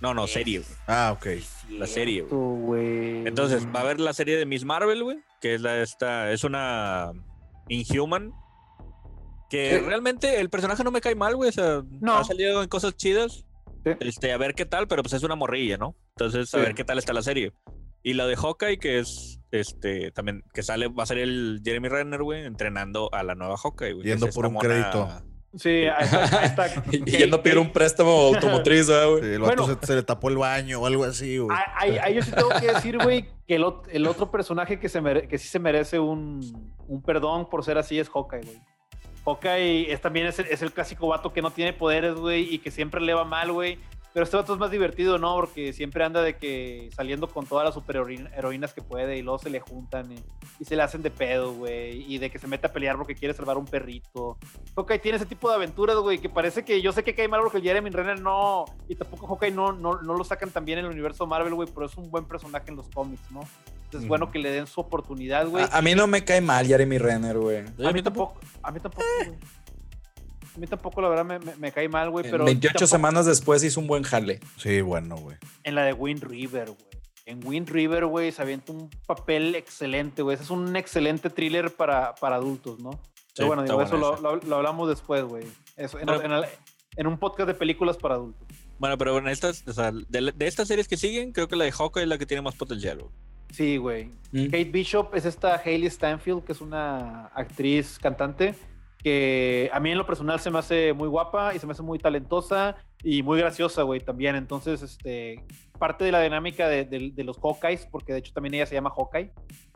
[0.00, 0.70] No, no, serie, güey.
[0.88, 1.26] Ah, ok.
[1.70, 3.26] la serie, güey.
[3.26, 6.44] Entonces, va a haber la serie de Miss Marvel, güey, que es la esta, es
[6.44, 7.12] una
[7.68, 8.32] Inhuman.
[9.52, 9.84] Que Sí.
[9.84, 11.50] realmente el personaje no me cae mal, güey.
[11.50, 12.16] O sea, No.
[12.16, 13.44] ha salido en cosas chidas.
[13.84, 13.90] Sí.
[14.00, 15.94] Este, a ver qué tal, pero pues es una morrilla, ¿no?
[16.16, 16.64] Entonces, a Sí.
[16.64, 17.52] ver qué tal está la serie.
[18.02, 21.88] Y la de Hawkeye, que es este también, que sale, va a ser el Jeremy
[21.88, 24.06] Renner, güey, entrenando a la nueva Hawkeye, güey.
[24.06, 25.08] Yendo es por un crédito.
[25.54, 26.38] Sí, ahí está.
[26.40, 26.66] ahí está.
[26.92, 29.20] Y yendo a pedir un préstamo automotriz, ¿verdad, güey?
[29.22, 29.66] Sí, el Bueno.
[29.66, 31.54] vato se, se le tapó el baño o algo así, güey.
[31.54, 34.88] Ah, Ahí, ahí yo sí tengo que decir, güey, que el, el otro personaje que,
[34.88, 36.40] se mere- que sí se merece un,
[36.88, 38.62] un perdón por ser así es Hawkeye, güey.
[39.24, 42.58] Hawkeye es, también es el, es el clásico vato que no tiene poderes, güey, y
[42.58, 43.78] que siempre le va mal, güey.
[44.12, 45.34] Pero este vato es más divertido, ¿no?
[45.36, 49.48] Porque siempre anda de que saliendo con todas las superheroínas que puede y luego se
[49.48, 50.16] le juntan y,
[50.60, 52.04] y se le hacen de pedo, güey.
[52.12, 54.36] Y de que se mete a pelear porque quiere salvar un perrito.
[54.76, 57.40] Hawkeye tiene ese tipo de aventuras, güey, que parece que yo sé que cae mal
[57.40, 60.78] porque el Jeremy Renner no, y tampoco Hawkeye no, no, no lo sacan tan bien
[60.78, 63.40] en el universo Marvel, güey, pero es un buen personaje en los cómics, ¿no?
[63.84, 65.64] Entonces es bueno que le den su oportunidad, güey.
[65.64, 67.58] A, a mí no me cae mal Jeremy Renner, güey.
[67.58, 69.38] A mí tampoco, a mí tampoco, güey.
[70.54, 72.30] A mí tampoco, la verdad, me, me- me cae mal, güey.
[72.30, 74.40] Pero 28 tampoco- semanas después hizo un buen jale.
[74.58, 75.36] Sí, bueno, güey.
[75.64, 76.92] En la de Wind River, güey.
[77.24, 80.34] En Wind River, güey, se avienta un papel excelente, güey.
[80.34, 82.98] Ese es un excelente thriller para, para adultos, ¿no?
[83.34, 85.44] Pero bueno, digo, eso lo, lo- lo hablamos después, güey.
[85.76, 86.44] Eso, en, Pero- en el-
[86.96, 88.46] en un podcast de películas para adultos.
[88.78, 91.72] Bueno, pero en estas, o sea, de, estas series que siguen, creo que la de
[91.72, 93.10] Hawkeye es la que tiene más potencial, güey.
[93.52, 94.10] Sí, güey.
[94.32, 94.46] Mm.
[94.46, 98.54] Kate Bishop es esta Hailey Stanfield, que es una actriz cantante
[99.02, 101.82] que a mí en lo personal se me hace muy guapa y se me hace
[101.82, 104.36] muy talentosa y muy graciosa, güey, también.
[104.36, 105.44] Entonces, este,
[105.78, 108.74] parte de la dinámica de, de- de los Hawkeyes, porque de hecho también ella se
[108.74, 109.32] llama Hawkeye,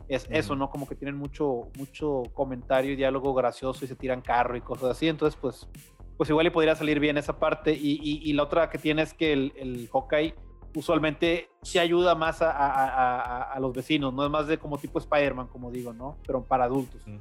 [0.07, 0.69] es eso, ¿no?
[0.69, 4.91] Como que tienen mucho, mucho comentario y diálogo gracioso y se tiran carro y cosas
[4.91, 5.09] así.
[5.09, 5.67] Entonces, pues,
[6.15, 7.73] pues igual y podría salir bien esa parte.
[7.73, 10.33] Y, y- y la otra que tiene es que el, el Hawkeye
[10.75, 14.77] usualmente sí ayuda más a, a- a- a- los vecinos, no es más de como
[14.77, 16.17] tipo Spider-Man, como digo, ¿no?
[16.25, 17.05] Pero para adultos.
[17.05, 17.17] Mm.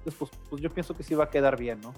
[0.00, 1.94] Entonces, pues, pues yo pienso que sí va a quedar bien, ¿no?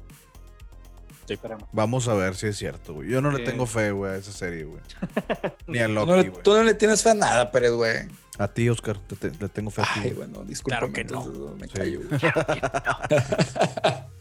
[1.27, 1.35] Sí.
[1.35, 1.69] Esperemos.
[1.73, 3.09] Vamos a ver si es cierto, güey.
[3.09, 4.83] Yo no le tengo fe, güey, a esa serie, güey.
[5.69, 6.43] Ni a Tú no, Loki, le, güey.
[6.43, 8.09] tú no le tienes fe a nada, Pérez, güey.
[8.39, 9.91] A ti, Oscar, te- te- le tengo fe a ti.
[10.03, 10.29] Ay, güey.
[10.29, 10.93] bueno, discúlpame.
[10.93, 11.23] Claro que no.
[11.25, 11.73] entonces, Me Sí.
[11.75, 12.21] callo, güey.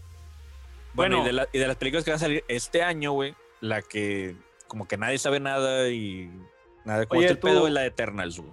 [0.94, 1.22] Bueno, Bueno.
[1.22, 3.82] y, de la- y de las películas que van a salir este año, güey, la
[3.82, 4.36] que
[4.68, 6.30] como que nadie sabe nada y
[6.86, 8.52] nada de cómo Oye, está el tú- pedo es la de Eternals, güey.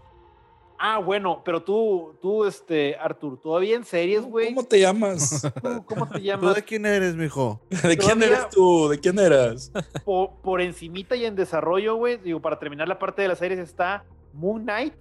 [0.79, 4.55] Ah, bueno, pero tú, tú, este, Artur, todavía en series, güey.
[4.55, 5.43] ¿Cómo te llamas?
[5.63, 6.55] ¿Tú ¿Cómo te ¿Tú llamas?
[6.55, 7.61] de quién eres, mijo?
[7.83, 8.89] ¿De quién eres tú?
[8.89, 9.73] ¿De quién eras?
[10.05, 12.17] por, por encimita y en desarrollo, güey.
[12.19, 14.95] Digo, para terminar la parte de las series está Moon Knight,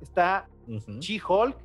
[0.00, 1.00] está Ujú.
[1.00, 1.56] She-Hulk,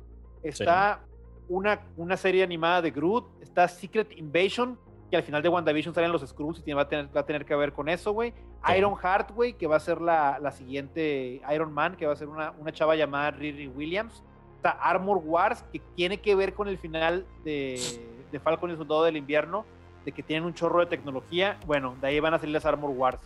[0.42, 1.04] está
[1.48, 4.78] una, una serie animada de Groot, está Secret Invasion,
[5.14, 7.24] que al final de WandaVision salen los Skrulls y tiene- va a tener, va a
[7.26, 8.34] tener que ver con eso, güey.
[8.76, 12.16] Iron Heart, güey, que va a ser la, la siguiente Iron Man, que va a
[12.16, 14.24] ser una, una chava llamada Riri Williams.
[14.56, 17.78] Está Armor Wars, que tiene que ver con el final de,
[18.32, 19.64] de Falcon y el Soldado del Invierno,
[20.04, 21.58] de que tienen un chorro de tecnología.
[21.66, 23.20] Bueno, de ahí van a salir las Armor Wars.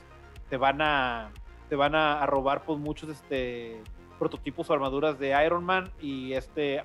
[0.50, 1.30] Te van a,
[1.70, 3.80] te van a, a robar pues muchos este,
[4.18, 6.82] prototipos o armaduras de Iron Man y este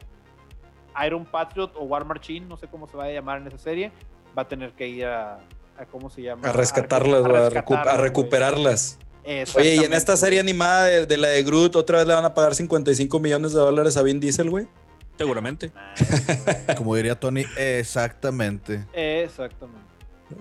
[1.06, 3.92] Iron Patriot o War Machine, no sé cómo se va a llamar en esa serie,
[4.38, 5.36] va a tener que ir a,
[5.78, 6.48] a ¿cómo se llama?
[6.50, 8.98] A rescatarlas, a, rescatarlas, recuperarlas.
[9.56, 12.26] Oye, y en esta serie animada de, de la de Groot, otra vez le van
[12.26, 14.68] a pagar 55 millones de dólares a Vin Diesel, güey.
[15.18, 15.72] Seguramente.
[16.78, 18.84] Como diría Tony, exactamente.
[18.94, 19.82] Exactamente.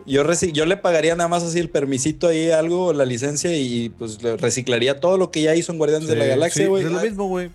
[0.07, 3.91] Yo, reci- yo le pagaría nada más así el permisito ahí, algo, la licencia, y
[3.91, 6.69] pues le reciclaría todo lo que ya hizo en Guardianes de la Sí, Galaxia, sí,
[6.69, 6.85] güey.
[6.85, 7.51] es lo mismo, güey.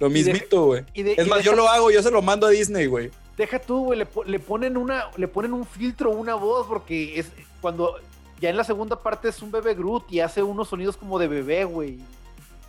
[0.00, 0.82] Lo mismito, güey.
[0.94, 3.10] Es y más, yo lo hago, yo se lo mando a Disney, güey.
[3.40, 7.30] Deja tú, güey, le, le ponen una, le ponen un filtro, una voz, porque es
[7.62, 7.96] cuando
[8.38, 11.26] ya en la segunda parte es un bebé Groot y hace unos sonidos como de
[11.28, 11.98] bebé, güey.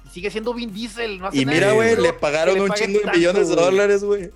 [0.06, 3.00] Y sigue siendo Vin Diesel, no hace Y mira, güey, le pagaron le un chingo
[3.00, 4.32] de millones de dólares, güey.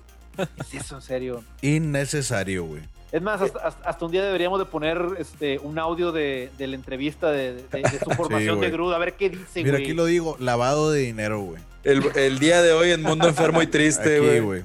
[0.60, 1.42] Es eso, en serio.
[1.62, 2.82] Innecesario, güey.
[3.12, 7.30] Es más, hasta, un día deberíamos de poner este, un audio de, de la entrevista
[7.30, 9.84] de, de- de su formación de Groot, a ver qué dice, Mira, güey.
[9.84, 11.62] aquí lo digo, lavado de dinero, güey.
[11.84, 14.64] El, el día de hoy en Mundo Enfermo y Triste, güey.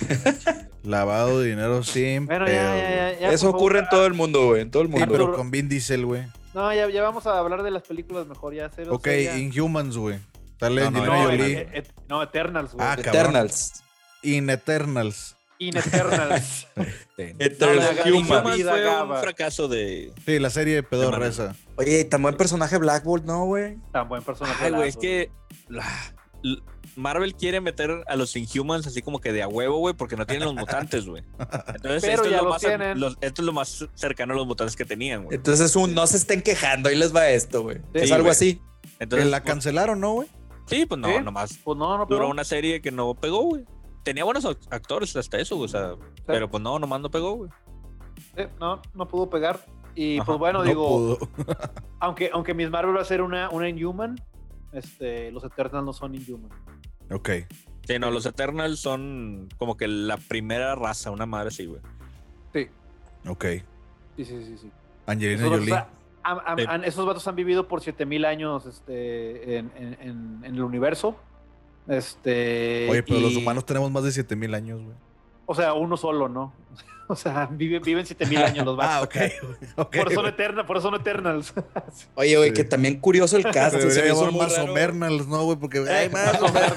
[0.00, 0.20] Güey.
[0.84, 3.20] Lavado de dinero sin Bueno, pedo, ya, ya, ya, güey.
[3.20, 3.56] ya, Eso favor.
[3.56, 4.62] ocurre en todo el mundo, güey.
[4.62, 5.06] En todo el Sí, mundo.
[5.12, 6.24] pero con Vin Diesel, güey.
[6.54, 8.68] No, ya, ya vamos a hablar de las películas mejor, ya.
[8.74, 9.38] Cero, Ok, seria.
[9.38, 10.18] Inhumans, güey.
[10.60, 12.86] Sale No, eh, eh, no, Eternals, güey.
[12.86, 12.94] Ah.
[12.98, 13.82] Eternals.
[14.22, 15.36] In Eternals.
[15.58, 16.66] In Eternals.
[17.16, 17.24] Sí.
[17.38, 18.14] Eternal No, la- Human.
[18.58, 18.62] Inhumans.
[18.62, 20.12] Fue un fracaso de...
[20.24, 21.54] Sí, la serie de pedorra esa.
[21.76, 23.76] Oye, tan buen personaje Black Bolt, ¿no, güey?
[23.92, 24.64] Tan buen personaje.
[24.64, 25.30] Ay, güey, es que
[26.96, 30.26] Marvel quiere meter a los Inhumans así como que de a huevo, güey, porque no
[30.26, 31.22] tienen los mutantes, güey.
[31.38, 34.36] Entonces, Pero esto, es ya lo los más, los- esto es lo más cercano a
[34.36, 35.36] los mutantes que tenían, güey.
[35.36, 37.78] Entonces es un no se estén quejando, ahí les va esto, güey.
[37.94, 38.60] es Sí, algo así.
[38.98, 40.28] Entonces, la cancelaron, ¿no, güey?
[40.66, 41.14] sí, pues no, ¿Sí?
[41.22, 42.28] nomás Pues no, no, duró pero.
[42.30, 43.64] una serie que no pegó, güey.
[44.04, 45.94] Tenía buenos act- actores hasta eso, güey, o sea,
[46.26, 47.50] pero pues no, nomás no pegó, güey.
[48.36, 49.64] eh, no, no pudo pegar.
[49.94, 51.18] Y Ajá, pues bueno, no digo, pudo.
[52.00, 54.20] aunque, aunque Miss Marvel va a ser una, una Inhuman,
[54.72, 56.50] este, los Eternals no son Inhuman.
[57.12, 57.30] Ok.
[57.86, 61.80] Sí, no, los Eternals son como que la primera raza, una madre así, güey.
[62.52, 62.68] Sí,
[63.28, 63.44] Ok.
[64.16, 64.56] sí, sí, sí.
[64.58, 64.70] sí.
[65.06, 65.86] Angelina Esos, vatos,
[66.54, 66.66] Jolie.
[66.82, 66.82] Sí.
[66.88, 71.16] esos vatos han vivido por 7000 años este, en, en- en- en el universo.
[71.88, 74.94] Este, Oye, pero los humanos tenemos más de 7000 años, güey.
[75.46, 76.52] O sea, uno solo, ¿no?
[77.12, 78.94] O sea, viven, viven 7000 años los vatos.
[78.94, 79.16] Ah, ok.
[79.76, 81.52] ok, Por eso son eterna, por eso son Eternals.
[82.14, 82.54] Oye, güey, Sí.
[82.54, 83.76] que también curioso el cast.
[83.78, 84.56] Se se me hizo más.
[84.58, 85.58] Omernals, ¿no, güey?
[85.58, 86.40] Porque hay Eh, más.
[86.40, 86.74] más o menos.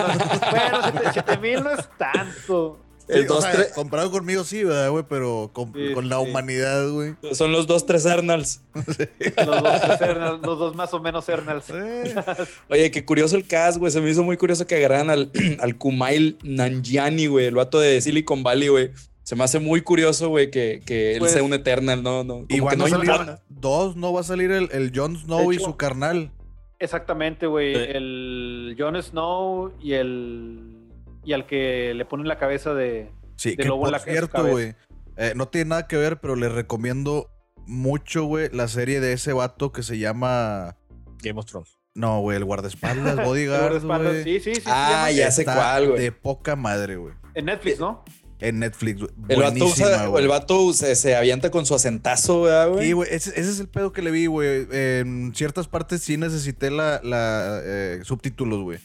[0.51, 2.79] bueno, 7000 no es tanto.
[3.07, 5.05] El Sí, o dos, sea, tres- comparado conmigo sí, ¿verdad, güey?
[5.07, 6.23] Pero con, Sí, con la sí.
[6.27, 7.13] humanidad, güey.
[7.33, 8.61] Son los dos, tres Arnolds.
[8.73, 8.85] Los
[9.61, 11.65] dos, Eternals, los dos más o menos Eternals.
[11.69, 12.15] Eh,
[12.67, 13.91] Oye, qué curioso el cast, güey.
[13.91, 18.01] Se me hizo muy curioso que agarraran al, al Kumail Nanjiani, güey, el vato de
[18.01, 18.91] Silicon Valley, güey.
[19.25, 22.45] Se me hace muy curioso, güey, que, que él Pues- sea un Eternal, no, no.
[22.47, 25.57] Y como que van no dos, no va a salir el, el Jon Snow y
[25.59, 26.31] su carnal.
[26.79, 27.73] Exactamente, güey.
[27.73, 27.81] Sí.
[27.89, 30.77] El Jon Snow y el.
[31.23, 33.11] Y al que le ponen la cabeza de.
[33.35, 34.51] Sí, de que lobo en por la- cierto, cabeza.
[34.51, 34.75] güey.
[35.17, 37.29] eh, no tiene nada que ver, pero les recomiendo
[37.65, 40.77] mucho, güey, la serie de ese vato que se llama.
[41.23, 41.79] Game of Thrones.
[41.95, 43.61] No, güey, el guardaespaldas, Bodyguard.
[43.61, 44.11] guardaespaldas.
[44.11, 44.23] güey.
[44.23, 44.61] Sí, sí, sí.
[44.67, 45.99] Ah, ya sé cuál, güey.
[46.01, 47.13] De poca madre, güey.
[47.33, 48.03] En Netflix, ¿no?
[48.39, 49.11] En Netflix, güey.
[49.29, 52.85] El vato, usa- el vato se, se avienta con su acentazo, ¿verdad, güey?
[52.87, 54.67] Sí, güey, ese, ese es el pedo que le vi, güey.
[54.71, 58.79] En ciertas partes sí necesité la, la, eh, subtítulos, güey.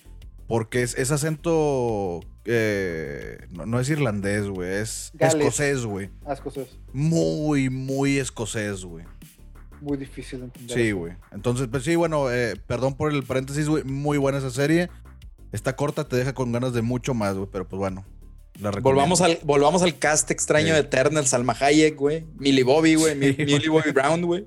[0.46, 2.20] Porque es, es acento.
[2.44, 4.70] eh, no, no es irlandés, güey.
[4.70, 5.34] Es Gales.
[5.36, 6.10] escocés, güey.
[6.26, 6.66] Las cosas.
[6.92, 9.04] Muy, muy escocés, güey.
[9.80, 10.76] Muy difícil de entender.
[10.76, 11.14] Sí, güey.
[11.32, 13.82] Entonces, pues sí, bueno, eh, perdón por el paréntesis, güey.
[13.84, 14.90] Muy buena esa serie.
[15.52, 17.48] Está corta, te deja con ganas de mucho más, güey.
[17.50, 18.04] Pero pues bueno.
[18.60, 18.70] La.
[18.70, 20.72] Volvamos al, volvamos al cast extraño Sí.
[20.72, 22.24] de Eternal, Salma Hayek, güey.
[22.36, 23.14] Millie Bobby, güey.
[23.14, 24.46] Sí, Millie Bobby Brown, güey.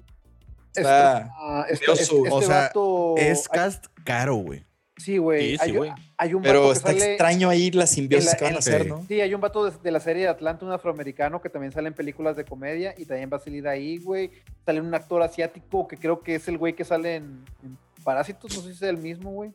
[0.76, 4.66] Está ah, este, este- O este sea, vato- Es cast caro, güey.
[4.98, 5.52] Sí, güey.
[5.52, 5.92] Sí, sí, hay, güey.
[6.18, 8.60] hay un Pero vato que está sale- extraño ahí la simbiosis la- que van a
[8.60, 8.88] hacer.
[8.88, 9.04] ¿no?
[9.08, 11.88] Sí, hay un vato de, de la serie de Atlanta, un afroamericano que también sale
[11.90, 14.32] en películas de comedia y también va a salir ahí, güey.
[14.66, 18.54] Sale un actor asiático que creo que es el güey que sale en, en Parásitos,
[18.56, 19.52] no sé si es el mismo, güey.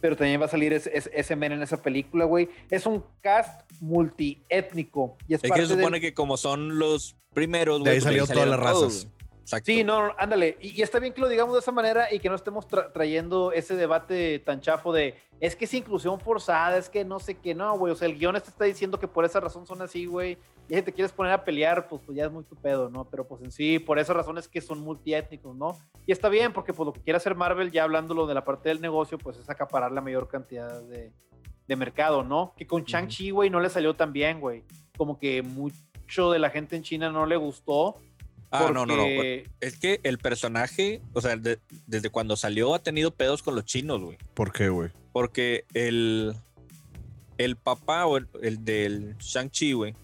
[0.00, 2.48] Pero también va a salir ese, ese, ese men en esa película, güey.
[2.70, 5.16] Es un cast multiétnico.
[5.28, 7.90] Y es, Es que se supone del- que como son los primeros, De güey.
[7.92, 9.08] ahí pues salieron todas las todos, razas.
[9.42, 9.66] Exacto.
[9.66, 10.56] Sí, no, ándale.
[10.60, 12.92] Y, y está bien que lo digamos de esa manera y que no estemos tra-
[12.92, 17.34] trayendo ese debate tan chafo de es que es inclusión forzada, es que no sé
[17.34, 17.92] qué, no, güey.
[17.92, 20.38] O sea, el guion te está diciendo que por esa razón son así, güey.
[20.68, 23.04] Y si te quieres poner a pelear, pues, pues ya es muy tu pedo, ¿no?
[23.08, 25.78] Pero pues en sí, por esa razón es que son multiétnicos, ¿no?
[26.06, 28.68] Y está bien, porque pues lo que quiere hacer Marvel, ya hablándolo de la parte
[28.68, 31.12] del negocio, pues es acaparar la mayor cantidad de,
[31.68, 32.52] de mercado, ¿no?
[32.56, 34.64] Que con Shang-Chi, güey, no le salió tan bien, güey.
[34.96, 37.96] Como que mucho de la gente en China no le gustó.
[38.50, 39.04] Ah, no, no, no.
[39.60, 43.64] Es que el personaje, o sea, de- desde cuando salió ha tenido pedos con los
[43.66, 44.18] chinos, güey.
[44.34, 44.90] ¿Por qué, güey?
[45.12, 46.34] Porque el,
[47.38, 49.94] el papá o el, el del Shang-Chi, güey,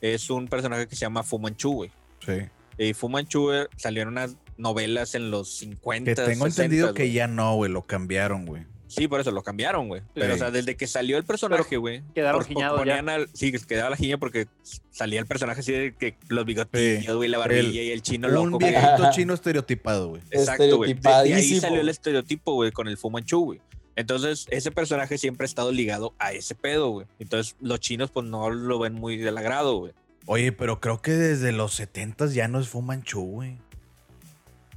[0.00, 1.90] es un personaje que se llama Fu Manchu, güey.
[2.24, 2.32] Sí.
[2.78, 6.14] Y Fu Manchu eh, salió en unas novelas en los 50.
[6.14, 7.12] Que tengo entendido 60s, que güey.
[7.12, 7.70] ya no, güey.
[7.70, 8.64] Lo cambiaron, güey.
[8.86, 10.00] Sí, por eso lo cambiaron, güey.
[10.14, 10.32] Pero, Sí.
[10.32, 12.02] o sea, desde que salió el personaje, güey.
[12.14, 12.84] quedaron giñados ya.
[12.96, 14.46] ponían al- sí, que quedaba la giña porque
[14.90, 18.34] salía el personaje así de que los bigotillos, güey, la barbilla y el chino Un
[18.34, 18.58] loco.
[18.60, 18.70] güey.
[18.70, 20.22] viejito chino estereotipado, güey.
[20.30, 20.94] Exacto, güey.
[20.94, 23.60] De, de ahí salió el estereotipo, güey, con el Fu Manchu, güey.
[23.98, 27.06] Entonces, ese personaje siempre ha estado ligado a ese pedo, güey.
[27.18, 29.92] Entonces, los chinos, pues, no lo ven muy del agrado, güey.
[30.26, 33.56] Oye, pero creo que desde los 70 ya no es Fu Manchu, güey.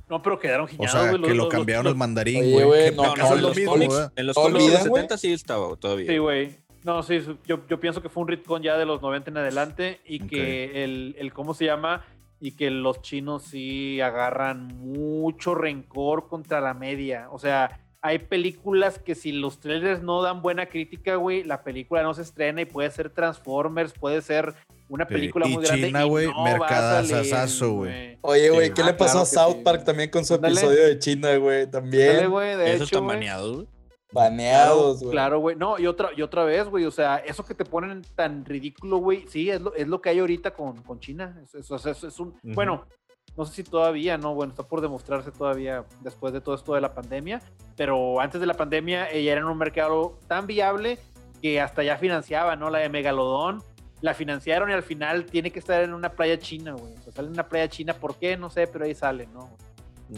[0.10, 1.22] No, pero quedaron O giñados, sea, güey.
[1.22, 2.66] que los- lo los- cambiaron los- al mandarín, güey.
[2.66, 3.76] güey, Que no, no, en lo los mismo.
[3.76, 5.02] En los ¿No cómics de los olvidan, güey?
[5.04, 6.08] 70 sí estaba todavía.
[6.12, 6.56] Sí, güey.
[6.84, 10.02] No, sí, yo, yo pienso que fue un retcon ya de los 90 en adelante
[10.06, 12.04] y que el, el, ¿cómo se llama?
[12.40, 17.28] Y que los chinos sí agarran mucho rencor contra la media.
[17.32, 22.02] O sea, hay películas que si los trailers no dan buena crítica, güey, la película
[22.04, 24.54] no se estrena y puede ser Transformers, puede ser
[24.90, 25.14] una Sí.
[25.14, 25.88] película Y muy grande.
[25.88, 28.18] China, y güey, no mercadazazazo, güey.
[28.22, 29.64] Oye, güey, Sí, ¿qué ah, le pasó claro a South sí.
[29.64, 31.58] Park también con su episodio de China, güey?
[31.60, 33.16] Dale, También güey, de Esos hecho, están güey.
[33.18, 33.68] baneados, güey.
[34.14, 35.12] baneados, güey.
[35.12, 35.56] Claro, güey.
[35.56, 36.86] No, y otra, y otra vez, güey.
[36.86, 39.26] O sea, eso que te ponen tan ridículo, güey.
[39.30, 41.40] Sí, es lo, es lo que hay ahorita con, con China.
[41.44, 42.36] Es, es- es- un.
[42.44, 42.86] Bueno,
[43.38, 44.36] no sé si todavía, no.
[44.36, 47.42] Bueno, está por demostrarse todavía después de todo esto de la pandemia.
[47.78, 51.00] Pero antes de la pandemia, ella era un mercado tan viable
[51.42, 52.70] que hasta ya financiaba, ¿no?
[52.70, 53.64] La de Megalodón.
[54.02, 56.94] La financiaron y al final tiene que estar en una playa china, güey.
[56.94, 57.94] O sea, sale en una playa china.
[57.94, 58.36] ¿Por qué?
[58.36, 59.50] No sé, pero ahí sale, ¿no?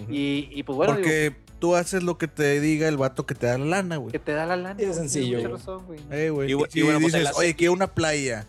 [0.09, 3.35] Y, y pues bueno, digo, Porque tú haces lo que te diga el vato que
[3.35, 4.11] te da la lana, güey.
[4.11, 4.81] que te da la lana.
[4.81, 5.43] Es sencillo, güey.
[5.43, 6.15] mucha razón, güey, ¿no?
[6.15, 6.51] Eh, güey.
[6.51, 8.47] Y bueno, pues, en dices, oye, quiero una playa.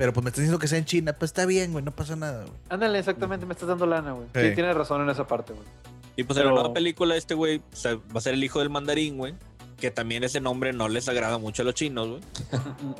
[0.00, 1.12] Pero pues me estás diciendo que sea en China.
[1.12, 1.84] Pues está bien, güey.
[1.84, 2.56] No pasa nada, güey.
[2.70, 4.28] Ándale, exactamente, me estás dando lana, güey.
[4.34, 4.48] Sí.
[4.48, 4.54] Sí.
[4.54, 5.66] tienes razón en esa parte, güey.
[6.16, 8.60] Y pues en la nueva película, este güey o sea, va a ser el hijo
[8.60, 9.34] del mandarín, güey.
[9.76, 12.20] Que también ese nombre no les agrada mucho a los chinos, güey.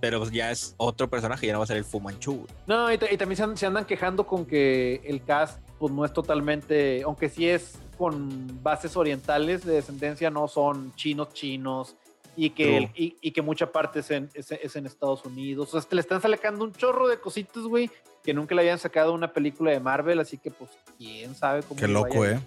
[0.00, 2.46] Pero pues ya es otro personaje, ya no va a ser el Fu Manchu, güey.
[2.66, 5.92] No, y, ta- y también se, an- se andan quejando con que el cast, pues
[5.92, 11.94] no es totalmente, aunque sí es con bases orientales de descendencia, no son chinos chinos.
[12.34, 15.74] Y que, y, y que mucha parte es en, es, es en Estados Unidos.
[15.74, 17.90] O sea, te le están sacando un chorro de cositas, güey,
[18.24, 20.18] que nunca le habían sacado una película de Marvel.
[20.18, 21.78] Así que, pues, quién sabe cómo.
[21.78, 22.36] Qué loco, vaya.
[22.36, 22.40] ¿eh?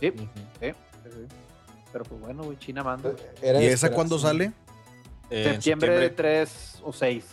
[0.00, 0.18] Sí, Ujú.
[0.60, 0.72] sí,
[1.04, 1.36] sí, sí.
[1.92, 3.12] Pero pues bueno, güey, China manda.
[3.40, 4.52] ¿Y de esa cuándo sale?
[5.30, 7.24] Eh, septiembre 3 o 6.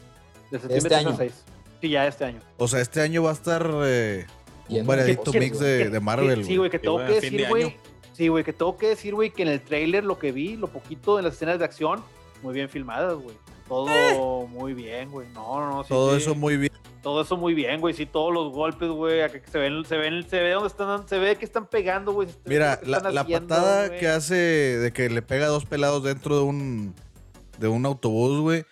[0.52, 1.10] De septiembre Este 3 año.
[1.10, 1.44] o 6.
[1.82, 2.40] Sí, ya este año.
[2.57, 4.26] O sea, este año va a estar eh,
[4.69, 6.69] un variadito mix de, que- de Marvel, que- Sí, güey.
[6.69, 7.77] que tengo que de decir, güey.
[8.15, 10.67] Sí, güey, que tengo que decir, güey, que en el trailer lo que vi, lo
[10.67, 12.01] poquito de las escenas de acción,
[12.41, 13.35] muy bien filmadas, güey.
[13.67, 15.27] Todo muy bien, güey.
[15.33, 15.83] No, no, no.
[15.83, 16.17] sí, Todo sí.
[16.21, 16.71] eso muy bien.
[17.01, 17.93] todo eso muy bien, güey.
[17.93, 19.21] Sí, todos los golpes, güey.
[19.21, 22.13] acá que Se ven, se ven, se ve dónde están, se ve que están pegando,
[22.13, 22.29] güey.
[22.45, 23.99] Mira, la, están la haciendo, patada güey.
[23.99, 26.93] que hace de que le pega a dos pelados dentro de un,
[27.57, 28.65] de un autobús, güey.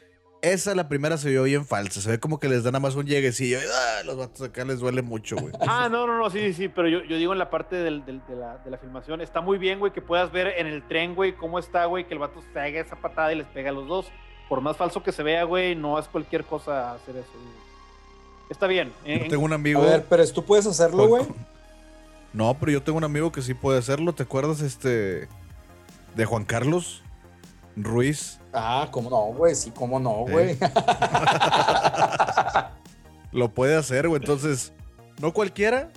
[0.44, 2.02] Esa, la primera, se vio bien falsa.
[2.02, 3.60] Se ve como que les da nada más un lleguecillo.
[3.60, 5.54] Y, ah, los vatos acá les duele mucho, güey.
[5.62, 8.04] Ah, no, no, no, sí, sí, sí, pero yo, yo digo en la parte del-
[8.06, 10.86] del- de, la, de la filmación, está muy bien, güey, que puedas ver en el
[10.86, 13.70] tren, güey, cómo está, güey, que el vato se haga esa patada y les pega
[13.70, 14.08] a los dos.
[14.50, 17.32] Por más falso que se vea, güey, no es cualquier cosa hacer eso.
[17.34, 17.64] güey.
[18.50, 18.92] Está bien.
[19.06, 19.82] En- Yo en- tengo un A amigo.
[19.82, 21.26] ver, pero tú puedes hacerlo, güey.
[22.34, 24.12] No, pero yo tengo un amigo que sí puede hacerlo.
[24.14, 25.30] ¿Te acuerdas este
[26.16, 27.02] de Juan Carlos
[27.78, 28.40] Ruiz?
[28.54, 29.56] Ah, cómo no, güey.
[29.56, 30.58] Sí, cómo no, güey.
[33.32, 34.22] Lo puede hacer, güey.
[34.22, 34.72] Entonces,
[35.20, 35.90] no cualquiera,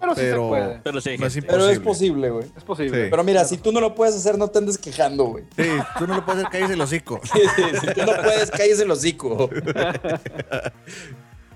[0.00, 0.80] pero sí pero- se puede.
[0.84, 1.38] Pero sí, No es.
[1.46, 2.30] Pero es Posible.
[2.30, 2.46] güey.
[2.56, 3.04] Es posible.
[3.04, 3.08] Sí.
[3.10, 5.44] Pero mira, si tú no lo puedes hacer, no te andes quejando, güey.
[5.56, 5.64] sí,
[5.98, 7.20] tú no lo puedes hacer, cállese el hocico.
[7.80, 9.50] si tú no puedes, cállese el hocico.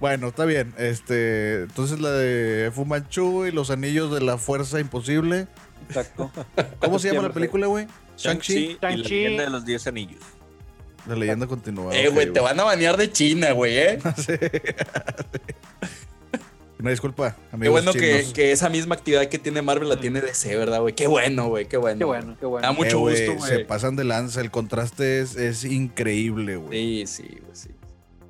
[0.01, 0.75] Bueno, está bien.
[0.77, 5.47] Este, entonces la de Fu Manchu y los anillos de la fuerza imposible.
[5.89, 6.31] Exacto.
[6.81, 7.87] ¿Cómo se llama la película, güey?
[8.17, 10.21] Shang-Chi y la leyenda de los 10 anillos.
[11.07, 11.95] La leyenda continúa.
[11.95, 13.99] Eh, güey, te van a banear de China, güey, eh.
[14.17, 14.33] Sí.
[16.79, 20.55] Una disculpa, Qué amigos bueno que, esa misma actividad que tiene Marvel la tiene DC,
[20.55, 20.95] ¿verdad, güey?
[20.95, 21.99] Qué bueno, güey, qué bueno.
[21.99, 22.75] Qué bueno, qué Da bueno.
[22.75, 23.67] mucho Eh, güey, gusto, Se güey.
[23.67, 27.07] pasan de lanza, el contraste es, es increíble, güey.
[27.07, 27.71] Sí, sí, güey, sí.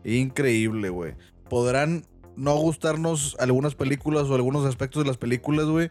[0.05, 1.15] Increíble, güey.
[1.49, 2.05] Podrán
[2.37, 5.91] no gustarnos algunas películas o algunos aspectos de las películas, güey.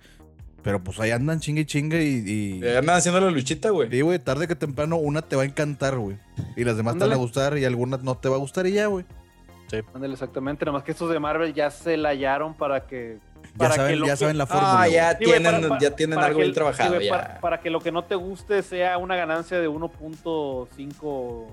[0.63, 2.23] Pero pues ahí andan chingue y chingue y...
[2.25, 2.63] y...
[2.63, 3.89] Eh, Andan haciendo la luchita, güey.
[3.89, 6.15] Sí, güey, tarde que temprano una te va a encantar, güey.
[6.55, 8.71] Y las demás te van a gustar y algunas no te va a gustar y
[8.71, 9.05] ya, güey.
[9.93, 10.63] Ándale, exactamente.
[10.65, 13.17] Nada más que estos de Marvel ya se la hallaron para que.
[13.53, 14.81] Ya, para que saben, ya que- saben la fórmula.
[14.81, 17.11] Ah, ya Sí, tienen, para- para- ya tienen algo que bien trabajado, sí, ya.
[17.11, 21.47] Para, para que lo que no te guste sea una ganancia de 1.5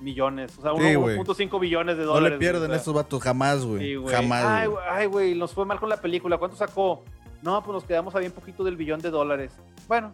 [0.00, 0.52] millones.
[0.58, 1.16] O sea, Sí, güey.
[1.18, 2.32] 1.5 billones de No dólares.
[2.32, 2.78] le pierden güey, o sea.
[2.78, 3.80] estos vatos jamás, güey.
[3.94, 6.38] Sí, jamás, Ay, güey, nos fue mal con la película.
[6.38, 7.04] ¿Cuánto sacó?
[7.46, 9.52] No, pues nos quedamos a bien poquito del billón de dólares.
[9.86, 10.12] Bueno,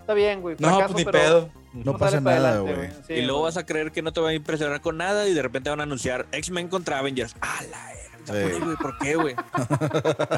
[0.00, 0.56] está bien, güey.
[0.58, 1.50] No, pues ni pero pedo.
[1.74, 2.88] No pasa nada, güey.
[3.06, 3.50] Sí, y luego güey.
[3.50, 5.80] vas a creer que no te va a impresionar con nada y de repente van
[5.80, 7.36] a anunciar X-Men contra Avengers.
[7.42, 7.92] ¡A la!
[8.24, 8.32] Sí.
[8.32, 9.34] Güey, ¿Por qué, güey?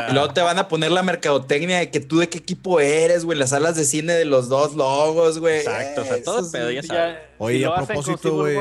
[0.09, 3.25] Y luego te van a poner la mercadotecnia de que tú de qué equipo eres,
[3.25, 3.39] güey.
[3.39, 5.59] Las salas de cine de los dos logos, güey.
[5.59, 7.17] Exacto, o sea, todo pedo, ya Ya- sabes.
[7.39, 8.59] Oye, si a propósito, güey.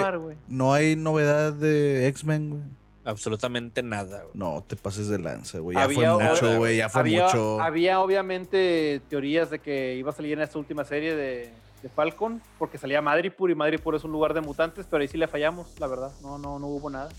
[0.47, 2.61] No hay novedad de X-Men, güey.
[3.05, 4.31] Absolutamente nada, güey.
[4.33, 5.75] No, te pases de lanza, güey.
[5.77, 6.77] Ya Había- fue mucho, güey.
[6.77, 7.59] Ya fue había, mucho.
[7.61, 12.41] había obviamente teorías de que iba a salir en esta última serie de, de Falcon,
[12.57, 15.79] porque salía Madripoor y Madripoor es un lugar de mutantes, pero ahí sí le fallamos,
[15.79, 16.11] la verdad.
[16.21, 17.09] No, no, no hubo nada.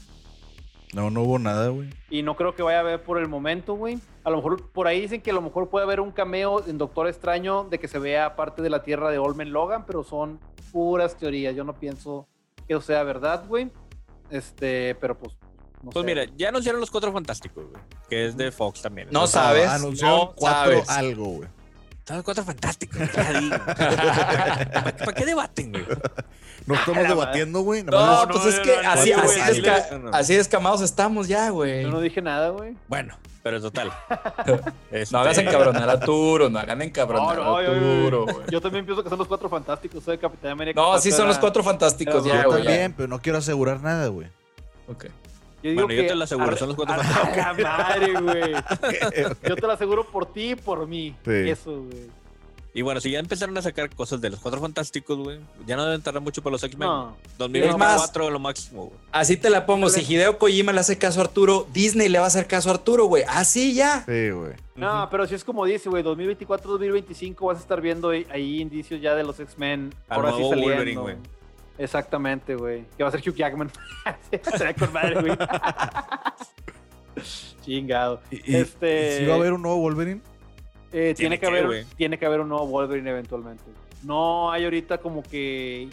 [0.95, 1.91] No, no hubo nada, güey.
[2.09, 3.99] Y no creo que vaya a haber por el momento, güey.
[4.23, 6.79] A lo mejor por ahí dicen que a lo mejor puede haber un cameo en
[6.79, 10.39] Doctor Extraño de que se vea parte de la Tierra de Olmen Logan, pero son
[10.73, 11.57] puras teorías.
[11.57, 12.29] Yo no pienso
[12.69, 13.71] que eso sea verdad, güey.
[14.31, 15.37] Este, pero pues.
[15.85, 17.83] No Pues sé, mira, ya anunciaron los cuatro fantásticos, güey.
[18.09, 19.09] Que es de Fox también.
[19.11, 19.69] No Entonces, sabes.
[19.69, 20.89] Anunciaron no cuatro sabes.
[20.91, 21.49] algo, güey.
[21.99, 22.99] Están los cuatro fantásticos.
[23.15, 23.57] Ya digo.
[23.67, 25.85] ¿Para, qué debaten, güey?
[26.67, 27.83] No estamos debatiendo, güey.
[27.83, 31.83] No, no, pues no, es que no, así, así, desca- así descamados estamos ya, güey.
[31.83, 32.75] Yo no dije nada, güey.
[32.89, 33.91] Bueno, pero total.
[34.91, 38.25] Este, No hagas encabronar a Turo, no hagan encabronar No, no, a yo- yo- Turo,
[38.27, 38.47] güey.
[38.51, 40.05] Yo también pienso que son los cuatro fantásticos.
[40.05, 40.79] Soy Capitán América.
[40.81, 42.63] No, sí Capitán son los cuatro fantásticos ya, Yo güey.
[42.63, 42.69] ya.
[42.69, 44.29] también, pero no quiero asegurar nada, güey.
[44.89, 45.07] Ok.
[45.65, 46.95] Yo digo Bueno, yo te lo aseguro, ar- son los cuatro.
[46.99, 48.53] ¡Ah, madre, güey.
[49.49, 51.17] Yo te lo aseguro por ti y por mí.
[51.25, 51.31] Sí.
[51.33, 52.11] Eso, güey.
[52.77, 55.85] Y bueno, si ya empezaron a sacar cosas de los cuatro fantásticos, güey, ya no
[55.87, 56.87] deben tardar mucho para los X-Men.
[56.89, 57.17] No.
[57.39, 58.99] 2024 lo máximo, güey.
[59.13, 59.89] Así te la pongo.
[59.89, 62.73] Si Hideo Kojima le hace caso a Arturo, Disney le va a hacer caso a
[62.75, 63.23] Arturo, güey.
[63.29, 64.05] Así ya.
[64.07, 64.53] Sí, güey.
[64.75, 69.01] No, pero si es como dice, güey, 2024-2025 vas a estar viendo ahí, ahí indicios
[69.01, 69.95] ya de los X-Men.
[70.09, 70.67] Ahora sí saliendo.
[70.67, 71.17] Wolverine, güey.
[71.79, 72.85] Exactamente, güey.
[72.97, 73.71] Que va a ser Hugh Jackman.
[74.57, 75.37] Se ve con madre, güey.
[77.63, 78.21] Chingado.
[78.31, 80.21] ¿Y, y- Este- y si va a haber un nuevo Wolverine?
[80.93, 83.65] Eh, tiene, Tiene que que, haber, tiene que haber un nuevo Wolverine eventualmente.
[84.03, 85.89] No hay ahorita como que.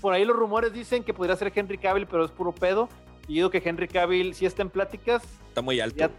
[0.00, 2.88] Por ahí los rumores dicen que podría ser Henry Cavill, pero es puro pedo.
[3.28, 5.22] Y digo que Henry Cavill sí está en pláticas.
[5.48, 5.96] Está muy alto.
[5.98, 6.10] Ya-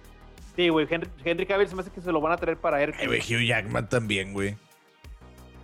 [0.56, 0.88] sí, güey.
[0.90, 3.30] Henry, Henry Cavill se me hace que se lo van a traer para Hércules.
[3.30, 4.56] Hugh Jackman también, güey.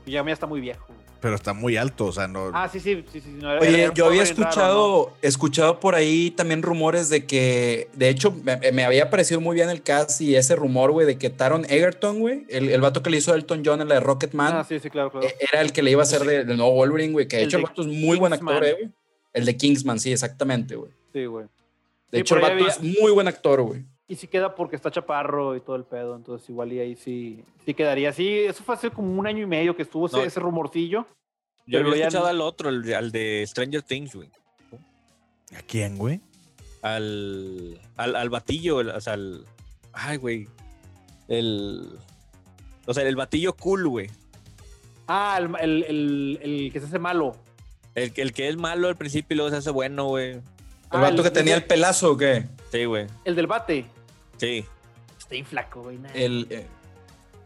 [0.05, 0.85] Y ya ya está muy viejo.
[1.23, 2.51] Pero está muy alto, o sea, no.
[2.53, 3.29] Ah, sí, sí, sí, sí.
[3.31, 7.87] no, era- Oye, era yo había raro, escuchado, escuchado por ahí también rumores de que,
[7.93, 11.17] de hecho, me, me había parecido muy bien el cast y ese rumor, güey, de
[11.17, 14.01] que Taron Egerton, güey, el, el vato que le hizo Elton John en la de.
[14.01, 15.25] Rocketman, Ah, sí, sí, claro, claro.
[15.25, 17.43] eh, era el que le iba a hacer de- del nuevo Wolverine, güey, que de
[17.43, 18.91] El hecho el de vato es muy buen actor, eh, güey.
[19.31, 20.91] El de Kingsman, sí, exactamente, güey.
[21.13, 21.45] Sí, güey.
[22.11, 23.85] De Sí, hecho, el vato había- es muy buen actor, güey.
[24.07, 26.15] Y sí queda porque está chaparro y todo el pedo.
[26.15, 28.11] Entonces, igual y ahí sí, sí quedaría.
[28.11, 30.23] Sí, eso fue hace como un año y medio que estuvo ese, No.
[30.23, 31.07] ese rumorcillo.
[31.65, 34.29] Yo había ya escuchado no- al otro, el al de Stranger Things, güey.
[35.55, 36.19] ¿A quién, güey?
[36.81, 39.45] al, al, al batillo, el- o sea, al,
[39.93, 40.49] ay, güey,
[41.29, 41.97] el,
[42.85, 44.09] o sea, el batillo cool, güey.
[45.07, 47.37] Ah, el, el, el- el que se hace malo.
[47.95, 50.31] El, que- el que es malo al principio y luego se hace bueno, güey.
[50.31, 50.41] ¿El
[50.89, 52.47] Ah, vato que tenía el pelazo o qué?
[52.73, 53.05] Sí, güey.
[53.23, 53.85] El del bate.
[54.37, 54.65] Sí.
[55.17, 55.99] Está bien flaco, güey.
[55.99, 56.09] nah.
[56.15, 56.47] El.
[56.49, 56.65] eh,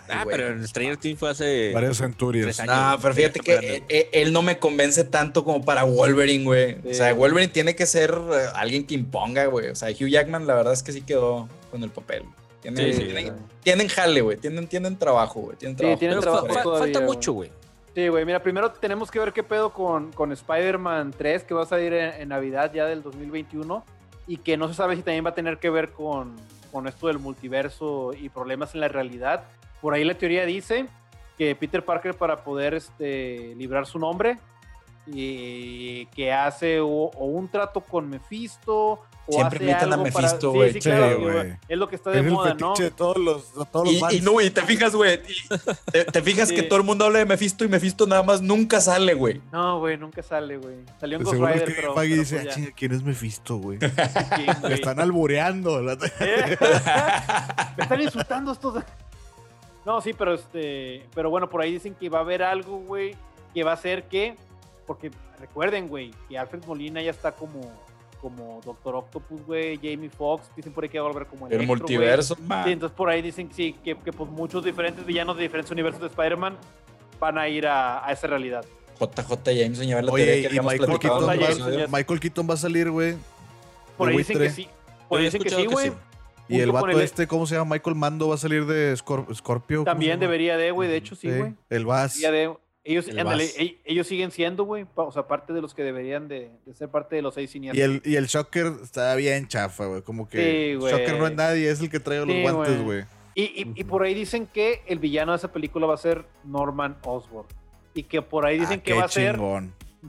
[0.10, 0.38] Ah, güey.
[0.38, 2.46] pero en Stranger Things fue hace Varias centurias.
[2.46, 2.74] tres años.
[2.94, 6.76] No, pero fíjate que eh, él no me convence tanto como para Wolverine, güey.
[6.82, 6.90] Sí.
[6.92, 9.68] O sea, Wolverine tiene que ser eh, alguien que imponga, güey.
[9.68, 12.24] O sea, Hugh Jackman, la verdad es que sí quedó con el papel.
[12.62, 13.40] Tienen, Sí, sí, tienen, güey.
[13.64, 14.38] tienen jale, güey.
[14.38, 15.58] Tienen, tienen trabajo, güey.
[15.58, 16.00] Tienen Sí, trabajo.
[16.00, 17.14] tienen trabajo fa- todavía, falta güey.
[17.18, 17.52] mucho, güey.
[17.94, 18.24] Sí, güey.
[18.26, 21.92] Mira, primero tenemos que ver qué pedo con, con Spider-Man 3, que va a salir
[21.92, 23.84] en, en Navidad ya del 2021.
[24.28, 26.36] Y que no se sabe si también va a tener que ver con,
[26.72, 29.46] con esto del multiverso y problemas en la realidad.
[29.82, 30.88] Por ahí la teoría dice
[31.38, 34.38] que Peter Parker, para poder este, librar su nombre,
[35.06, 39.02] y que hace o, o un trato con Mephisto.
[39.30, 40.72] O Siempre hace imitan a algo para- Mephisto, güey.
[40.74, 41.54] sí, Sí, claro, güey.
[41.68, 42.70] Es lo que está de Es el moda, ¿no?
[42.70, 45.20] fetiche de todos los, de todos los Y, y no, y te fijas, güey.
[45.92, 46.56] Te, te fijas Sí.
[46.56, 49.42] que todo el mundo habla de Mephisto y Mephisto nada más nunca sale, güey.
[49.52, 50.76] No, güey, nunca sale, güey.
[51.00, 51.94] Salió De Ghost Rider, que pero.
[52.02, 53.80] Dice, pues "Ah, chinga, ¿quién es Mephisto, güey?
[54.36, 55.82] ¿Quién, Me están albureando.
[55.82, 56.58] la- ¿Eh?
[57.78, 58.84] Me están insultando estos.
[59.86, 61.06] No, sí, pero este.
[61.14, 63.16] Pero bueno, por ahí dicen que va a haber algo, güey,
[63.54, 64.36] que va a hacer que.
[64.86, 67.60] Porque recuerden, güey, que Alfred Molina ya está como.
[68.22, 71.54] Como Doctor Octopus, güey, Jamie Foxx, dicen por ahí que va a volver como El
[71.54, 71.80] Electro, güey.
[71.80, 72.66] multiverso, man.
[72.66, 76.02] Sí, entonces por ahí dicen sí, que, que pues muchos diferentes villanos de diferentes universos
[76.02, 76.58] de Spider-Man
[77.20, 78.66] van a ir a, a esa realidad.
[79.00, 82.54] JJ Jameson lleva la Oye, teoría que y Michael Keaton, el va, Michael Keaton va
[82.56, 83.16] a salir, güey.
[83.96, 84.68] Por ahí dicen que sí.
[85.08, 85.92] Por ahí dicen que sí, güey.
[86.50, 87.76] Y el vato el- este, ¿cómo se llama?
[87.76, 89.80] Michael Mando va a salir de Scor- Scorpio.
[89.80, 90.88] ¿cómo se También debería de, güey.
[90.90, 91.54] De hecho, sí, güey.
[91.70, 92.20] El Bass.
[92.20, 92.58] Debería de-
[92.90, 93.56] Ellos, El ándale, Bass.
[93.84, 94.86] ellos siguen siendo, güey.
[94.96, 97.54] O sea, parte de los que deberían de, de ser parte de los seis Y
[97.54, 97.84] siniestros.
[97.86, 100.02] el, y el Shocker está bien chafa, güey.
[100.04, 100.88] Como que Sí.
[100.90, 103.04] Shocker no es nadie, es el que trae los Sí, guantes, güey.
[103.36, 106.26] Y, y- y por ahí dicen que el villano de esa película va a ser
[106.46, 107.46] Norman Osborn.
[107.94, 109.38] Y que por ahí dicen Ah, que va a ser.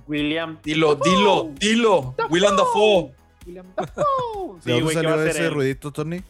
[0.07, 0.59] William.
[0.63, 2.15] Dilo, dilo, dilo.
[2.31, 3.13] William Dafoe.
[3.45, 4.61] William Dafoe.
[4.65, 6.23] ¿De dónde salió ese ruidito, Tony?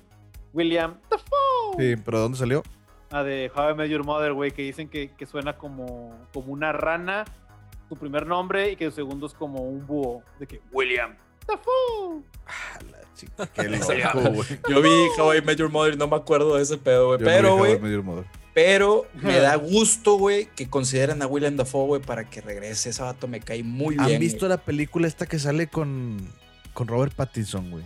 [0.55, 1.77] William Dafoe.
[1.97, 2.63] Sí, pero ¿de dónde salió?
[3.11, 6.53] Ah, de How I Met Your Mother, güey, que dicen que, que suena como, como
[6.53, 7.25] una rana,
[7.89, 10.23] su primer nombre, y que su segundo es como un búho.
[10.39, 11.17] De que William
[11.47, 12.23] Dafoe.
[12.47, 14.49] Ah, la chica, qué loco, güey.
[14.69, 17.19] Yo vi How I Met Your Mother y no me acuerdo de ese pedo, güey.
[17.19, 17.79] Pero, güey,
[18.53, 22.91] pero me da gusto, güey, que consideren a William Dafoe, güey, para que regrese.
[22.91, 24.17] Ese vato me cae muy bien.
[24.17, 26.19] ¿Han visto la película esta que sale con,
[26.75, 27.85] con Robert Pattinson, güey?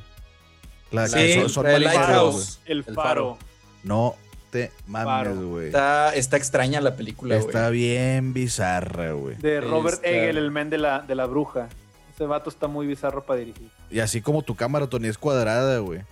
[0.90, 2.60] La Sí, que son, son la de marineros, Lighthouse.
[2.64, 2.94] El El faro.
[2.96, 3.38] faro.
[3.84, 4.16] No
[4.52, 5.66] te mames, güey.
[5.66, 7.46] Está, está extraña la película, güey.
[7.46, 9.34] Está bien bizarra, güey.
[9.36, 11.68] De Robert Está- Egel, el men de la, de la bruja.
[12.14, 13.68] Ese vato está muy bizarro para dirigir.
[13.90, 16.02] Y así como tu cámara, Tony, es cuadrada, güey.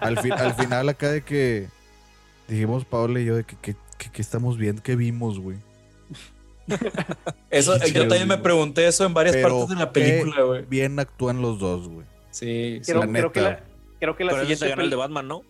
[0.00, 1.68] Al, fin- al final acá de que
[2.48, 5.58] dijimos, Paola y yo, de que, que, que- que estamos viendo, que vimos, güey.
[7.50, 10.64] Eso, yo también me pregunté eso en varias Pero partes de la película, güey.
[10.66, 12.06] Bien actúan los dos, güey.
[12.30, 12.92] Sí, sí.
[12.92, 13.50] Creo, la creo que neta.
[13.52, 13.60] la,
[14.00, 15.42] creo que la Pero eso se siguiente gana el de Batman, ¿no?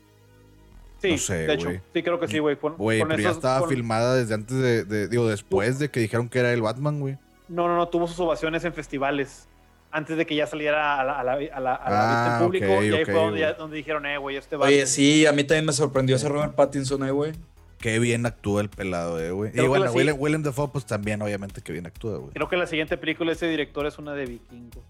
[1.08, 1.70] Sí, No sé, de hecho.
[1.92, 2.56] Sí, creo que sí, güey.
[2.60, 6.00] Güey, pero ya esos- estaba con- filmada desde antes de, de- digo, después de que
[6.00, 7.18] dijeron que era el Batman, güey.
[7.48, 9.48] No, no, no, tuvo sus ovaciones en festivales.
[9.90, 12.36] Antes de que ya saliera a la, a la, a la- a la Ah, vista
[12.38, 12.66] en público.
[12.66, 14.66] ok, y ahí fue donde, ya- dijeron, eh, güey, este vato.
[14.68, 17.32] Oye, sí, a mí también me sorprendió ese Robert Pattinson, eh, güey.
[17.78, 19.52] Qué bien actúa el pelado, eh, güey.
[19.54, 22.32] Y bueno, Willem, Willem Dafoe, pues también, obviamente, que bien actúa, güey.
[22.32, 24.82] Creo que la siguiente película de ese director es una de vikingos.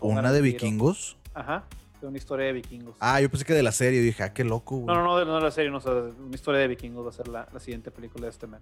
[0.00, 1.16] ¿Una de vikingos?
[1.34, 1.64] Ajá,
[2.00, 2.96] de una historia de vikingos.
[3.00, 4.00] Ah, yo pensé que de la serie.
[4.00, 4.86] Dije, ah, qué loco, güey.
[4.86, 7.04] No, no, no, de, no de la serie, no, o sea, una historia de vikingos
[7.04, 8.46] va a ser la, la siguiente película de este.
[8.46, 8.58] Está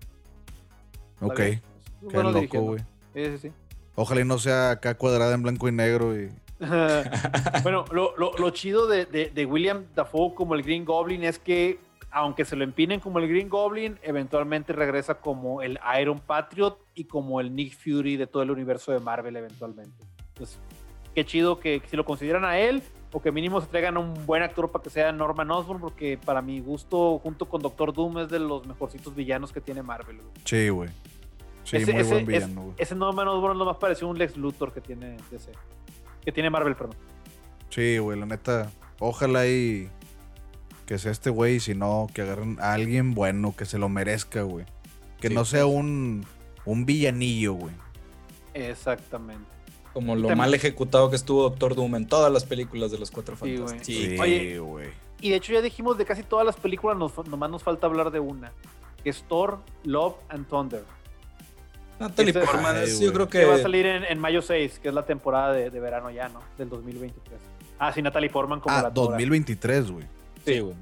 [1.21, 1.61] Ok, qué
[2.01, 2.81] bueno loco, güey.
[3.15, 3.53] Sí, sí, sí.
[3.95, 6.31] Ojalá y no sea acá cuadrada en blanco y negro y...
[7.63, 11.39] bueno, lo, lo- lo chido de, de- de William Dafoe como el Green Goblin es
[11.39, 11.79] que,
[12.11, 17.05] aunque se lo empinen como el Green Goblin, eventualmente regresa como el Iron Patriot y
[17.05, 20.05] como el Nick Fury de todo el universo de Marvel eventualmente.
[20.29, 20.59] Entonces,
[21.15, 22.83] qué chido que, si lo consideran a él
[23.13, 26.19] o que mínimo se traigan a un buen actor para que sea Norman Osborn, porque
[26.23, 30.17] para mi gusto, junto con Doctor Doom, es de los mejorcitos villanos que tiene Marvel.
[30.19, 30.29] güey.
[30.45, 30.91] Sí, güey.
[31.65, 32.75] Sí, Ese- muy ese- buen villano, güey.
[32.79, 35.53] Ese Norman Osborn es lo más parecido a un Lex Luthor que tiene DC.
[36.25, 36.97] Que tiene Marvel, perdón.
[37.71, 38.71] Sí, güey, la neta.
[38.99, 39.89] Ojalá y
[40.87, 43.89] que sea este güey, y si no, que agarren a alguien bueno, que se lo
[43.91, 44.65] merezca, güey.
[45.21, 46.25] Que Sí, no sea un,
[46.65, 47.75] un villanillo, güey.
[48.55, 49.45] Exactamente.
[49.93, 53.11] Como lo También- mal ejecutado que estuvo Doctor Doom en todas las películas de los
[53.11, 53.59] Cuatro Sí, güey.
[53.69, 54.27] Fantásticos.
[54.27, 54.91] Sí, güey.
[55.21, 58.11] Y de hecho ya dijimos de casi todas las películas, nos, nomás nos falta hablar
[58.13, 58.53] de una,
[59.03, 60.85] que es Thor, Love and Thunder.
[61.99, 64.79] Natalie Ese- Portman, Ay, yo creo Que va a que salir en, en mayo 6,
[64.79, 66.41] que es la temporada de, de verano ya, ¿no?
[66.57, 67.41] Del 2023.
[67.81, 69.11] Ah, sí, Natalie Portman como Ah, la Dora.
[69.17, 70.05] 2023, güey.
[70.45, 70.75] Sí, güey.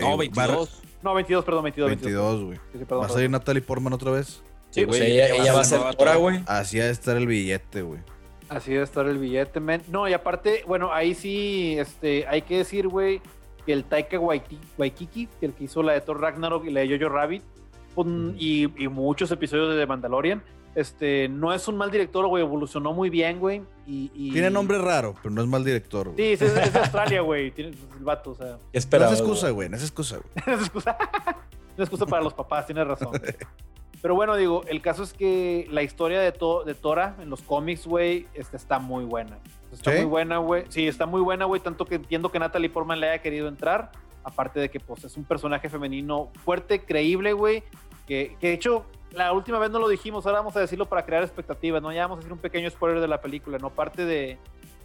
[0.00, 0.28] No, güey.
[0.28, 0.82] 22.
[1.02, 1.88] No, 22, perdón, 22.
[1.88, 2.56] 22, güey.
[2.72, 4.42] Sí, sí, perdón, ¿Va a salir Natalie Portman otra vez?
[4.70, 5.02] Sí, güey.
[5.20, 6.20] ella, va a ser ser nueva Dora, Thor.
[6.20, 6.40] güey.
[6.46, 8.00] Así ha de estar el billete, güey.
[8.48, 9.82] Así debe estar el billete, men.
[9.88, 13.20] No, y aparte, bueno, ahí sí, este, hay que decir, güey,
[13.66, 16.98] que el Taika Waikiki, que el que hizo la de Thor Ragnarok y la de
[16.98, 17.42] Jojo Rabbit,
[17.94, 20.42] un- y, y muchos episodios de The Mandalorian,
[20.74, 23.62] este, no es un mal director, güey, evolucionó muy bien, güey.
[23.86, 26.16] Y, y- Tiene nombre raro, pero no es mal director, güey.
[26.16, 29.46] Sí, es, es de Australia, güey, tiene el vato, o sea, ¿Qué No es excusa,
[29.50, 29.54] güey?
[29.54, 29.68] güey.
[29.68, 30.30] No es excusa, güey.
[30.46, 30.96] no es excusa.
[31.76, 33.12] No es excusa para los papás, tienes razón.
[34.00, 37.42] Pero bueno, digo, el caso es que la historia de, To- de Tora en los
[37.42, 39.38] cómics, güey, este, está muy buena.
[39.72, 39.96] Está ¿Sí?
[39.98, 40.64] muy buena, güey.
[40.68, 41.60] Sí, está muy buena, güey.
[41.60, 43.90] Tanto que entiendo que Natalie Portman le haya querido entrar.
[44.24, 47.62] Aparte de que, pues, es un personaje femenino fuerte, creíble, güey.
[48.06, 51.04] Que, que de hecho, la última vez no lo dijimos, ahora vamos a decirlo para
[51.04, 51.92] crear expectativas, ¿no?
[51.92, 53.70] Ya vamos a hacer un pequeño spoiler de la película, ¿no?
[53.70, 54.38] Parte de,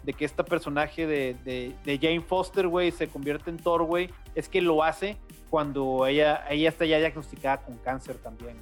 [0.03, 4.09] de que este personaje de, de, de Jane Foster, güey, se convierte en Thor, güey,
[4.35, 5.17] es que lo hace
[5.49, 8.57] cuando ella, ella está ya diagnosticada con cáncer también.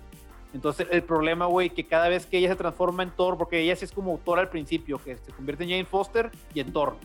[0.54, 3.76] Entonces, el problema, güey, que cada vez que ella se transforma en Thor, porque ella
[3.76, 6.96] sí es como Thor al principio, que se convierte en Jane Foster y en Thor.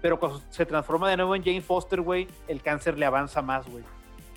[0.00, 3.66] Pero cuando se transforma de nuevo en Jane Foster, güey, el cáncer le avanza más,
[3.68, 3.84] güey.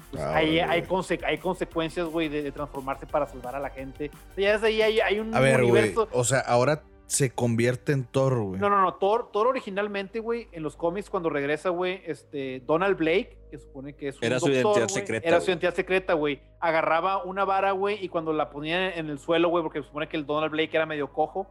[0.06, 3.70] Entonces, Ah, hay, hay, conse- hay consecuencias, güey, de, de transformarse para salvar a la
[3.70, 4.10] gente.
[4.32, 6.08] O sea, ya desde ahí hay, hay un A ver, universo.
[6.12, 8.60] O sea, ahora se convierte en Thor, güey.
[8.60, 8.96] No, no, no.
[8.96, 13.94] Thor, Thor originalmente, güey, en los cómics, cuando regresa, güey, este, Donald Blake, que supone
[13.96, 15.52] que es un Era su identidad güey, secreta, Era su güey.
[15.54, 16.42] identidad secreta, güey.
[16.60, 20.08] Agarraba una vara, güey, y cuando la ponía en el suelo, güey, porque se supone
[20.10, 21.48] que el Donald Blake era medio cojo,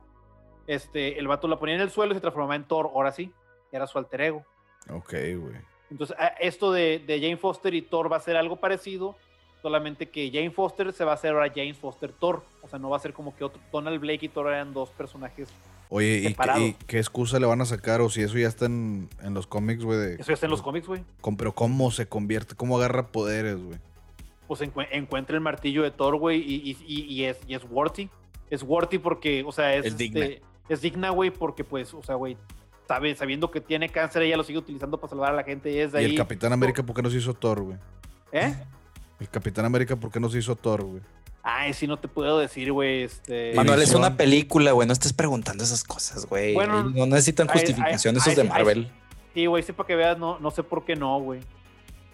[0.67, 3.33] este, el vato la ponía en el suelo y se transformaba en Thor, ahora sí,
[3.71, 4.45] era su alter ego.
[4.91, 5.57] Ok, güey.
[5.91, 9.17] Entonces, a- esto de, de Jane Foster y Thor va a ser algo parecido,
[9.65, 12.45] solamente que Jane Foster se va a hacer ahora Jane Foster Thor.
[12.61, 14.91] O sea, no va a ser como que otro, Donald Blake y Thor eran dos
[14.91, 15.49] personajes.
[15.89, 16.61] Oye, ¿y qué, Separado.
[16.61, 18.03] y qué excusa le van a sacar?
[18.03, 20.17] O si eso ya está en, en los cómics, güey.
[20.19, 21.03] Eso ya está en los cómics, güey.
[21.39, 22.55] Pero ¿cómo se convierte?
[22.55, 23.79] ¿Cómo agarra poderes, güey?
[24.47, 27.63] pues encue- encuentra el martillo de Thor, güey, y, y- y- y es, y es
[27.71, 28.11] worthy.
[28.51, 30.21] Es worthy porque, o sea, es, Es digna.
[30.27, 32.37] este, es digna, güey, porque, pues, o sea, güey,
[32.87, 35.73] sabe, sabiendo que tiene cáncer, ella lo sigue utilizando para salvar a la gente.
[35.73, 36.11] Y es de ¿Y ahí.
[36.11, 37.79] el Capitán América por qué no se hizo Thor, güey?
[38.33, 38.55] ¿Eh?
[39.21, 41.01] El Capitán América por qué no se hizo Thor, güey?
[41.43, 43.03] Ay, sí, no te puedo decir, güey.
[43.03, 44.87] Este, Manuel, es una película, güey.
[44.89, 46.55] No estés preguntando esas cosas, güey.
[46.55, 48.91] Bueno, no necesitan ay, justificación ay, esos ay, de ay, Marvel.
[49.35, 51.41] Sí, güey, sí, para que veas, no, no sé por qué no, güey.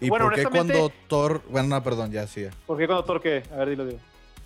[0.01, 1.43] ¿Y Bueno, por qué cuando Thor...
[1.49, 2.41] Bueno, no, perdón, ya sí.
[2.41, 2.49] ya.
[2.65, 3.43] ¿Por qué cuando Thor qué?
[3.53, 3.99] A ver, dilo, dilo.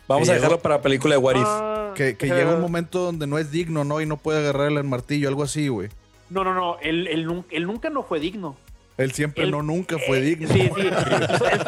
[0.08, 1.44] Vamos a dejarlo llegó- para la película de What If.
[1.46, 4.02] Ah, Que, que llega un momento donde no es digno, ¿no?
[4.02, 5.90] Y no puede agarrar el martillo, algo así, güey.
[6.30, 8.56] No, no, no, él, él, él nunca no fue digno.
[8.98, 10.48] Él siempre Él- no, nunca fue Eh, digno.
[10.48, 10.82] Sí, sí.
[10.82, 10.94] él,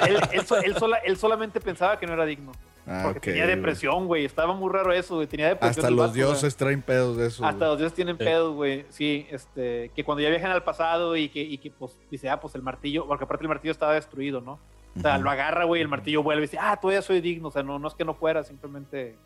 [0.07, 2.51] él- él so- él sola- él solamente pensaba que no era digno.
[2.89, 4.23] Ah, Porque tenía depresión, güey.
[4.23, 5.27] Estaba muy raro eso, güey.
[5.27, 5.85] Tenía depresión.
[5.85, 7.43] Hasta los dioses traen pedos de eso.
[7.45, 7.69] Hasta güey.
[7.71, 8.23] los dioses tienen Sí.
[8.23, 8.85] pedos, güey.
[8.89, 12.39] Sí, este, que cuando ya viajan al pasado y que, y que pues, dice, ah,
[12.39, 14.57] pues el martillo, porque aparte el martillo estaba destruido, ¿no?
[14.95, 17.49] O sea, lo agarra, güey, el martillo vuelve y dice, ah, todavía soy digno.
[17.49, 19.17] O sea, no, no es que no fuera, simplemente.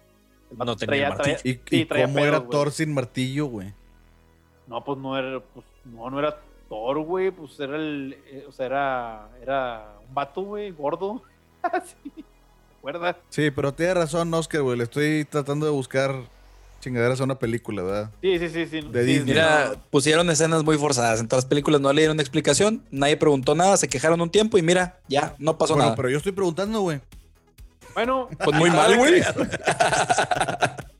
[0.51, 1.37] el No tenía el martillo.
[1.43, 2.49] ¿Y, sí, y traía cómo pedos, era.
[2.49, 3.73] Thor sin martillo, güey?
[4.67, 6.35] No, pues no era, pues, no, no era
[6.71, 7.31] Thor, güey.
[7.31, 11.21] Pues era el, eh, o sea, era, era un vato, güey, gordo.
[11.85, 12.23] sí, ¿te
[12.79, 13.17] acuerdas?
[13.29, 14.77] Sí, pero tiene razón, Oscar, güey.
[14.77, 16.15] Le estoy tratando de buscar
[16.79, 18.09] chingaderas a una película, ¿verdad?
[18.21, 18.81] Sí, sí, sí, sí.
[18.89, 19.33] De sí, Disney.
[19.33, 19.81] Mira, no.
[19.91, 21.19] pusieron escenas muy forzadas.
[21.19, 22.83] En todas las películas no le dieron explicación.
[22.89, 23.75] Nadie preguntó nada.
[23.75, 25.95] Se quejaron un tiempo y mira, ya, no pasó Bueno, nada.
[25.97, 27.01] pero yo estoy preguntando, güey.
[27.93, 29.21] Bueno, Pues muy mal, güey.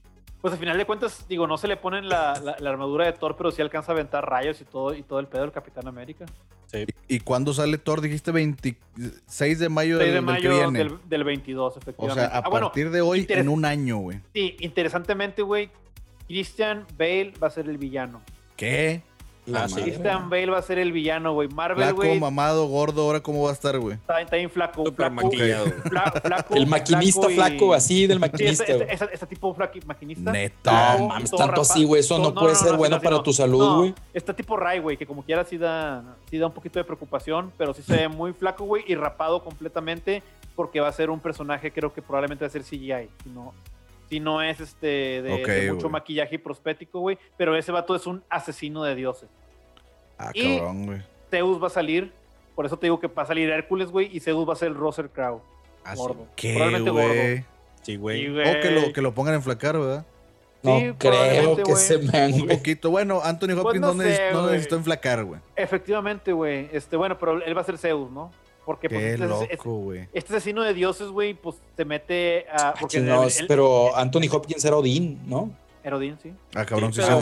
[0.41, 3.13] Pues al final de cuentas, digo, no se le ponen la, la- la armadura de
[3.13, 5.88] Thor, pero sí alcanza a aventar rayos y todo, y todo el pedo del Capitán
[5.88, 6.26] América.
[7.07, 7.99] ¿Y cuándo sale Thor?
[8.01, 10.80] Dijiste 26 de mayo 6 del, de del mayo que viene.
[10.80, 12.22] del, del 22, O efectivamente.
[12.30, 14.19] sea, a Ah, bueno, partir de hoy, en un año, güey.
[14.34, 15.69] sí, interesantemente, güey,
[16.27, 18.22] Christian Bale va a ser el villano.
[18.55, 19.01] ¿Qué?
[19.52, 19.82] La Ah, sí.
[19.82, 21.48] Christian Bale va a ser el villano, güey.
[21.49, 23.95] Marvel, Flaco, güey, mamado, gordo, ¿ahora cómo va a estar, güey?
[23.95, 24.86] está, está bien flaco.
[24.86, 25.65] Súper flaco, maquillado.
[25.65, 28.64] fla- flaco, El maquinista y- flaco, así del Sí, maquinista.
[28.64, 29.56] ese- ese- ese tipo
[29.86, 30.32] maquinista.
[30.32, 30.98] Neta.
[30.98, 31.99] No, mames, tanto rapa- así, güey.
[32.02, 33.23] Eso no puede ser bueno así para no.
[33.23, 33.94] tu salud, No, güey.
[34.14, 37.52] Está tipo Ray, güey, que como quiera sí da, sí da un poquito de preocupación,
[37.57, 40.23] pero sí se ve muy flaco, güey, y rapado completamente
[40.56, 43.53] porque va a ser un personaje, creo que probablemente va a ser CGI, si no,
[44.10, 48.22] si no es este de, mucho maquillaje y prospético, güey, pero ese vato es un
[48.30, 49.30] asesino de dioses.
[50.27, 51.02] Ah, Y- cabrón, güey.
[51.30, 52.11] Zeus va a salir,
[52.56, 54.69] por eso te digo que va a salir Hércules, güey, y Zeus va a ser
[54.69, 55.41] el Russell Crowe.
[55.84, 56.27] Ah, gordo.
[56.35, 57.07] ¿Qué, Probablemente güey?
[57.07, 57.22] gordo.
[57.23, 57.45] Sí,
[57.84, 58.27] Sí, güey.
[58.30, 60.06] O que lo, que lo pongan a enflacar, ¿verdad?
[60.61, 62.91] No Sí, creo que se vean, Un poquito.
[62.91, 65.41] Bueno, Anthony Hopkins Pues no no, neces- no necesitó enflacar, güey.
[65.56, 66.69] Efectivamente, güey.
[66.72, 68.31] Este, bueno, pero él va a ser Zeus, ¿no?
[68.64, 70.07] Porque pues, Qué este, es- loco, güey.
[70.14, 72.69] este asesino de dioses, güey, pues se mete a.
[72.69, 75.49] Ah, Porque chingados, el- pero Anthony Hopkins era Odín, ¿no?
[75.84, 76.31] Herodín, sí.
[76.53, 77.22] Ah, cabrón, sí, Sí, se pero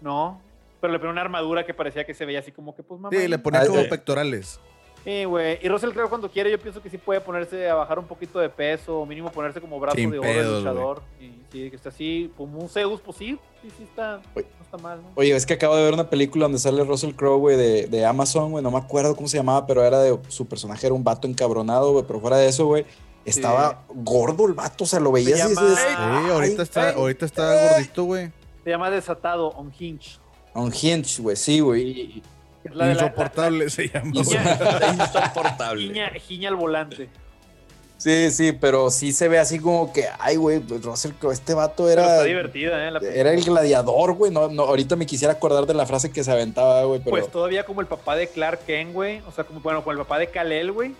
[0.00, 0.40] no
[0.84, 3.16] Pero le ponía una armadura que parecía que se veía así como que, pues, mamá.
[3.18, 3.88] Sí, le ponía Ah, como sí.
[3.88, 4.60] pectorales.
[5.02, 5.58] Sí, güey.
[5.62, 8.38] Y Russell Crowe cuando quiere, yo pienso que sí puede ponerse a bajar un poquito
[8.38, 11.02] de peso, o mínimo ponerse como brazo Sin de oro pedos, de luchador.
[11.18, 14.46] Y sí, que está así, como un Zeus, pues sí, sí, sí está, Oye.
[14.58, 15.08] no está mal, ¿no?
[15.14, 18.04] Oye, es que acabo de ver una película donde sale Russell Crowe, güey, de, de
[18.04, 21.02] Amazon, güey, no me acuerdo cómo se llamaba, pero era de su personaje, era un
[21.02, 22.84] vato encabronado, güey, pero fuera de eso, güey,
[23.24, 26.94] estaba gordo el vato, o sea, lo veías llama- dices, Sí, "Ay, ahorita está, ay".
[26.96, 28.30] ahorita está gordito, güey.
[28.64, 30.18] Se llama Desatado, On Hinge.
[30.54, 32.22] On Hinge, güey, sí, güey.
[32.64, 34.12] la la- la- Insoportable se llama.
[34.92, 36.10] Insoportable.
[36.20, 37.08] Giña, al volante.
[37.96, 41.54] Sí, sí, pero sí se ve así como que, ay, güey, pues Russell Crowe, este
[41.54, 42.90] vato Pero era, está divertida, ¿eh?
[42.90, 46.22] La era el gladiador, güey, no, no, ahorita me quisiera acordar de la frase que
[46.22, 47.10] se aventaba, güey, pero...
[47.12, 49.20] Pues todavía como el papá de Clark Kent, güey.
[49.26, 50.92] O sea, como, bueno, como el papá de Kal-El, güey.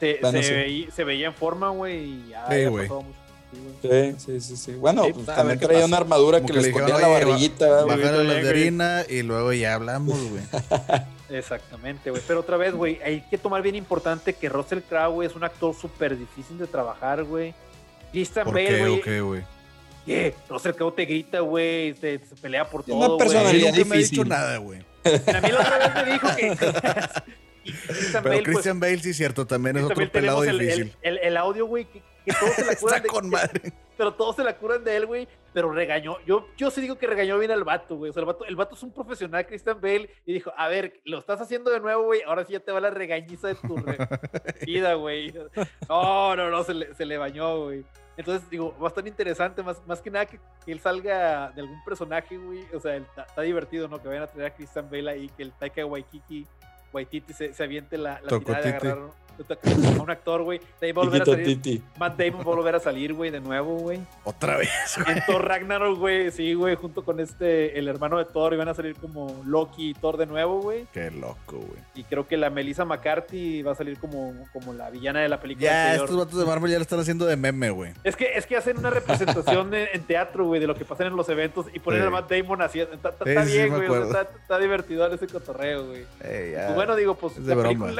[0.00, 0.54] Se, Bueno, se, sí.
[0.54, 2.88] veía, se veía en forma, güey, y ya, Sí, ya güey.
[2.88, 3.18] pasó mucho.
[3.54, 4.14] Sí, güey.
[4.18, 4.72] Sí, sí, sí, sí.
[4.72, 5.86] Bueno, Sí, pues, también traía pasa.
[5.86, 7.96] una armadura Como que que le escondía la "Oye, barriguita, güey.
[7.98, 10.42] Bien, las de harina y luego ya hablamos, güey.
[11.30, 12.22] Exactamente, güey.
[12.26, 15.44] Pero otra vez, güey, hay que tomar bien importante que Russell Crowe, güey, es un
[15.44, 17.54] actor súper difícil de trabajar, güey.
[18.12, 19.00] Christian ¿Por Bale, qué güey.
[19.02, 19.42] qué, güey?
[20.06, 20.34] ¿qué?
[20.48, 23.18] Russell Crowe te grita, güey, te, se pelea por una todo, güey.
[23.18, 24.28] personalidad Nunca me ha dicho difícil.
[24.28, 24.80] nada, güey.
[25.04, 26.56] A mí la otra vez me dijo que...
[27.64, 30.94] Christian Pero Bale, pues, Christian Bale sí cierto, también es otro pelado difícil.
[31.00, 33.72] el, el, el audio, güey, que, que todos se la curan Está de, con madre.
[33.96, 36.18] pero todos se la curan de él, güey, pero regañó.
[36.26, 38.10] Yo, yo sí digo que regañó bien al vato, güey.
[38.10, 41.00] O sea, el vato, el vato es un profesional, Christian Bale, y dijo, a ver,
[41.04, 43.76] lo estás haciendo de nuevo, güey, ahora sí ya te va la regañiza de tu
[43.76, 43.98] re-
[44.66, 45.32] vida, güey.
[45.88, 47.84] No, no, no, se le, se le bañó, güey.
[48.16, 52.36] Entonces, digo, bastante interesante, más, más que nada que, que él salga de algún personaje,
[52.36, 52.64] güey.
[52.72, 54.00] O sea, está divertido, ¿no?
[54.00, 56.46] Que vayan a traer a Christian Bale ahí, que el Taika Waikiki,
[56.92, 58.98] Waititi se, se aviente la, la tirada de agarrar
[59.98, 60.60] a un actor, güey.
[60.80, 61.44] De ahí va a volver a salir.
[61.46, 61.82] Titi.
[61.98, 64.00] Matt Damon va a volver a salir, güey, de nuevo, güey.
[64.24, 64.70] Otra vez.
[65.06, 68.74] En Thor Ragnarok, güey, sí, güey, junto con este, el hermano de Thor, iban a
[68.74, 70.86] salir como Loki y Thor de nuevo, güey.
[70.92, 71.80] Qué loco, güey.
[71.94, 75.40] Y creo que la Melissa McCarthy va a salir como, como la villana de la
[75.40, 75.66] película.
[75.66, 76.04] Ya, anterior.
[76.04, 77.92] estos vatos de Marvel ya lo están haciendo de meme, güey.
[78.04, 81.04] Es que, es que hacen una representación en, en teatro, güey, de lo que pasa
[81.04, 82.06] en los eventos y ponen Sí.
[82.06, 82.80] a Matt Damon así.
[82.80, 84.20] Está, está- Sí, está sí, bien, güey, o sea, acuerdo.
[84.22, 86.04] está, está divertido ese cotorreo, güey.
[86.22, 86.64] Ey, ya.
[86.66, 87.90] Pues bueno, digo, pues es de la broma.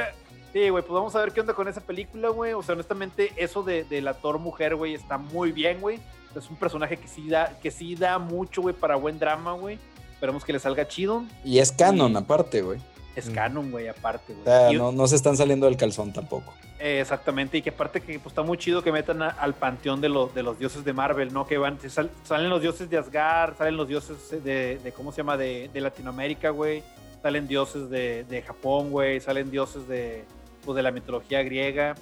[0.55, 2.53] Sí, güey, pues vamos a ver qué onda con esa película, güey.
[2.53, 5.99] O sea, honestamente, eso de, de la Thor mujer, güey, está muy bien, güey.
[6.33, 9.77] Es un personaje que sí da, que sí da mucho, güey, para buen drama, güey.
[10.13, 11.25] Esperemos que le salga chido.
[11.43, 12.79] Y es canon, aparte, güey.
[13.17, 13.33] Es Mm.
[13.33, 14.45] canon, güey, aparte, O güey.
[14.45, 16.53] sea, Y- no, no se están saliendo del calzón tampoco.
[16.79, 19.99] eh, exactamente, y que aparte que pues, está muy chido que metan a- al panteón
[19.99, 21.45] de, los de los dioses de Marvel, ¿no?
[21.47, 25.17] Que van, sal- salen los dioses de Asgard, salen los dioses de, de ¿cómo se
[25.17, 25.35] llama?
[25.35, 26.81] De, de Latinoamérica, güey.
[27.21, 29.19] Salen dioses de, de Japón, güey.
[29.19, 30.25] Salen dioses de,
[30.65, 31.95] pues, de la mitología griega.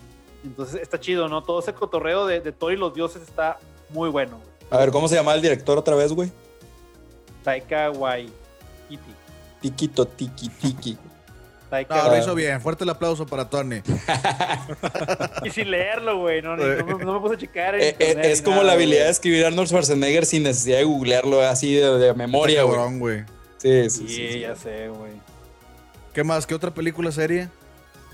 [0.43, 1.43] Entonces está chido, ¿no?
[1.43, 3.57] Todo ese cotorreo de, de Thor y los dioses está
[3.89, 4.49] muy bueno, güey.
[4.71, 6.31] A ver, ¿cómo se llama el director otra vez, güey?
[7.43, 8.33] Taika Waititi.
[9.61, 10.97] Tiquito, tiki, tiki.
[11.69, 12.59] Taika No, lo hizo bien.
[12.61, 13.81] Fuerte el aplauso para Tony.
[15.43, 16.41] Y sin leerlo, güey.
[16.41, 17.75] No, no, me- no me puse a checar.
[17.75, 19.05] Eh, eh, internet es como nada, la habilidad güey.
[19.05, 22.99] de escribir Arnold Schwarzenegger sin necesidad de googlearlo así de, de memoria, güey.
[22.99, 23.19] güey.
[23.57, 24.39] Sí, sí, Sí, sí, sí.
[24.41, 25.13] ya sé, güey.
[26.13, 26.45] ¿Qué más?
[26.45, 27.49] ¿Qué otra película serie?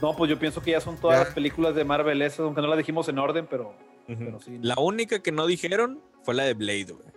[0.01, 1.25] No, pues yo pienso que ya son todas Ya.
[1.25, 3.73] las películas de Marvel esas, aunque no las dijimos en orden, pero,
[4.07, 4.57] pero sí.
[4.61, 7.07] La única que no dijeron fue la de Blade, güey.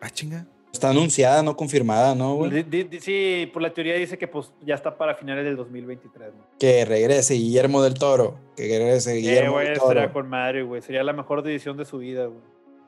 [0.00, 0.46] Ah, chinga.
[0.72, 2.64] Está anunciada, no confirmada, ¿no, güey?
[3.00, 6.44] Sí, por la teoría dice que pues ya está para finales del 2023, ¿no?
[6.58, 8.36] Que regrese Guillermo del Toro.
[8.54, 10.12] Que regrese Eh, Guillermo güey, del Toro.
[10.12, 10.82] con madre, güey.
[10.82, 12.40] Sería la mejor decisión de su vida, güey.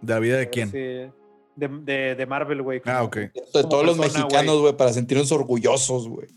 [0.02, 0.70] ¿De la vida de quién?
[0.70, 1.10] Sí, de,
[1.56, 2.82] de, de Marvel, güey.
[2.84, 3.16] Ah, ok.
[3.16, 3.32] De
[3.68, 4.60] todos los mexicanos, güey.
[4.60, 6.28] güey, para sentirnos orgullosos, güey.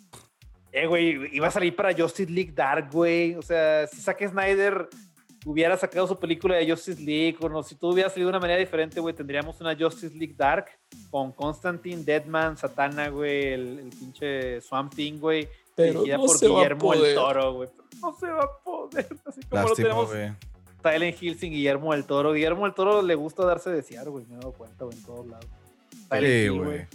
[0.73, 3.35] Eh, güey, iba a salir para Justice League Dark, güey.
[3.35, 4.89] O sea, si Zack Snyder
[5.45, 8.39] hubiera sacado su película de Justice League, o no, si todo hubiera salido de una
[8.39, 10.65] manera diferente, güey, tendríamos una Justice League Dark
[11.11, 15.47] con Constantine, Deadman, Satana, güey, el, el pinche Swamp Thing, güey,
[15.77, 17.13] dirigida no por Guillermo el.
[17.13, 17.69] Toro, güey.
[18.01, 20.31] No se va a poder, así como lo tenemos güey.
[20.81, 22.33] Silent Hill sin Guillermo del Toro.
[22.33, 25.27] Guillermo del Toro le gusta darse desear, güey, me he dado cuenta, güey, en todos
[25.27, 25.45] lados.
[26.09, 26.87] Silent Sí, güey.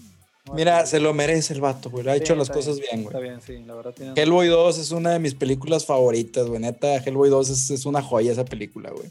[0.54, 2.08] Mira, se lo merece el vato, güey.
[2.08, 3.22] Ha Sí, hecho las está cosas bien, Está güey.
[3.30, 4.12] bien, sí, la verdad tiene...
[4.16, 6.60] Hellboy 2 es una de mis películas favoritas, güey.
[6.60, 9.10] Neta, Hellboy 2 es, es una joya esa película, güey.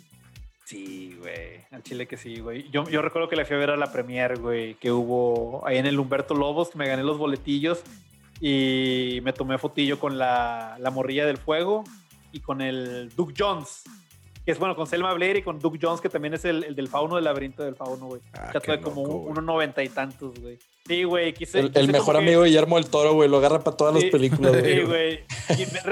[0.66, 1.58] Sí, güey.
[1.72, 2.70] Al chile que sí, güey.
[2.72, 5.78] Yo, yo recuerdo que la fui a ver a la premier, güey, que hubo ahí
[5.78, 7.80] en el Humberto Lobos, que me gané los boletillos
[8.40, 11.84] y me tomé fotillo con la, la morrilla del fuego
[12.32, 13.84] y con el Duke Jones.
[14.46, 16.76] Que es bueno con Selma Blair y con Duke Jones, que también es el, el
[16.76, 18.22] del fauno del laberinto del fauno, güey.
[18.34, 19.32] Ah, Ya qué tuve como loco, güey.
[19.32, 20.58] unos noventa y tantos, güey.
[20.88, 21.60] Sí, güey, quise.
[21.74, 23.28] El, mejor que- amigo de Guillermo del Toro, güey.
[23.30, 25.20] Lo agarra para todas Sí, las películas, Sí, güey.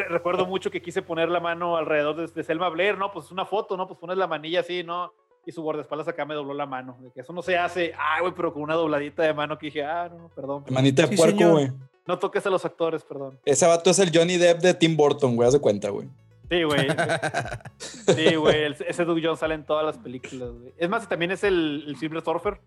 [0.10, 3.12] recuerdo mucho que quise poner la mano alrededor de, de Selma Blair, ¿no?
[3.12, 3.88] Pues es una foto, ¿no?
[3.88, 5.14] Pues pones la manilla así, ¿no?
[5.46, 6.98] Y su guardaespaldas acá me dobló la mano.
[7.02, 7.94] De que eso no se hace.
[7.98, 10.64] Ah, güey, pero con una dobladita de mano que dije, ah, no, no, perdón.
[10.64, 10.74] perdón.
[10.74, 11.72] Manita de Sí, puerco, güey.
[12.08, 13.40] No toques a los actores, perdón.
[13.46, 15.48] Ese vato es el Johnny Depp de Tim Burton, güey.
[15.48, 16.08] Haz de cuenta, güey.
[16.50, 16.88] Sí, güey.
[17.80, 18.76] Sí, güey.
[18.88, 20.74] Ese Doug Jones sale en todas las películas, güey.
[20.78, 22.60] Es más, también es el, el Silver Surfer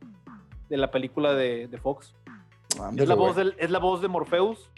[0.69, 2.15] de la película de, de Fox.
[2.81, 3.27] Ándale, Es la, güey.
[3.27, 4.71] voz del, es la voz de Morpheus,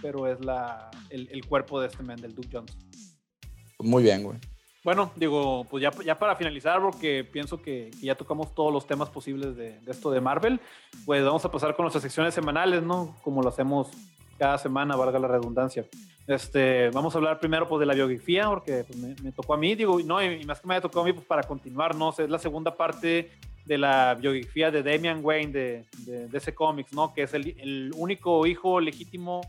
[0.00, 2.76] pero es la, el, el cuerpo de este man, del Doug Jones.
[3.78, 4.38] Muy bien, güey.
[4.84, 8.86] Bueno, digo, pues ya, ya para finalizar, porque pienso que, que ya tocamos todos los
[8.86, 10.60] temas posibles de, de esto de Marvel,
[11.06, 13.16] pues vamos a pasar con nuestras secciones semanales, ¿no?
[13.22, 13.88] Como lo hacemos
[14.38, 15.86] cada semana, valga la redundancia.
[16.26, 19.56] Este, vamos a hablar primero pues, de la biografía, porque pues, me, me tocó a
[19.56, 22.10] mí, digo, no, y más que me haya tocado a mí, pues para continuar, ¿no?
[22.10, 23.30] Es la segunda parte
[23.64, 27.14] de la biografía de Damian Wayne de, de, de ese cómics, ¿no?
[27.14, 29.40] Que es el, el único hijo legítimo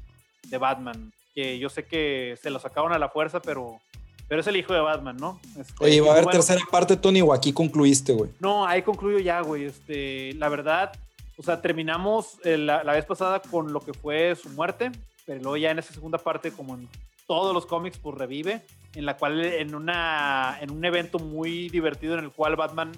[0.47, 3.79] de Batman, que yo sé que se lo sacaron a la fuerza, pero,
[4.27, 5.39] pero es el hijo de Batman, ¿no?
[5.59, 8.31] Este, Oye, va a haber bueno, tercera parte, Tony, o aquí concluiste, güey.
[8.39, 9.65] No, ahí concluyo ya, güey.
[9.65, 10.93] Este, la verdad,
[11.37, 14.91] o sea, terminamos eh, la, la vez pasada con lo que fue su muerte,
[15.25, 16.87] pero luego ya en esa segunda parte, como en
[17.27, 18.61] todos los cómics, pues revive,
[18.93, 22.91] en la cual en, una, en un evento muy divertido en el cual Batman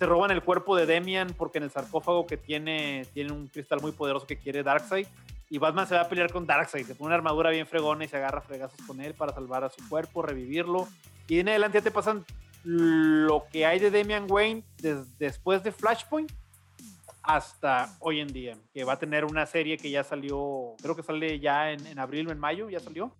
[0.00, 3.82] se roban el cuerpo de Demian porque en el sarcófago que tiene tiene un cristal
[3.82, 5.06] muy poderoso que quiere Darkseid.
[5.50, 8.08] Y Batman se va a pelear con Darkseid, se pone una armadura bien fregona y
[8.08, 10.88] se agarra fregazos con él para salvar a su cuerpo, revivirlo.
[11.28, 12.24] Y en adelante ya te pasan
[12.64, 16.32] lo que hay de Damian Wayne des- después de Flashpoint
[17.22, 21.02] hasta hoy en día, que va a tener una serie que ya salió, creo que
[21.02, 23.14] sale ya en, abril o en mayo, ya salió,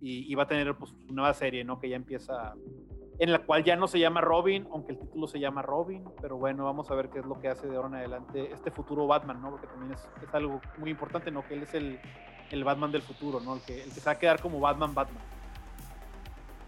[0.00, 1.80] y, va a tener pues su nueva serie, ¿no?
[1.80, 2.54] Que ya empieza,
[3.20, 6.36] en la cual ya no se llama Robin, aunque el título se llama Robin, pero
[6.38, 9.06] bueno, vamos a ver qué es lo que hace de ahora en adelante este futuro
[9.06, 9.50] Batman, ¿no?
[9.50, 11.46] Porque también es, es algo muy importante, ¿no?
[11.46, 12.00] Que él es el,
[12.50, 13.54] el Batman del futuro, ¿no?
[13.56, 15.22] El que, el que se va a quedar como Batman Batman.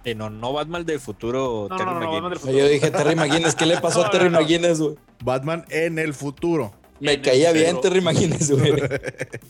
[0.04, 1.68] Eh, no, no Batman del futuro.
[1.70, 2.12] No, no, Terry no, no, McGinnis.
[2.12, 2.58] Batman del O sea, futuro.
[2.66, 3.54] yo dije Terry McGuinness.
[3.54, 4.40] ¿Qué le pasó No, a Terry no, no.
[4.40, 4.96] McGuinness, güey?
[5.24, 6.72] Batman en el futuro.
[7.00, 7.82] Me En caía bien futuro.
[7.94, 8.72] Terry McGuinness, güey.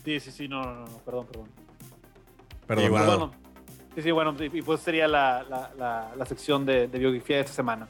[0.05, 1.49] Sí, sí, sí, no, no, no, perdón, perdón.
[2.67, 3.17] Perdonado.
[3.17, 3.31] Bueno,
[3.95, 7.41] sí, sí, bueno, y pues sería la, la, la, la sección de, de biografía de
[7.43, 7.87] esta semana.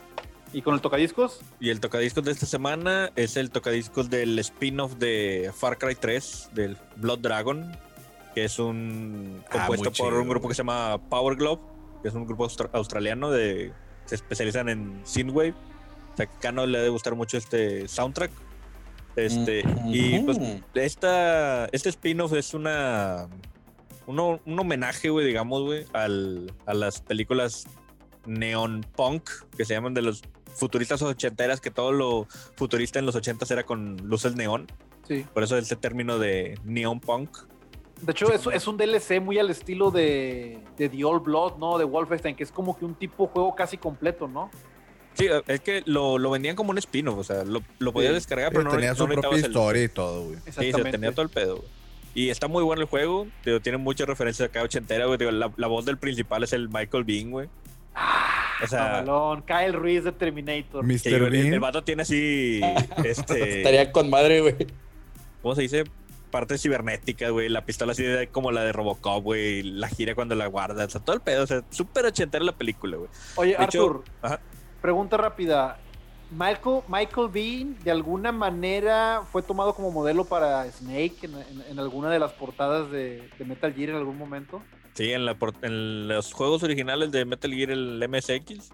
[0.52, 4.94] Y con el tocadiscos, Y el tocadiscos de esta semana es el tocadiscos del spin-off
[4.98, 7.76] de Far Cry 3, del Blood Dragon,
[8.36, 11.60] que es un Ah, compuesto por un grupo que se llama Power Glove,
[12.04, 13.72] que es un grupo austra- australiano de
[14.06, 15.56] se especializan en synthwave.
[16.14, 18.30] O sea, que a Cano le debe gustar mucho este soundtrack.
[19.16, 20.38] Este, y pues
[20.76, 23.28] esta, este spin-off es una
[24.08, 27.66] uno- un homenaje, güey, digamos, güey, al- a las películas
[28.26, 30.22] neon punk que se llaman de los
[30.56, 34.68] futuristas ochenteras, que todo lo futurista en los ochentas era con luces neón.
[35.08, 35.26] sí.
[35.34, 37.30] Por eso este término de neon punk.
[38.02, 41.78] De hecho, es, es un DLC muy al estilo de, de The Old Blood, ¿no?
[41.78, 44.50] De Wolfenstein, que es como que un tipo juego casi completo, ¿no?
[45.14, 48.16] Sí, es que lo, lo vendían como un spin-off, o sea, lo, lo podías Sí.
[48.16, 50.38] descargar, Sí, pero no, tenía no su propia el- historia y todo, güey.
[50.52, 51.68] Sí, se tenía todo el pedo, güey.
[52.16, 55.18] Y está muy bueno el juego, digo, tiene muchas referencias acá ochentera, güey.
[55.18, 57.50] digo, La, la voz del principal es el Michael Bean, güey.
[58.64, 60.84] O sea, Mamalón, Kyle Reese de Terminator.
[60.86, 61.08] Mr.
[61.08, 62.62] el, el vato tiene así,
[63.04, 64.56] este, Estaría con madre, güey.
[65.42, 65.84] ¿cómo se dice?
[66.32, 67.50] Parte cibernética, güey.
[67.50, 69.62] La pistola así de- como la de Robocop, güey.
[69.64, 70.86] La gira cuando la guarda.
[70.86, 71.44] O sea, todo el pedo.
[71.44, 73.10] O sea, súper ochentera la película, güey.
[73.36, 74.40] Oye, de hecho- Arthur, Ajá.
[74.82, 75.78] pregunta rápida.
[76.38, 81.80] Michael, Michael Bean, de alguna manera, fue tomado como modelo para Snake en, en- en
[81.80, 84.62] alguna de las portadas de, de Metal Gear en algún momento.
[84.94, 88.72] Sí, en, la, en los juegos originales de Metal Gear, el MSX,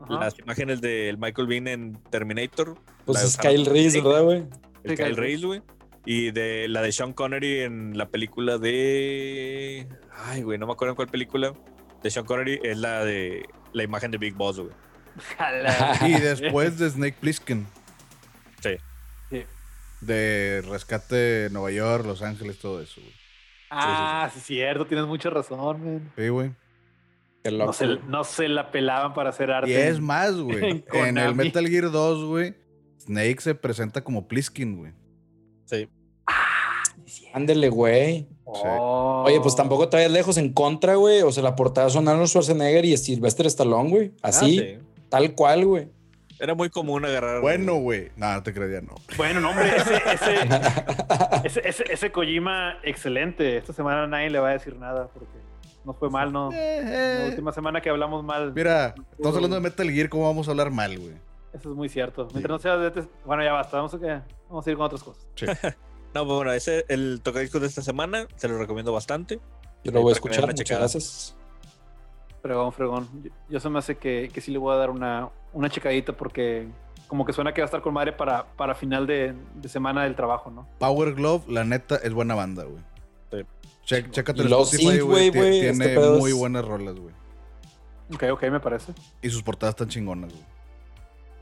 [0.00, 0.14] Ajá.
[0.24, 2.76] las imágenes del Michael Bean en Terminator.
[3.04, 4.38] Pues es Kyle Reese, ¿verdad, güey?
[4.82, 5.62] El Sí, Kyle Kyle Reese, güey.
[6.06, 9.86] Y de la de Sean Connery en la película de.
[10.24, 11.52] Ay, güey, no me acuerdo en cuál película.
[12.02, 14.72] De Sean Connery es la de la imagen de Big Boss, güey.
[16.06, 17.66] Y después de Snake Plissken.
[18.62, 18.70] Sí.
[19.30, 19.44] Sí.
[20.00, 23.12] De Rescate Nueva York, Los Ángeles, todo eso, güey.
[23.70, 26.12] Ah, sí, cierto, tienes mucha razón, man.
[26.16, 26.50] Sí, güey.
[27.44, 27.72] Qué No loco.
[27.72, 29.70] se, no se la pelaban para hacer arte.
[29.70, 30.84] Y es más, güey.
[30.92, 31.34] en En el.
[31.34, 32.54] Metal Gear 2, güey,
[32.98, 34.92] Snake se presenta como Pliskin, güey.
[35.66, 35.88] Sí.
[37.32, 38.26] Ándele, güey.
[38.44, 39.22] Oh.
[39.26, 41.22] Oye, pues tampoco te vayas lejos en contra, güey.
[41.22, 44.12] O sea, la portada son Arnold Schwarzenegger y Sylvester Stallone, güey.
[44.22, 44.78] Así, Ah, sí.
[45.10, 45.88] Tal cual, güey.
[46.38, 47.42] Era muy común agarrar.
[47.42, 48.10] Bueno, güey.
[48.16, 48.94] No, no te creía, no.
[49.18, 50.34] Bueno, no, hombre, ese, ese,
[51.44, 53.58] ese, ese, ese Kojima, excelente.
[53.58, 55.36] Esta semana nadie le va a decir nada porque
[55.84, 56.50] nos fue mal, ¿no?
[56.52, 57.28] Eh, La eh.
[57.28, 58.54] última semana que hablamos mal.
[58.54, 61.12] Mira, estamos hablando de Metal Gear, ¿cómo vamos a hablar mal, güey?
[61.52, 62.26] Eso es muy cierto.
[62.32, 63.76] Mientras no sea de este- Bueno, ya basta.
[63.76, 65.26] Vamos a, que- vamos a ir con otras cosas.
[65.34, 65.46] Sí.
[66.12, 69.38] No, pues bueno, ese el tocadiscos de esta semana, se lo recomiendo bastante.
[69.84, 71.36] Yo lo voy a escuchar, muchas gracias.
[72.42, 73.08] Fregón, fregón.
[73.22, 76.12] Yo, yo se me hace que, que sí le voy a dar una, una checadita
[76.14, 76.68] porque
[77.06, 80.04] como que suena que va a estar con madre para, para final de, de semana
[80.04, 80.68] del trabajo, ¿no?
[80.78, 82.82] Power Glove, la neta, es buena banda, güey.
[83.32, 83.38] Sí.
[83.84, 85.00] Che- chécate el Spotify, güey.
[85.00, 87.14] güey, güey, Tiene este muy es- buenas rolas, güey.
[88.14, 88.92] Ok, ok, me parece.
[89.22, 90.44] Y sus portadas están chingonas, güey.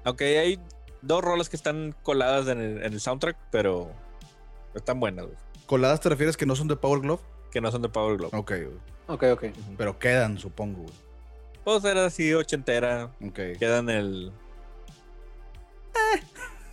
[0.05, 0.59] Aunque hay
[1.03, 3.91] dos rolas que están coladas en el, en el soundtrack, pero
[4.75, 7.21] están buenas, güey, ¿Coladas te refieres que no son de Power Glove?
[7.51, 8.37] Que no son de Power Glove.
[8.37, 8.79] Ok, güey.
[9.07, 9.45] Ok, ok.
[9.77, 10.95] Pero quedan, supongo, güey.
[11.65, 13.59] Pues era así ochentera, Ok.
[13.59, 14.33] quedan el...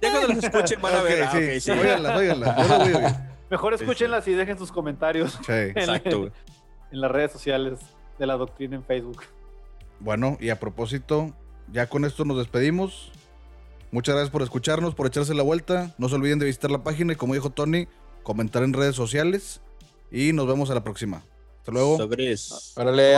[0.00, 1.22] ya cuando las escuchen van a ver.
[1.22, 1.44] Ok, ah, sí.
[1.44, 1.70] ok, sí.
[1.70, 2.56] Óiganlas, óiganlas.
[2.56, 3.14] Yo lo voy a oír.
[3.50, 5.52] Mejor Sí, escúchenlas y dejen sus comentarios Sí.
[5.52, 6.32] en, Exacto, güey.
[6.92, 7.80] en las redes sociales
[8.18, 9.22] de la doctrina en Facebook.
[10.00, 11.34] Bueno, y a propósito,
[11.72, 13.12] ya con esto nos despedimos.
[13.90, 15.94] Muchas gracias por escucharnos, por echarse la vuelta.
[15.98, 17.86] No se olviden de visitar la página y, como dijo Tony,
[18.24, 19.60] comentar en redes sociales.
[20.10, 21.22] Y nos vemos a la próxima.
[21.58, 21.96] Hasta luego.
[21.96, 22.72] Sobres.
[22.76, 23.16] Órale,